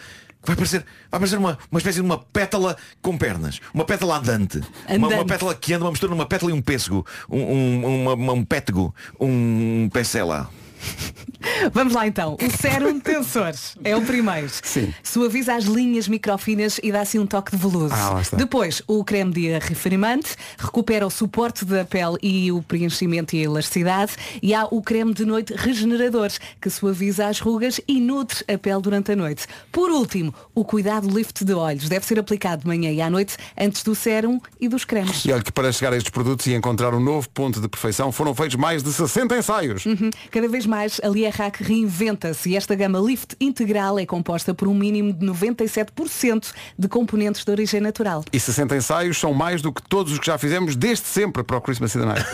vai 0.44 0.56
parecer, 0.56 0.86
vai 1.10 1.20
parecer 1.20 1.38
uma, 1.38 1.58
uma 1.72 1.78
espécie 1.78 1.96
de 1.98 2.02
uma 2.02 2.18
pétala 2.18 2.76
com 3.02 3.18
pernas. 3.18 3.60
Uma 3.74 3.86
pétala 3.86 4.18
andante. 4.18 4.62
Uma, 4.88 4.98
uma 4.98 5.08
Andante. 5.08 5.28
pétala 5.28 5.56
que 5.56 5.74
anda, 5.74 5.86
uma 5.86 5.92
mistura 5.92 6.10
numa 6.12 6.26
pétala 6.26 6.52
e 6.52 6.54
um 6.54 6.62
pêssego. 6.62 7.06
Um, 7.30 7.40
um, 7.42 8.02
uma- 8.04 8.14
uma- 8.14 8.34
um 8.34 8.44
pétego. 8.44 8.94
Um 9.20 9.90
pecela. 9.92 10.50
Vamos 11.74 11.94
lá 11.94 12.08
então. 12.08 12.38
O 12.42 12.58
Serum 12.58 13.00
Tensor 13.02 13.54
é 13.84 13.96
o 13.96 14.02
primeiro. 14.02 14.50
Sim. 14.64 14.94
Suaviza 15.04 15.56
as 15.56 15.66
linhas 15.66 16.08
microfinas 16.08 16.80
e 16.84 16.92
dá 16.92 17.02
assim 17.02 17.20
um 17.20 17.26
toque 17.26 17.52
de 17.52 17.58
veloso. 17.58 17.94
Ah. 17.94 18.22
Depois, 18.36 18.82
o 18.88 19.04
creme 19.04 19.32
de 19.32 19.54
arreferimante 19.54 20.36
recupera 20.58 21.06
o 21.06 21.10
suporte 21.10 21.66
da 21.66 21.84
pele 21.84 22.18
e 22.22 22.52
o 22.52 22.62
preenchimento 22.62 23.36
e 23.36 23.42
a 23.42 23.44
elasticidade. 23.44 24.14
E 24.42 24.54
há 24.54 24.66
o 24.66 24.82
creme 24.82 25.14
de 25.14 25.26
noite 25.26 25.54
regenerador, 25.56 26.30
que 26.62 26.70
suaviza 26.70 27.28
as 27.28 27.40
rugas 27.40 27.82
e 27.88 28.00
nutre 28.00 28.44
a 28.48 28.58
pele 28.58 28.82
durante 28.82 29.12
a 29.12 29.16
noite. 29.16 29.46
Por 29.72 29.90
último, 29.90 30.34
o 30.54 30.64
cuidado 30.64 31.08
lift 31.08 31.44
de 31.44 31.54
olhos 31.54 31.90
deve 31.90 32.06
ser 32.06 32.20
aplicado 32.20 32.62
de 32.62 32.68
manhã 32.68 32.92
e 32.92 33.02
à 33.02 33.10
noite 33.10 33.36
antes 33.58 33.84
do 33.84 33.96
sérum 33.96 34.40
e 34.60 34.68
dos 34.68 34.86
cremes. 34.86 35.26
E 35.26 35.32
olha 35.32 35.44
que 35.44 35.52
para 35.52 35.72
chegar 35.72 35.94
a 35.94 35.98
estes 35.98 36.12
produtos 36.12 36.46
e 36.48 36.54
encontrar 36.54 36.94
um 36.94 37.00
novo 37.00 37.30
ponto 37.30 37.60
de 37.60 37.68
perfeição 37.68 38.12
foram 38.12 38.34
feitos 38.34 38.56
mais 38.56 38.84
de 38.84 38.92
60 38.92 39.38
ensaios. 39.38 39.86
Uhum. 39.86 40.10
Cada 40.30 40.48
vez 40.48 40.66
mais 40.72 41.02
a 41.04 41.10
Liarrac 41.10 41.62
reinventa-se 41.62 42.50
e 42.50 42.56
esta 42.56 42.74
gama 42.76 42.98
Lift 42.98 43.36
integral 43.42 44.00
é 44.00 44.06
composta 44.06 44.54
por 44.54 44.70
um 44.70 44.74
mínimo 44.74 45.12
de 45.12 45.26
97% 45.26 46.54
de 46.80 46.88
componentes 46.88 47.44
de 47.44 47.52
origem 47.52 47.82
natural. 47.82 48.24
E 48.32 48.40
60 48.40 48.78
ensaios 48.78 49.18
são 49.18 49.34
mais 49.34 49.62
do 49.62 49.74
que 49.74 49.82
todos 49.82 50.14
os 50.14 50.20
que 50.20 50.28
já 50.28 50.38
fizemos 50.38 50.78
desde 50.78 51.06
sempre 51.06 51.44
para 51.44 51.58
o 51.58 51.62
Christmas 51.62 51.94
in 51.94 52.00
the 52.00 52.06
Night. 52.06 52.26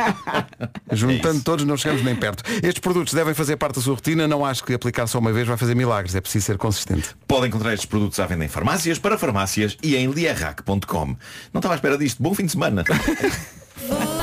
Juntando 0.90 1.42
todos 1.42 1.66
não 1.66 1.76
chegamos 1.76 2.02
nem 2.02 2.16
perto. 2.16 2.42
Estes 2.50 2.78
produtos 2.78 3.12
devem 3.12 3.34
fazer 3.34 3.58
parte 3.58 3.74
da 3.74 3.82
sua 3.82 3.94
rotina, 3.94 4.26
não 4.26 4.42
acho 4.42 4.64
que 4.64 4.72
aplicar 4.72 5.06
só 5.06 5.18
uma 5.18 5.30
vez 5.30 5.46
vai 5.46 5.58
fazer 5.58 5.74
milagres, 5.74 6.14
é 6.14 6.20
preciso 6.22 6.46
ser 6.46 6.56
consistente. 6.56 7.14
Podem 7.28 7.50
encontrar 7.50 7.74
estes 7.74 7.84
produtos 7.84 8.18
à 8.20 8.24
venda 8.24 8.42
em 8.42 8.48
farmácias, 8.48 8.98
para 8.98 9.18
farmácias 9.18 9.76
e 9.82 9.96
em 9.96 10.10
liarrac.com. 10.10 11.16
Não 11.52 11.58
estava 11.58 11.74
à 11.74 11.76
espera 11.76 11.98
disto. 11.98 12.22
Bom 12.22 12.34
fim 12.34 12.46
de 12.46 12.52
semana. 12.52 12.84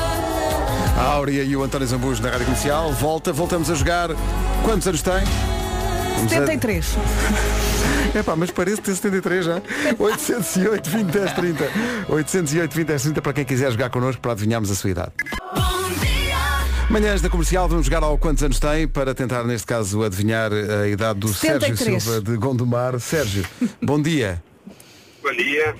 A 0.97 1.01
Áurea 1.03 1.43
e 1.43 1.55
o 1.55 1.63
António 1.63 1.87
Zambujo 1.87 2.21
na 2.23 2.29
Rádio 2.29 2.45
Comercial. 2.45 2.91
Volta, 2.93 3.31
voltamos 3.31 3.69
a 3.69 3.75
jogar. 3.75 4.09
Quantos 4.63 4.87
anos 4.87 5.01
tem? 5.01 5.13
Vamos 6.15 6.33
a- 6.33 6.35
73. 6.35 6.97
Epá, 8.15 8.35
mas 8.35 8.49
parece 8.49 8.81
ter 8.81 8.95
73 8.95 9.45
já. 9.45 9.61
808 9.99 10.89
20 10.89 11.05
10 11.11 11.33
30. 11.33 11.63
808 12.09 12.73
20 12.75 12.87
10 12.87 13.01
30 13.03 13.21
para 13.21 13.33
quem 13.33 13.45
quiser 13.45 13.71
jogar 13.71 13.89
connosco 13.89 14.21
para 14.21 14.31
adivinharmos 14.31 14.71
a 14.71 14.75
sua 14.75 14.89
idade. 14.89 15.11
Manhãs 16.89 17.21
da 17.21 17.29
Comercial, 17.29 17.67
vamos 17.67 17.85
jogar 17.85 18.01
ao 18.01 18.17
quantos 18.17 18.41
anos 18.43 18.59
tem 18.59 18.87
para 18.87 19.13
tentar, 19.13 19.43
neste 19.43 19.67
caso, 19.67 20.03
adivinhar 20.03 20.51
a 20.53 20.87
idade 20.87 21.19
do 21.19 21.27
Sérgio 21.27 21.59
73. 21.75 22.01
Silva 22.03 22.21
de 22.21 22.37
Gondomar. 22.37 22.97
Sérgio, 22.99 23.45
bom 23.83 24.01
dia. 24.01 24.41
Bom 25.21 25.33
dia. 25.35 25.75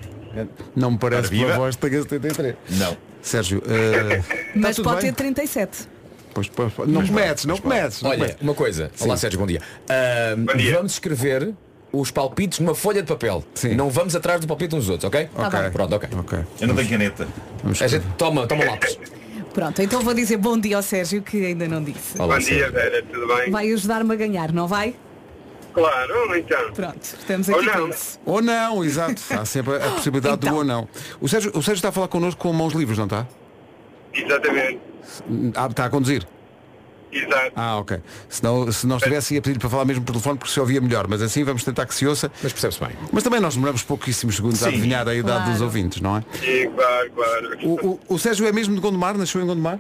Não 0.76 0.92
me 0.92 0.98
parece 0.98 1.22
Ora, 1.22 1.30
pela 1.30 1.46
viva. 1.46 1.58
voz 1.58 1.76
que 1.78 1.90
tenha 1.90 2.02
73. 2.04 2.56
Não. 2.72 2.98
Sérgio, 3.28 3.62
eh, 3.68 4.24
Mas 4.56 4.76
tudo 4.78 4.86
pode 4.86 5.02
bem? 5.02 5.12
ter 5.12 5.18
37. 5.18 5.88
pois, 6.34 6.48
pois, 6.50 6.72
não 6.88 7.06
cometes, 7.06 7.46
não 7.46 7.58
cometes. 7.58 8.04
Olha, 8.04 8.18
cometes. 8.20 8.42
uma 8.42 8.54
coisa. 8.54 8.92
Olá 9.02 9.18
Sérgio, 9.18 9.40
bom 9.40 9.46
dia. 9.46 9.62
Ah, 9.90 10.36
Vamos 10.74 10.94
escrever 10.94 11.54
os 11.92 12.12
palpites 12.12 12.60
numa 12.60 12.76
folha 12.76 13.02
de 13.02 13.08
papel. 13.08 13.44
Não 13.76 13.90
vamos 13.90 14.16
atrás 14.16 14.40
do 14.40 14.48
palpite 14.48 14.76
uns 14.76 14.86
dos 14.86 14.90
outros, 14.90 15.08
ok? 15.08 15.30
Tá 15.36 15.50
bem. 15.50 15.72
Pronto, 15.72 15.96
ok. 15.96 16.10
Eu 16.62 16.68
não 16.68 16.76
tenho 16.76 16.90
caneta. 16.90 17.28
A 17.82 17.88
gente 17.88 18.06
toma, 18.18 18.48
toma 18.48 18.64
lápis. 18.66 18.98
Pronto, 19.54 19.82
então 19.82 20.02
vou 20.02 20.14
dizer 20.14 20.38
bom 20.38 20.58
dia 20.58 20.78
ao 20.78 20.84
Sérgio, 20.84 21.22
que 21.22 21.44
ainda 21.44 21.68
não 21.68 21.84
disse. 21.84 22.20
Olá, 22.20 22.36
Bom 22.36 22.40
dia, 22.46 22.70
Vera, 22.70 23.02
tudo 23.02 23.28
bem? 23.28 23.50
Vai 23.50 23.72
ajudar-me 23.72 24.14
a 24.14 24.16
ganhar, 24.16 24.52
não 24.54 24.68
vai? 24.68 24.94
Claro, 25.74 26.36
então. 26.36 26.72
Pronto, 26.74 27.02
estamos 27.04 27.50
Ou 27.50 27.56
aqui 27.58 27.66
não. 27.68 27.74
com 27.74 27.88
isso. 27.90 28.20
Ou 28.26 28.42
não, 28.42 28.84
exato. 28.84 29.22
Há 29.30 29.46
sempre 29.46 29.76
a 29.76 29.90
possibilidade 29.92 30.38
do 30.38 30.56
ou 30.56 30.64
não. 30.64 30.88
O 31.22 31.28
Sérgio, 31.28 31.52
o 31.52 31.62
Sérgio 31.62 31.76
está 31.76 31.90
a 31.90 31.92
falar 31.92 32.08
connosco 32.08 32.42
com 32.42 32.52
mãos 32.52 32.74
livres, 32.74 32.98
não 32.98 33.06
está? 33.06 33.28
Exatamente. 34.14 34.80
Ah, 35.56 35.68
está 35.70 35.86
a 35.86 35.90
conduzir? 35.90 36.28
Exato. 37.12 37.52
Ah, 37.56 37.78
ok. 37.78 38.02
Se 38.28 38.44
não, 38.44 38.70
se 38.72 38.86
não 38.86 38.98
estivesse 38.98 39.34
ia 39.36 39.42
pedir 39.42 39.58
para 39.60 39.70
falar 39.70 39.86
mesmo 39.86 40.04
por 40.04 40.12
telefone 40.12 40.38
porque 40.38 40.52
se 40.54 40.60
ouvia 40.60 40.82
melhor, 40.82 41.08
mas 41.08 41.22
assim 41.22 41.44
vamos 41.44 41.64
tentar 41.64 41.86
que 41.86 41.96
se 41.96 42.06
ouça. 42.06 42.30
Mas 42.44 42.52
percebe-se 42.52 42.80
bem. 42.80 42.90
Mas 43.12 43.24
também 43.24 43.40
nós 43.40 43.54
demoramos 43.54 43.82
pouquíssimos 43.84 44.36
segundos 44.36 44.62
a 44.62 44.66
Sim. 44.70 44.74
adivinhar 44.74 45.08
a 45.08 45.16
idade 45.16 45.38
Claro. 45.38 45.52
dos 45.52 45.62
ouvintes, 45.62 46.02
não 46.02 46.18
é? 46.18 46.24
Sim, 46.40 46.70
claro, 46.76 47.12
claro. 47.12 47.58
O, 47.64 47.88
o- 47.92 48.00
o 48.16 48.20
Sérgio 48.20 48.46
é 48.46 48.52
mesmo 48.52 48.76
de 48.76 48.82
Gondomar? 48.82 49.18
Nasceu 49.18 49.42
em 49.42 49.46
Gondomar? 49.46 49.80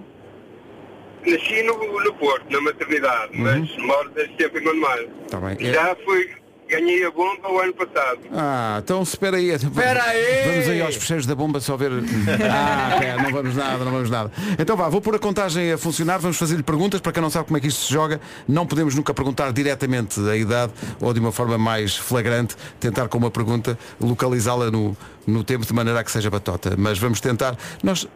Nasci 1.28 1.63
no, 1.63 1.73
no 2.03 2.13
Porto, 2.13 2.45
na 2.49 2.61
maternidade, 2.61 3.32
mas 3.34 3.78
moro 3.78 4.09
desde 4.15 4.36
sempre 4.41 4.61
em 4.61 4.63
Gondomar. 4.63 4.99
Está 5.25 5.38
Uhum. 5.39 5.55
bem. 5.55 5.67
É- 5.67 5.73
Já 5.73 5.95
fui, 6.05 6.30
ganhei 6.69 7.03
a 7.05 7.11
bomba 7.11 7.51
o 7.51 7.59
ano 7.59 7.73
passado. 7.73 8.19
Ah, 8.34 8.80
então 8.84 9.01
espera 9.03 9.36
aí. 9.38 9.49
Espera 9.49 10.03
aí! 10.03 10.49
Vamos 10.51 10.69
aí 10.69 10.82
aos 10.82 10.95
fecheiros 10.95 11.25
da 11.25 11.36
bomba 11.36 11.59
só 11.59 11.75
ver. 11.75 11.91
Ah, 12.49 12.95
pera, 12.99 13.21
não 13.21 13.32
vamos 13.32 13.55
nada, 13.55 13.84
não 13.84 13.91
vamos 13.91 14.09
nada. 14.09 14.32
Então 14.57 14.75
vá, 14.78 14.88
vou 14.89 15.01
pôr 15.01 15.15
a 15.15 15.19
contagem 15.19 15.71
a 15.73 15.78
funcionar, 15.78 16.17
vamos 16.17 16.38
fazer-lhe 16.38 16.63
perguntas, 16.63 16.99
para 17.01 17.11
quem 17.11 17.21
não 17.21 17.30
sabe 17.30 17.45
como 17.47 17.57
é 17.57 17.61
que 17.61 17.67
isto 17.67 17.86
se 17.86 17.93
joga, 17.93 18.19
não 18.47 18.65
podemos 18.65 18.95
nunca 18.95 19.13
perguntar 19.13 19.51
diretamente 19.51 20.19
a 20.30 20.36
idade 20.36 20.71
ou 21.01 21.13
de 21.13 21.19
uma 21.19 21.32
forma 21.32 21.57
mais 21.57 21.95
flagrante, 21.97 22.55
tentar 22.80 23.07
com 23.09 23.17
uma 23.17 23.32
pergunta 23.32 23.78
localizá-la 23.99 24.71
no, 24.71 24.95
no 25.25 25.43
tempo 25.43 25.65
de 25.65 25.73
maneira 25.73 25.99
a 25.99 26.03
que 26.03 26.11
seja 26.11 26.30
batota. 26.30 26.75
Mas 26.78 26.97
vamos 26.97 27.19
tentar. 27.21 27.57
Nós. 27.84 28.07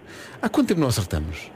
Há 0.41 0.49
quanto 0.49 0.69
tempo 0.69 0.79
não 0.81 0.87
acertamos? 0.87 1.51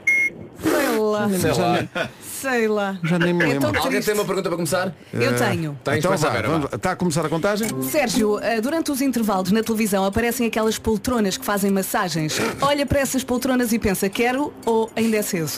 Sei 1.38 1.50
lá. 1.52 1.58
Sei 1.58 1.58
lá. 1.94 2.08
Sei 2.20 2.68
lá. 2.68 2.98
Já 3.02 3.18
nem 3.18 3.32
me 3.32 3.44
É 3.44 3.48
lembro. 3.48 3.72
tão 3.72 3.82
Alguém 3.84 4.00
tem 4.00 4.14
uma 4.14 4.24
pergunta 4.24 4.48
para 4.48 4.56
começar? 4.56 4.94
Eu 5.12 5.22
Eh, 5.22 5.32
tenho. 5.32 5.78
Tens, 5.82 5.98
então 5.98 6.16
vá, 6.16 6.30
vamos-. 6.42 6.72
Está 6.72 6.90
a 6.92 6.96
começar 6.96 7.24
a 7.24 7.28
contagem? 7.28 7.68
Sérgio, 7.82 8.38
eh, 8.40 8.60
durante 8.60 8.90
os 8.92 9.00
intervalos 9.00 9.50
na 9.50 9.62
televisão 9.62 10.04
aparecem 10.04 10.46
aquelas 10.46 10.78
poltronas 10.78 11.36
que 11.36 11.44
fazem 11.44 11.70
massagens. 11.70 12.38
Olha 12.60 12.84
para 12.86 13.00
essas 13.00 13.24
poltronas 13.24 13.72
e 13.72 13.78
pensa, 13.78 14.08
quero 14.08 14.52
ou 14.64 14.90
ainda 14.94 15.16
é 15.16 15.22
cedo? 15.22 15.50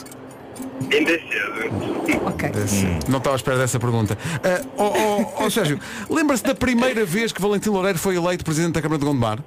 Ainda 0.91 1.11
é 1.11 1.17
cedo. 1.19 2.25
Ok. 2.25 2.49
Não 3.07 3.17
estava 3.17 3.35
à 3.35 3.37
espera 3.37 3.57
dessa 3.57 3.79
pergunta. 3.79 4.17
Ah, 4.43 4.61
ó 4.77 4.85
ó, 4.87 5.45
ó, 5.45 5.49
Sérgio, 5.49 5.79
lembra-se 6.09 6.43
da 6.43 6.55
primeira 6.55 7.05
vez 7.05 7.31
que 7.31 7.41
Valentim 7.41 7.69
Loureiro 7.69 7.99
foi 7.99 8.15
eleito 8.15 8.43
Presidente 8.43 8.73
da 8.73 8.81
Câmara 8.81 8.99
de 8.99 9.05
Gondomar? 9.05 9.39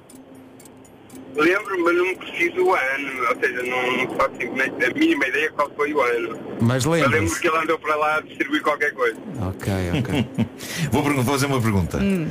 Lembro, 1.35 1.83
mas 1.83 1.95
não 1.95 2.05
me 2.05 2.15
preciso 2.15 2.63
o 2.63 2.73
ano, 2.73 3.29
ou 3.29 3.39
seja, 3.39 3.63
não, 3.63 3.97
não 3.97 4.15
faço 4.15 4.35
simplesmente 4.39 4.85
a 4.85 4.93
mínima 4.93 5.27
ideia 5.27 5.51
qual 5.51 5.71
foi 5.75 5.93
o 5.93 6.01
ano. 6.01 6.39
Mas 6.61 6.85
Mas 6.85 6.85
lembro 6.85 7.09
lembra-se. 7.11 7.41
que 7.41 7.47
ele 7.47 7.57
andou 7.57 7.79
para 7.79 7.95
lá 7.95 8.17
a 8.17 8.21
distribuir 8.21 8.61
qualquer 8.61 8.93
coisa. 8.93 9.17
Ok, 9.41 9.73
ok. 9.99 10.47
Vou, 10.91 11.23
fazer 11.23 11.47
uma 11.47 11.61
pergunta. 11.61 11.97
Hum. 11.97 12.29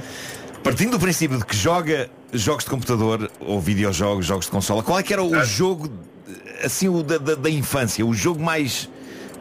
Partindo 0.62 0.92
do 0.92 1.00
princípio 1.00 1.38
de 1.38 1.44
que 1.44 1.57
joga 1.57 2.09
jogos 2.32 2.64
de 2.64 2.70
computador 2.70 3.30
ou 3.40 3.61
videojogos, 3.61 4.24
jogos 4.24 4.44
de 4.46 4.53
consola, 4.53 4.82
qual 4.82 4.98
é 4.98 5.03
que 5.03 5.12
era 5.12 5.22
o 5.22 5.44
jogo, 5.44 5.90
assim, 6.64 6.88
o 6.88 7.03
da, 7.03 7.18
da, 7.18 7.34
da 7.34 7.50
infância, 7.50 8.07
o 8.07 8.14
jogo 8.14 8.40
mais 8.40 8.88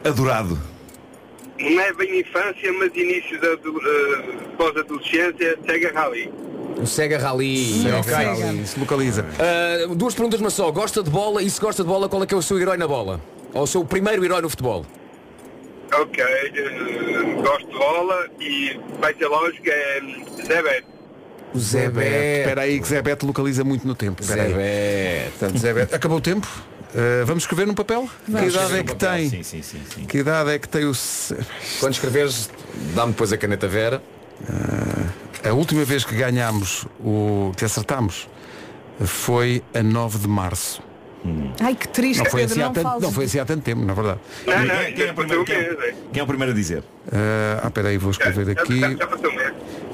adorado? 0.04 0.58
Não 1.62 1.80
é 1.80 1.92
bem 1.92 2.20
infância, 2.20 2.72
mas 2.72 2.90
início 2.96 3.40
da 3.40 3.54
uh, 3.54 4.56
pós-adolescência, 4.56 5.56
Sega 5.64 5.92
Rally. 5.92 6.32
O 6.80 6.86
Sega 6.86 7.18
Rally. 7.18 7.82
Sega 7.82 8.00
ok. 8.00 8.12
Rally, 8.12 8.66
se 8.66 8.80
localiza. 8.80 9.26
Ah, 9.38 9.94
duas 9.94 10.14
perguntas, 10.14 10.40
mas 10.40 10.54
só. 10.54 10.70
Gosta 10.72 11.02
de 11.02 11.10
bola 11.10 11.42
e 11.42 11.48
se 11.48 11.60
gosta 11.60 11.82
de 11.82 11.88
bola, 11.88 12.08
qual 12.08 12.22
é 12.22 12.26
que 12.26 12.34
é 12.34 12.36
o 12.36 12.42
seu 12.42 12.58
herói 12.60 12.76
na 12.76 12.88
bola? 12.88 13.20
Ou 13.54 13.62
o 13.62 13.66
seu 13.66 13.84
primeiro 13.84 14.24
herói 14.24 14.40
no 14.42 14.50
futebol? 14.50 14.84
Ok, 15.94 16.24
uh, 16.24 17.42
gosto 17.42 17.66
de 17.66 17.78
bola 17.78 18.26
e 18.40 18.80
vai 18.98 19.14
ser 19.14 19.26
lógico, 19.26 19.68
é 19.68 20.00
Zé 20.44 20.62
Beto. 20.62 20.88
O 21.54 21.58
Zé 21.58 21.90
Beto. 21.90 22.40
Espera 22.40 22.62
aí 22.62 22.80
que 22.80 22.88
Zé 22.88 23.02
Beto 23.02 23.26
localiza 23.26 23.62
muito 23.62 23.86
no 23.86 23.94
tempo. 23.94 24.22
Zé. 24.24 25.30
Portanto, 25.38 25.58
Zé 25.58 25.74
Beto. 25.74 25.94
Acabou 25.94 26.18
o 26.18 26.20
tempo? 26.20 26.48
Uh, 26.94 27.24
vamos 27.24 27.44
escrever 27.44 27.66
num 27.66 27.74
papel? 27.74 28.08
Vamos 28.28 28.52
que 28.52 28.58
idade 28.58 28.74
é 28.74 28.82
que 28.84 28.94
papel, 28.94 29.08
tem? 29.18 29.30
sim, 29.30 29.42
sim, 29.42 29.62
sim, 29.62 29.80
sim. 29.94 30.04
Que 30.04 30.18
idade 30.18 30.50
é 30.50 30.58
que 30.58 30.68
tem 30.68 30.84
o... 30.84 30.92
Quando 31.80 31.92
escreveres, 31.92 32.50
dá-me 32.94 33.12
depois 33.12 33.32
a 33.32 33.38
caneta 33.38 33.66
Vera. 33.66 34.02
Uh, 34.42 35.48
a 35.48 35.52
última 35.52 35.84
vez 35.84 36.04
que 36.04 36.14
ganhámos, 36.14 36.86
o 37.00 37.52
que 37.56 37.64
acertámos, 37.64 38.28
foi 39.00 39.62
a 39.74 39.82
9 39.82 40.18
de 40.18 40.28
março. 40.28 40.82
Ai, 41.60 41.74
que 41.76 41.86
triste, 41.88 42.22
Não 42.22 42.30
foi, 42.30 42.42
assim 42.42 42.60
há 42.60 42.64
não 42.66 42.72
tanto, 42.72 43.00
não 43.00 43.12
foi 43.12 43.24
assim 43.26 43.38
há 43.38 43.44
tanto 43.44 43.62
tempo, 43.62 43.80
na 43.84 43.94
verdade. 43.94 44.18
Não, 44.44 44.58
não, 44.58 44.66
Quem 44.66 44.84
é- 44.84 44.92
quem 44.92 45.06
é 45.06 45.10
o 45.10 45.14
primeiro- 45.14 45.44
quem 45.44 45.54
é- 45.56 45.94
Quem 46.12 46.20
é 46.20 46.22
o 46.22 46.26
primeiro 46.26 46.52
a 46.52 46.54
dizer? 46.54 46.80
Uh, 46.80 46.82
ah, 47.62 47.68
espera 47.68 47.88
aí, 47.88 47.96
vou 47.96 48.10
escrever 48.10 48.50
aqui. 48.50 48.80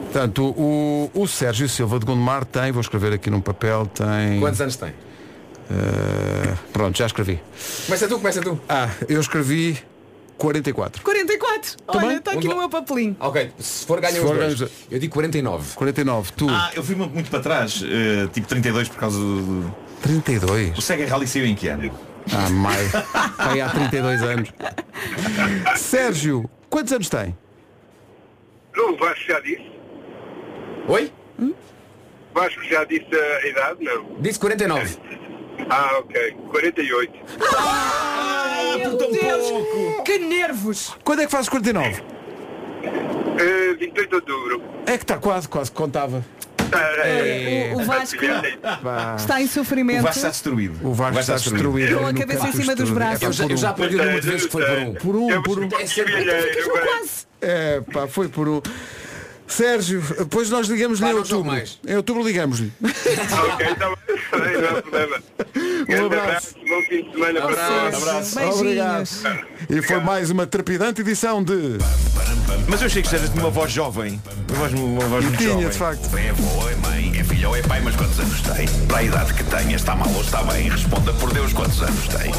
Portanto, 0.05 0.43
o, 0.57 1.11
o 1.15 1.27
Sérgio 1.29 1.69
Silva 1.69 1.99
de 1.99 2.07
Gondomar 2.07 2.45
tem, 2.47 2.73
vou 2.73 2.81
escrever 2.81 3.13
aqui 3.13 3.29
num 3.31 3.43
papel, 3.43 3.87
tem. 3.87 4.41
Quantos 4.41 4.61
anos 4.61 4.77
tem? 4.77 4.95
Uh, 5.71 6.57
pronto, 6.73 6.97
já 6.97 7.07
escrevi. 7.07 7.41
Começa 7.87 8.09
tu, 8.09 8.17
começa 8.19 8.41
tu. 8.41 8.59
Ah, 8.69 8.89
eu 9.09 9.21
escrevi 9.21 9.79
44. 10.39 11.03
44. 11.03 11.77
Também? 11.87 12.09
Olha, 12.09 12.17
está 12.19 12.33
aqui 12.33 12.49
no 12.49 12.57
meu 12.57 12.69
papelinho. 12.71 13.17
Ok, 13.21 13.51
se 13.59 13.85
for 13.87 14.01
ganha 14.01 14.15
Se 14.15 14.21
os 14.21 14.25
for, 14.27 14.37
dois. 14.39 14.55
ganhas- 14.55 14.73
Eu 14.91 14.99
digo 14.99 15.13
49. 15.13 15.75
49, 15.75 16.33
tu. 16.37 16.47
Ah, 16.49 16.71
eu 16.75 16.83
fui 16.83 16.95
muito, 16.95 17.13
muito 17.13 17.31
para 17.31 17.41
trás, 17.41 17.83
eh, 17.85 18.29
tipo 18.33 18.47
32 18.49 18.89
por 18.89 18.99
causa 18.99 19.19
do... 19.19 19.75
32. 20.03 20.79
O 20.79 20.81
Sega 20.81 21.07
Rally 21.07 21.27
saiu 21.27 21.45
em 21.47 21.55
que 21.55 21.69
ano? 21.69 21.91
Ah, 22.33 22.49
mais. 22.51 22.91
Tem 23.53 23.61
há 23.61 23.69
32 23.69 24.23
anos. 24.23 24.49
Sérgio, 25.77 26.49
quantos 26.71 26.93
anos 26.93 27.09
tem? 27.09 27.37
Não, 28.77 28.93
o 28.95 28.97
Vasco 28.97 29.25
já 29.27 29.41
disse. 29.41 29.67
Oi? 30.87 31.13
Vasco 32.35 32.63
já 32.65 32.85
disse 32.85 33.07
a 33.15 33.47
idade? 33.47 33.83
Não. 33.85 34.21
Disse 34.21 34.39
49. 34.39 34.97
Ah, 35.71 35.99
ok. 35.99 36.37
48. 36.51 37.13
Meu 38.79 38.97
Deus, 38.97 40.03
que 40.05 40.19
nervos. 40.19 40.97
Quando 41.05 41.23
é 41.23 41.27
que 41.27 41.31
fazes 41.33 41.49
49? 41.49 42.03
Eh, 43.39 43.75
28 43.79 44.09
de 44.09 44.15
outubro. 44.15 44.63
É 44.87 44.97
que 44.97 45.05
está 45.05 45.19
quase, 45.19 45.49
quase 45.49 45.71
que 45.71 45.77
contava. 45.77 46.25
É, 47.03 47.73
o 47.75 47.83
Vasco 47.83 48.19
está 49.17 49.41
em 49.41 49.47
sofrimento. 49.47 50.01
O 50.01 50.03
Vasco 50.03 50.19
está 50.19 50.29
destruído. 50.29 50.87
O 50.89 50.93
Vasco 50.93 51.21
está 51.21 51.35
destruído. 51.35 51.99
Com 51.99 52.07
a 52.07 52.15
cabeça 52.15 52.49
em 52.49 52.53
cima 52.53 52.75
dos 52.75 52.91
braços. 52.91 53.23
É 53.23 53.27
Eu 53.27 53.33
já, 53.33 53.45
eu 53.47 53.57
já 53.57 53.71
um. 53.71 53.75
perdi 53.75 53.95
o 53.95 53.99
número 53.99 54.21
de 54.21 54.27
vezes 54.29 54.47
que 54.47 54.53
foi 54.53 54.65
por 54.67 54.79
um. 54.79 54.95
Por 54.95 55.17
um, 55.17 55.43
por 55.43 55.59
um. 55.61 55.69
É 55.81 55.87
sempre 55.87 56.25
Quase. 56.25 57.27
É, 57.41 57.81
pá, 57.93 58.07
foi 58.07 58.29
por 58.29 58.49
um. 58.49 58.61
Sérgio, 59.49 60.01
depois 60.19 60.51
nós 60.51 60.67
ligamos-lhe 60.69 61.07
em 61.07 61.15
outubro. 61.15 61.45
mais. 61.45 61.79
Em 61.87 61.97
outubro 61.97 62.23
ligamos-lhe. 62.23 62.73
ok, 62.83 63.67
está 63.67 63.87
bem. 63.89 64.61
Não 64.61 64.69
há 64.69 64.83
problema. 64.83 65.23
Grande 65.87 66.17
abraço. 66.17 66.55
Bom 66.69 66.83
fim 66.89 67.03
de 67.05 67.13
semana 67.13 67.41
para 67.41 67.57
todos. 67.91 68.03
Abraço. 68.09 68.41
Obrigado. 68.41 69.09
E 69.71 69.83
foi 69.83 70.01
mais 70.01 70.31
uma 70.31 70.47
trepidante 70.47 71.01
edição 71.01 71.43
de. 71.43 71.79
Mas 72.69 72.81
eu 72.81 72.87
achei 72.87 73.03
que 73.03 73.15
eras 73.15 73.33
de 73.33 73.39
uma 73.39 73.51
voz 73.51 73.73
jovem. 73.73 74.21
Uma 74.51 74.59
voz, 74.59 74.73
uma 74.75 75.01
voz 75.07 75.25
muito 75.25 75.39
Tinha, 75.39 75.51
jovem. 75.53 75.69
de 75.69 75.77
facto. 75.79 76.17
É 76.17 76.31
avó, 76.31 76.69
é 76.69 76.75
mãe, 76.77 77.13
é 77.19 77.25
filha 77.25 77.49
ou 77.49 77.57
é 77.57 77.63
pai, 77.63 77.81
mas 77.83 77.97
quantos 77.97 78.21
anos 78.21 78.41
tem? 78.43 78.69
Para 78.87 78.99
a 78.99 79.03
idade 79.03 79.35
que 79.35 79.45
tem, 79.45 79.73
está 79.73 79.95
mal 79.97 80.13
ou 80.13 80.21
está 80.21 80.43
bem? 80.45 80.69
Responda 80.69 81.13
por 81.15 81.33
Deus 81.33 81.53
quantos 81.53 81.81
anos 81.83 82.07
tem. 82.09 82.31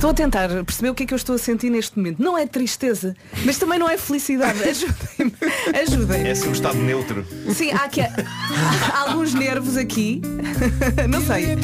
Estou 0.00 0.12
a 0.12 0.14
tentar 0.14 0.48
perceber 0.64 0.88
o 0.88 0.94
que 0.94 1.02
é 1.02 1.06
que 1.06 1.12
eu 1.12 1.16
estou 1.16 1.34
a 1.34 1.38
sentir 1.38 1.68
neste 1.68 1.98
momento. 1.98 2.22
Não 2.22 2.38
é 2.38 2.46
tristeza, 2.46 3.14
mas 3.44 3.58
também 3.58 3.78
não 3.78 3.86
é 3.86 3.98
felicidade. 3.98 4.58
Ajudem-me. 4.64 5.34
Ajudem. 5.78 6.26
É 6.26 6.30
assim 6.30 6.48
um 6.48 6.52
estado 6.52 6.78
neutro. 6.78 7.22
Sim, 7.52 7.70
há, 7.72 7.84
aqui, 7.84 8.00
há 8.00 9.10
alguns 9.10 9.34
nervos 9.34 9.76
aqui. 9.76 10.22
Não 11.06 11.20
sei. 11.20 11.54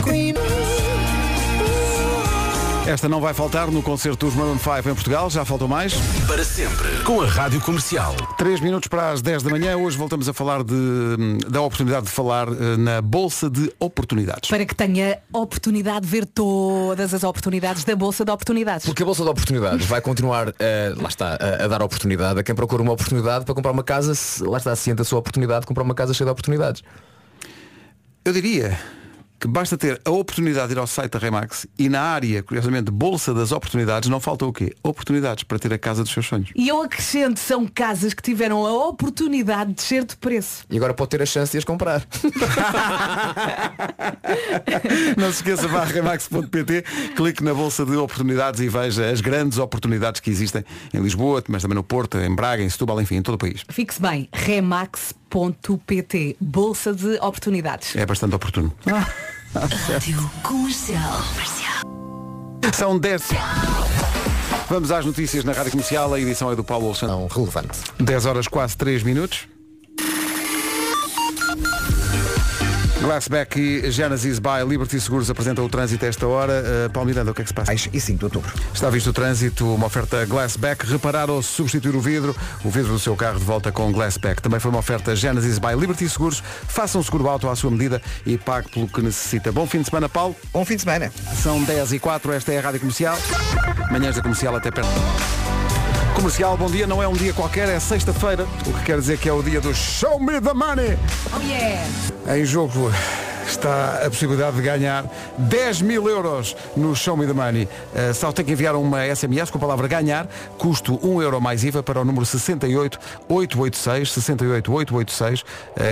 Esta 2.87 3.09
não 3.09 3.21
vai 3.21 3.35
faltar 3.35 3.69
no 3.69 3.83
concerto 3.83 4.27
dos 4.27 4.37
Maroon 4.37 4.59
5 4.61 4.89
em 4.89 4.95
Portugal, 4.95 5.29
já 5.29 5.45
faltou 5.45 5.67
mais. 5.67 5.93
Para 6.29 6.45
sempre. 6.45 6.87
Com 7.03 7.21
a 7.21 7.27
Rádio 7.27 7.61
Comercial. 7.61 8.15
3 8.39 8.61
minutos 8.61 8.87
para 8.87 9.11
as 9.11 9.21
10 9.21 9.43
da 9.43 9.51
manhã, 9.51 9.77
hoje 9.77 9.99
voltamos 9.99 10.29
a 10.29 10.33
falar 10.33 10.63
de, 10.63 10.77
da 11.49 11.61
oportunidade 11.63 12.07
de 12.07 12.13
falar 12.13 12.47
eh, 12.47 12.77
na 12.77 13.03
Bolsa 13.03 13.51
de 13.51 13.73
Oportunidades. 13.81 14.49
Para 14.49 14.65
que 14.65 14.73
tenha 14.73 15.19
oportunidade 15.33 16.03
de 16.03 16.07
ver 16.07 16.27
todas 16.27 17.13
as 17.13 17.25
oportunidades 17.25 17.83
da 17.83 17.97
Bolsa 17.97 18.25
de 18.25 18.31
Oportunidades. 18.31 18.87
Porque 18.87 19.03
a 19.03 19.07
Bolsa 19.07 19.25
de 19.25 19.31
Oportunidades 19.31 19.85
vai 19.85 20.01
continuar, 20.01 20.55
eh, 20.61 20.95
lá 20.97 21.09
está, 21.09 21.37
a, 21.41 21.65
a 21.65 21.67
dar 21.67 21.83
oportunidade 21.83 22.39
a 22.39 22.45
quem 22.45 22.55
procura 22.55 22.85
uma 22.85 22.93
oportunidade 22.93 23.45
para 23.45 23.53
comprar 23.53 23.73
uma 23.73 23.83
casa, 23.83 24.15
se, 24.15 24.45
lá 24.45 24.59
está, 24.59 24.77
ciente 24.77 25.03
a 25.03 25.05
sua 25.05 25.19
oportunidade 25.19 25.63
de 25.63 25.67
comprar 25.67 25.83
uma 25.83 25.95
casa 25.95 26.15
cheia 26.15 26.27
de 26.27 26.31
oportunidades. 26.31 26.85
Eu 28.25 28.33
diria 28.33 28.79
que 29.39 29.47
basta 29.47 29.77
ter 29.77 30.01
a 30.05 30.11
oportunidade 30.11 30.69
de 30.69 30.75
ir 30.75 30.79
ao 30.79 30.87
site 30.87 31.13
da 31.13 31.19
Remax 31.19 31.67
e 31.79 31.89
na 31.89 32.01
área, 32.01 32.43
curiosamente, 32.43 32.91
Bolsa 32.91 33.35
das 33.35 33.53
Oportunidades, 33.53 34.09
não 34.09 34.21
falta 34.21 34.47
o 34.47 34.53
quê? 34.53 34.75
Oportunidades 34.83 35.45
para 35.45 35.59
ter 35.59 35.73
a 35.73 35.79
casa 35.79 36.03
dos 36.03 36.13
seus 36.13 36.27
sonhos. 36.27 36.51
E 36.55 36.69
eu 36.69 36.83
acrescento, 36.83 37.39
são 37.39 37.67
casas 37.67 38.15
que 38.15 38.23
tiveram 38.23 38.67
a 38.67 38.89
oportunidade 38.89 39.71
de 39.71 39.77
descer 39.77 40.05
de 40.05 40.17
preço. 40.17 40.65
E 40.71 40.77
agora 40.77 40.95
pode 40.95 41.11
ter 41.11 41.23
a 41.23 41.27
chance 41.27 41.53
de 41.53 41.59
as 41.59 41.65
comprar. 41.65 42.07
Não 45.17 45.31
se 45.31 45.39
esqueça, 45.39 45.69
vá 45.69 45.83
a 45.83 45.85
remax.pt, 45.85 46.85
clique 47.15 47.45
na 47.45 47.53
Bolsa 47.53 47.85
de 47.85 47.97
Oportunidades 47.97 48.61
e 48.61 48.69
veja 48.69 49.11
as 49.11 49.21
grandes 49.21 49.59
oportunidades 49.59 50.21
que 50.21 50.31
existem 50.31 50.65
em 50.93 51.01
Lisboa, 51.01 51.43
mas 51.49 51.63
também 51.63 51.75
no 51.75 51.83
Porto, 51.83 52.19
em 52.19 52.35
Braga, 52.35 52.63
em 52.63 52.69
Setúbal, 52.69 53.01
enfim, 53.01 53.17
em 53.17 53.23
todo 53.23 53.35
o 53.35 53.39
país. 53.39 53.65
Fixe 53.69 54.01
bem, 54.01 54.29
remax.pt, 54.33 55.26
Bolsa 56.41 56.93
de 56.95 57.17
Oportunidades. 57.17 57.95
É 57.97 58.07
bastante 58.07 58.35
oportuno. 58.35 58.73
Rádio 59.55 60.31
Comercial. 60.43 61.23
São 62.73 62.99
10. 62.99 63.23
Vamos 64.69 64.91
às 64.91 65.07
notícias 65.07 65.45
na 65.45 65.53
Rádio 65.53 65.71
Comercial, 65.71 66.13
a 66.13 66.21
edição 66.21 66.51
é 66.51 66.57
do 66.57 66.65
Paulo 66.65 66.87
Alexandre. 66.87 67.15
Não 67.15 67.27
relevante. 67.27 67.79
10 67.99 68.27
horas 68.27 68.49
quase 68.49 68.77
3 68.77 69.03
minutos. 69.03 69.49
Glassback 73.01 73.61
e 73.61 73.91
Genesis 73.91 74.39
by 74.39 74.65
Liberty 74.67 74.99
Seguros 74.99 75.31
apresentam 75.31 75.65
o 75.65 75.69
trânsito 75.69 76.05
a 76.05 76.09
esta 76.09 76.27
hora. 76.27 76.63
Uh, 76.87 76.91
Paulo 76.91 77.09
Miranda, 77.09 77.31
o 77.31 77.35
que 77.35 77.43
é 77.43 77.45
que 77.45 77.51
se 77.51 77.55
passa? 77.55 77.73
E 77.73 78.01
5 78.01 78.19
de 78.19 78.25
outubro. 78.25 78.53
Está 78.73 78.89
visto 78.89 79.11
o 79.11 79.13
trânsito, 79.13 79.75
uma 79.75 79.87
oferta 79.87 80.25
Glassback. 80.25 80.87
Reparar 80.87 81.31
ou 81.31 81.43
substituir 81.43 81.95
o 81.95 82.01
vidro, 82.01 82.35
o 82.65 82.71
vidro 82.71 82.93
do 82.93 82.99
seu 82.99 83.15
carro 83.15 83.39
de 83.39 83.45
volta 83.45 83.71
com 83.71 83.93
Glassback. 83.93 84.41
Também 84.41 84.59
foi 84.59 84.71
uma 84.71 84.79
oferta 84.79 85.15
Genesis 85.15 85.59
by 85.59 85.75
Liberty 85.79 86.09
Seguros. 86.09 86.43
Faça 86.69 86.99
um 86.99 87.03
seguro 87.03 87.29
auto 87.29 87.49
à 87.49 87.55
sua 87.55 87.71
medida 87.71 88.01
e 88.25 88.39
pague 88.39 88.71
pelo 88.71 88.89
que 88.89 89.03
necessita. 89.03 89.53
Bom 89.53 89.67
fim 89.67 89.81
de 89.81 89.87
semana, 89.87 90.09
Paulo. 90.09 90.35
Bom 90.53 90.65
fim 90.65 90.77
de 90.77 90.83
semana. 90.83 91.13
São 91.43 91.63
10 91.63 91.93
e 91.93 91.99
4, 91.99 92.33
esta 92.33 92.53
é 92.53 92.59
a 92.59 92.63
Rádio 92.63 92.81
Comercial. 92.81 93.19
Manhãs 93.91 94.17
da 94.17 94.23
Comercial 94.23 94.57
até 94.57 94.71
perto. 94.71 95.46
Comercial, 96.17 96.57
bom 96.57 96.71
dia, 96.71 96.87
não 96.87 97.03
é 97.03 97.07
um 97.07 97.13
dia 97.13 97.35
qualquer, 97.35 97.69
é 97.69 97.79
sexta-feira, 97.79 98.47
o 98.67 98.73
que 98.73 98.85
quer 98.85 98.99
dizer 98.99 99.19
que 99.19 99.29
é 99.29 99.33
o 99.35 99.43
dia 99.43 99.61
do 99.61 99.75
Show 99.75 100.19
Me 100.19 100.41
the 100.41 100.55
Money. 100.55 100.97
Oh 101.37 101.41
yeah! 101.43 101.87
Em 102.35 102.43
jogo 102.43 102.91
está 103.47 103.99
a 104.03 104.09
possibilidade 104.09 104.57
de 104.57 104.63
ganhar 104.63 105.05
10 105.37 105.83
mil 105.83 106.09
euros 106.09 106.57
no 106.75 106.97
Show 106.97 107.19
Me 107.19 107.27
the 107.27 107.35
Money. 107.35 107.65
Uh, 107.65 108.15
só 108.15 108.33
tem 108.33 108.47
que 108.47 108.53
enviar 108.53 108.75
uma 108.77 109.05
SMS 109.15 109.51
com 109.51 109.59
a 109.59 109.61
palavra 109.61 109.87
ganhar, 109.87 110.27
custo 110.57 110.99
1 111.07 111.21
euro 111.21 111.39
mais 111.39 111.63
IVA 111.63 111.83
para 111.83 112.01
o 112.01 112.05
número 112.05 112.25
68886, 112.25 114.11
68886. 114.11 115.43
Uh, 115.43 115.45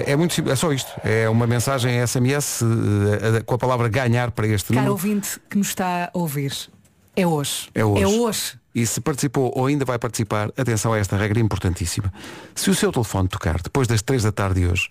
é 0.06 0.16
muito 0.16 0.32
simples, 0.32 0.54
é 0.54 0.56
só 0.56 0.72
isto. 0.72 0.90
É 1.04 1.28
uma 1.28 1.46
mensagem 1.46 2.04
SMS 2.04 2.62
uh, 2.62 3.44
com 3.44 3.56
a 3.56 3.58
palavra 3.58 3.90
ganhar 3.90 4.30
para 4.30 4.46
este 4.46 4.68
Caro 4.72 4.86
número. 4.86 4.92
ouvinte 4.92 5.38
que 5.50 5.58
nos 5.58 5.68
está 5.68 6.06
a 6.06 6.18
ouvir, 6.18 6.54
é 7.14 7.26
hoje. 7.26 7.68
É 7.74 7.84
hoje. 7.84 8.02
É 8.02 8.06
hoje. 8.06 8.63
E 8.74 8.84
se 8.86 9.00
participou 9.00 9.52
ou 9.54 9.66
ainda 9.66 9.84
vai 9.84 9.98
participar, 9.98 10.50
atenção 10.56 10.92
a 10.92 10.98
esta 10.98 11.16
regra 11.16 11.38
importantíssima. 11.38 12.12
Se 12.54 12.70
o 12.70 12.74
seu 12.74 12.90
telefone 12.90 13.28
tocar 13.28 13.60
depois 13.62 13.86
das 13.86 14.02
3 14.02 14.24
da 14.24 14.32
tarde 14.32 14.60
de 14.62 14.66
hoje, 14.66 14.88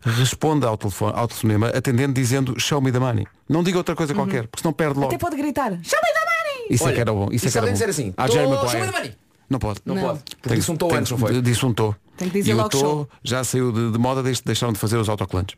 responda 0.00 0.66
ao, 0.68 0.76
telefone, 0.76 1.12
ao 1.16 1.28
telefonema 1.28 1.68
atendendo 1.68 2.12
dizendo 2.14 2.58
show 2.58 2.80
me 2.80 2.90
the 2.90 2.98
money. 2.98 3.26
Não 3.48 3.62
diga 3.62 3.78
outra 3.78 3.94
coisa 3.94 4.14
qualquer, 4.14 4.46
porque 4.46 4.62
senão 4.62 4.72
perde 4.72 4.94
logo. 4.98 5.08
Até 5.08 5.18
pode 5.18 5.36
gritar. 5.36 5.70
Show 5.70 5.98
me 6.02 6.12
the 6.12 6.20
money! 6.20 6.66
Isso 6.70 6.82
é 6.84 6.86
Olha, 6.86 6.94
que 6.94 7.00
era 7.00 7.12
bom. 7.12 7.28
Isso 7.30 7.46
é 7.46 7.50
que 7.50 7.58
era 7.58 7.66
bom. 7.66 7.72
dizer 7.72 7.88
assim, 7.90 8.14
Ah, 8.16 8.26
"Tô- 8.26 8.32
show 8.32 8.50
me 8.50 8.56
the 8.56 8.92
money." 8.92 9.14
Não 9.48 9.58
pode. 9.58 9.80
Não, 9.84 9.94
Não. 9.94 10.02
pode. 10.02 10.20
Porque 10.42 10.56
disse 10.56 10.70
um 10.72 10.76
tô 10.76 10.92
antes, 10.94 11.10
não 11.12 11.18
foi? 11.18 11.40
Disse 11.40 11.64
um 11.64 11.72
tô. 11.72 11.94
Tem 12.16 12.28
que 12.30 12.38
dizer 12.38 12.50
e 12.50 12.54
o 12.54 12.56
logo 12.56 12.70
tô 12.70 12.78
show. 12.78 13.08
já 13.22 13.44
saiu 13.44 13.70
de, 13.70 13.92
de 13.92 13.98
moda 13.98 14.22
desde 14.22 14.42
que 14.42 14.46
deixaram 14.46 14.72
de 14.72 14.78
fazer 14.78 14.96
os 14.96 15.08
autocolantes. 15.08 15.56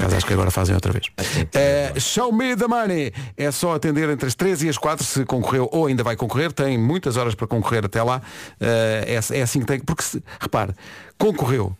Mas 0.00 0.14
acho 0.14 0.24
que 0.24 0.32
agora 0.32 0.50
fazem 0.52 0.74
outra 0.74 0.92
vez. 0.92 1.06
Eh, 1.52 1.94
show 1.98 2.32
me 2.32 2.54
the 2.56 2.68
money. 2.68 3.12
É 3.36 3.50
só 3.50 3.74
atender 3.74 4.08
entre 4.08 4.28
as 4.28 4.34
3 4.36 4.62
e 4.62 4.68
as 4.68 4.78
4 4.78 5.04
se 5.04 5.24
concorreu 5.24 5.68
ou 5.72 5.86
ainda 5.86 6.04
vai 6.04 6.14
concorrer. 6.16 6.52
Tem 6.52 6.78
muitas 6.78 7.16
horas 7.16 7.34
para 7.34 7.46
concorrer 7.46 7.84
até 7.84 8.02
lá. 8.02 8.22
Eh, 8.60 9.18
é, 9.32 9.38
é 9.38 9.42
assim 9.42 9.60
que 9.60 9.66
tem. 9.66 9.80
Porque 9.80 10.04
se, 10.04 10.22
repare, 10.38 10.72
concorreu, 11.18 11.76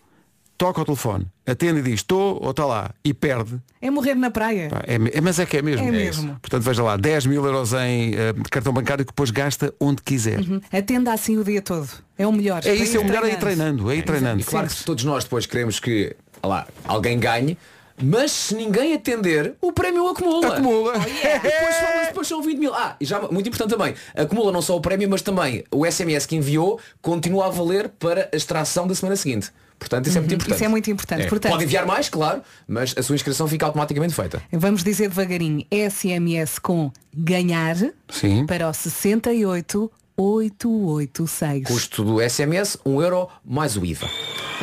toca 0.57 0.81
o 0.81 0.85
telefone, 0.85 1.27
atende 1.45 1.79
e 1.79 1.83
diz 1.83 1.95
estou 1.95 2.41
ou 2.41 2.51
está 2.51 2.65
lá 2.65 2.91
e 3.03 3.13
perde. 3.13 3.61
É 3.81 3.89
morrer 3.91 4.15
na 4.15 4.31
praia. 4.31 4.69
Pá, 4.69 4.83
é 4.87 4.95
é- 5.17 5.21
mas 5.21 5.39
é 5.39 5.45
que 5.45 5.57
é 5.57 5.61
mesmo. 5.61 5.87
É 5.87 5.91
mesmo. 5.91 6.29
isso. 6.29 6.39
Portanto, 6.41 6.63
veja 6.63 6.83
lá, 6.83 6.97
10 6.97 7.25
mil 7.25 7.45
euros 7.45 7.73
em 7.73 8.13
eh, 8.15 8.33
cartão 8.49 8.73
bancário 8.73 9.05
que 9.05 9.11
depois 9.11 9.29
gasta 9.29 9.73
onde 9.79 10.01
quiser. 10.01 10.39
Uhum. 10.39 10.59
Atenda 10.71 11.13
assim 11.13 11.37
o 11.37 11.43
dia 11.43 11.61
todo. 11.61 11.87
É 12.17 12.25
o 12.25 12.31
melhor. 12.31 12.61
É 12.65 12.73
isso, 12.73 12.97
é 12.97 12.99
o 12.99 13.05
melhor 13.05 13.23
é 13.25 13.31
ir 13.31 13.37
treinando, 13.37 13.91
é 13.91 13.95
ir 13.97 14.03
treinando. 14.03 14.41
E 14.41 14.43
claro 14.43 14.67
que 14.67 14.83
todos 14.83 15.03
nós 15.03 15.23
depois 15.23 15.45
queremos 15.45 15.79
que 15.79 16.15
lá, 16.43 16.67
alguém 16.85 17.19
ganhe, 17.19 17.57
mas 18.01 18.31
se 18.31 18.55
ninguém 18.55 18.93
atender, 18.93 19.55
o 19.61 19.71
prémio 19.71 20.07
acumula. 20.07 20.53
Acumula. 20.53 20.93
Oh, 20.95 21.09
yeah. 21.09 21.41
depois, 21.43 21.75
são, 21.75 22.05
depois 22.07 22.27
são 22.27 22.41
20 22.41 22.57
mil. 22.57 22.73
Ah, 22.73 22.95
e 22.99 23.05
já 23.05 23.19
muito 23.21 23.47
importante 23.47 23.69
também, 23.69 23.93
acumula 24.15 24.51
não 24.51 24.61
só 24.61 24.75
o 24.75 24.81
prémio, 24.81 25.09
mas 25.09 25.21
também 25.21 25.63
o 25.71 25.85
SMS 25.85 26.25
que 26.25 26.35
enviou 26.35 26.79
continua 27.01 27.47
a 27.47 27.49
valer 27.49 27.89
para 27.89 28.29
a 28.31 28.35
extração 28.35 28.87
da 28.87 28.95
semana 28.95 29.15
seguinte. 29.15 29.51
Portanto, 29.79 30.07
isso 30.07 30.17
é 30.17 30.21
muito 30.21 30.31
Uhum, 30.31 30.35
importante. 30.37 30.55
isso 30.55 30.63
é 30.63 30.67
muito 30.67 30.89
importante. 30.91 31.27
Portanto- 31.27 31.51
Pode 31.51 31.63
enviar 31.63 31.85
mais, 31.85 32.09
claro, 32.09 32.41
mas 32.67 32.93
a 32.97 33.03
sua 33.03 33.15
inscrição 33.15 33.47
fica 33.47 33.65
automaticamente 33.65 34.13
feita. 34.13 34.41
Vamos 34.51 34.83
dizer 34.83 35.07
devagarinho. 35.09 35.65
SMS 35.71 36.59
com 36.59 36.91
ganhar 37.15 37.75
Sim. 38.09 38.45
para 38.45 38.67
o 38.69 38.73
68886. 38.73 41.63
Custo 41.67 42.03
do 42.03 42.19
SMS, 42.21 42.77
1 42.85 43.01
euro 43.01 43.27
mais 43.45 43.77
o 43.77 43.85
IVA. 43.85 44.09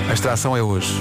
A 0.09 0.13
extração 0.13 0.57
é 0.57 0.63
hoje. 0.63 0.93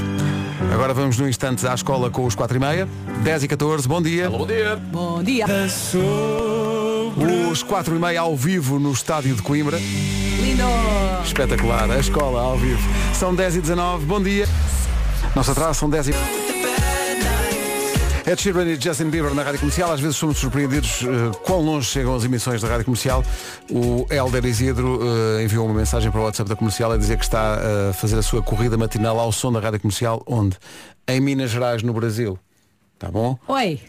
Agora 0.73 0.93
vamos 0.93 1.17
no 1.17 1.27
instante 1.27 1.65
à 1.67 1.73
escola 1.73 2.09
com 2.11 2.25
os 2.25 2.35
4 2.35 2.55
e 2.57 2.59
meia. 2.59 2.87
10 3.23 3.43
e 3.43 3.47
14, 3.47 3.87
bom 3.87 4.01
dia. 4.01 4.29
bom 4.29 4.45
dia. 4.45 4.75
Bom 4.75 5.23
dia. 5.23 5.45
Os 7.15 7.61
4 7.61 7.95
e 7.95 7.99
meia 7.99 8.21
ao 8.21 8.35
vivo 8.35 8.79
no 8.79 8.91
estádio 8.91 9.35
de 9.35 9.41
Coimbra. 9.41 9.77
Lindo. 9.77 10.63
Espetacular, 11.23 11.89
a 11.91 11.99
escola 11.99 12.41
ao 12.41 12.57
vivo. 12.57 12.81
São 13.13 13.35
10 13.35 13.57
e 13.57 13.61
19, 13.61 14.05
bom 14.05 14.21
dia. 14.21 14.47
Nossa 15.35 15.51
atraso 15.51 15.79
são 15.79 15.89
10 15.89 16.09
e... 16.09 16.13
Ed 18.25 18.41
Sheeran 18.41 18.65
e 18.65 18.79
Justin 18.79 19.09
Bieber 19.09 19.33
na 19.35 19.43
Rádio 19.43 19.59
Comercial. 19.59 19.91
Às 19.91 19.99
vezes 19.99 20.15
somos 20.15 20.37
surpreendidos 20.37 21.01
eh, 21.03 21.37
quão 21.43 21.61
longe 21.61 21.87
chegam 21.87 22.15
as 22.15 22.23
emissões 22.23 22.61
da 22.61 22.69
Rádio 22.69 22.85
Comercial. 22.85 23.23
O 23.69 24.07
Helder 24.09 24.45
Isidro 24.45 24.99
eh, 25.37 25.43
enviou 25.43 25.65
uma 25.65 25.75
mensagem 25.75 26.09
para 26.09 26.21
o 26.21 26.23
WhatsApp 26.23 26.49
da 26.49 26.55
Comercial 26.55 26.93
a 26.93 26.97
dizer 26.97 27.17
que 27.17 27.25
está 27.25 27.59
eh, 27.61 27.89
a 27.89 27.93
fazer 27.93 28.17
a 28.17 28.21
sua 28.21 28.41
corrida 28.41 28.77
matinal 28.77 29.19
ao 29.19 29.31
som 29.31 29.51
da 29.51 29.59
Rádio 29.59 29.81
Comercial. 29.81 30.23
Onde? 30.25 30.57
Em 31.07 31.19
Minas 31.19 31.51
Gerais, 31.51 31.83
no 31.83 31.93
Brasil. 31.93 32.39
Tá 32.97 33.11
bom? 33.11 33.37
Oi. 33.47 33.81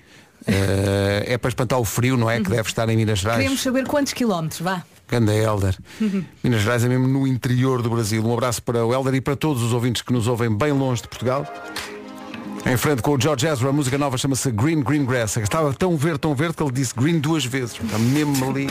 Eh, 0.47 1.25
é 1.27 1.39
para 1.39 1.49
espantar 1.49 1.79
o 1.79 1.85
frio, 1.85 2.17
não 2.17 2.31
é? 2.31 2.41
Que 2.41 2.51
deve 2.51 2.69
estar 2.69 2.89
em 2.89 2.97
Minas 2.97 3.21
Gerais. 3.21 3.39
Queremos 3.39 3.63
saber 3.63 3.87
quantos 3.87 4.13
quilómetros, 4.13 4.61
vá. 4.61 4.83
Ganda 5.09 5.35
Helder. 5.35 5.77
Minas 6.43 6.63
Gerais 6.63 6.85
é 6.85 6.89
mesmo 6.89 7.07
no 7.07 7.27
interior 7.27 7.83
do 7.83 7.91
Brasil. 7.91 8.25
Um 8.25 8.33
abraço 8.33 8.63
para 8.63 8.85
o 8.85 8.93
Helder 8.93 9.15
e 9.15 9.21
para 9.21 9.37
todos 9.37 9.63
os 9.63 9.73
ouvintes 9.73 10.03
que 10.03 10.13
nos 10.13 10.27
ouvem 10.27 10.55
bem 10.55 10.73
longe 10.73 11.03
de 11.03 11.09
Portugal. 11.09 11.47
Em 12.67 12.79
frente 12.79 13.03
com 13.03 13.15
o 13.15 13.21
George 13.21 13.47
Ezra, 13.47 13.69
a 13.69 13.73
música 13.73 13.99
nova 13.99 14.17
chama-se 14.17 14.51
Green 14.51 14.83
Green 14.83 15.05
Grass. 15.05 15.37
Estava 15.37 15.73
tão 15.75 15.99
verde, 15.99 16.21
tão 16.21 16.35
verde 16.35 16.55
que 16.55 16.63
ele 16.63 16.73
disse 16.73 16.95
green 16.95 17.19
duas 17.19 17.45
vezes. 17.45 17.79
Está 17.79 17.99
mesmo 17.99 18.49
ali. 18.49 18.69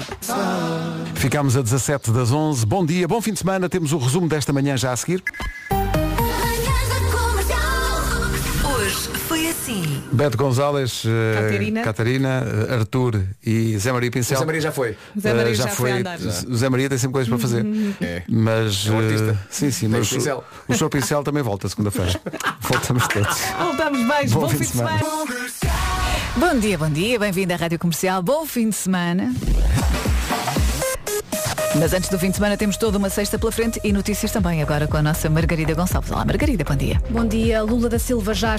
Ficámos 1.14 1.56
a 1.56 1.62
17 1.62 2.10
das 2.12 2.32
11. 2.32 2.66
Bom 2.66 2.84
dia, 2.84 3.08
bom 3.08 3.22
fim 3.22 3.34
de 3.34 3.40
semana. 3.40 3.70
Temos 3.70 3.94
o 3.94 3.98
resumo 4.00 4.28
desta 4.28 4.52
manhã 4.52 4.76
já 4.76 4.92
a 4.92 4.96
seguir. 4.96 5.24
Beto 10.14 10.38
Gonzalez, 10.38 11.04
eh, 11.08 11.42
Catarina. 11.42 11.82
Catarina, 11.82 12.44
eh, 12.70 12.74
Arthur 12.76 13.20
e 13.44 13.76
Zé 13.80 13.92
Maria 13.92 14.12
Pincel. 14.12 14.38
O 14.38 14.40
Zé 14.40 14.46
Maria 14.46 14.62
já 14.62 14.72
foi. 14.72 14.96
Zé 15.20 15.34
Maria 15.34 15.52
Eh, 15.52 15.56
já 15.56 15.68
foi 15.70 15.92
a 15.92 15.96
andar. 15.96 16.20
O 16.20 16.56
Zé 16.56 16.70
Maria 16.70 16.88
tem 16.88 16.98
sempre 17.00 17.14
coisas 17.14 17.30
para 17.30 17.40
fazer. 17.40 17.66
É. 18.00 18.22
Mas. 18.30 18.86
É 18.86 18.92
um 18.92 19.00
artista. 19.00 19.40
sim, 19.50 19.72
sim, 19.72 19.88
mas 19.88 20.12
o 20.12 20.16
pincel. 20.16 20.44
o, 20.68 20.74
Sr. 20.76 20.90
Pincel 20.90 21.24
também 21.24 21.42
volta 21.42 21.68
segunda-feira. 21.68 22.12
Voltamos 22.62 23.08
todos. 23.08 23.38
Voltamos, 23.58 24.08
beijo. 24.08 24.40
Bom, 24.40 24.50
fim 24.50 24.58
de 24.58 24.66
semana. 24.68 25.02
Bom 26.38 26.60
dia, 26.60 26.78
bom 26.78 26.90
dia, 26.90 27.18
bem-vindo 27.20 27.54
à 27.54 27.56
Rádio 27.56 27.80
Comercial, 27.80 28.22
bom 28.22 28.46
fim 28.46 28.70
de 28.70 28.76
semana. 28.76 29.34
Mas 31.76 31.92
antes 31.92 32.08
do 32.08 32.20
fim 32.20 32.30
de 32.30 32.36
semana 32.36 32.56
temos 32.56 32.78
toda 32.78 33.00
uma 33.00 33.10
sexta 33.10 33.40
pela 33.40 33.52
frente 33.52 33.80
e 33.84 33.92
notícias 33.92 34.32
também 34.32 34.62
agora 34.62 34.88
com 34.88 34.96
a 34.96 35.02
nossa 35.02 35.28
Margarida 35.28 35.74
Gonçalves. 35.74 36.12
Olá 36.12 36.24
Margarida, 36.24 36.64
bom 36.64 36.76
dia. 36.76 37.02
Bom 37.10 37.26
dia, 37.26 37.64
Lula 37.64 37.90
da 37.90 37.98
Silva 37.98 38.32
já 38.32 38.54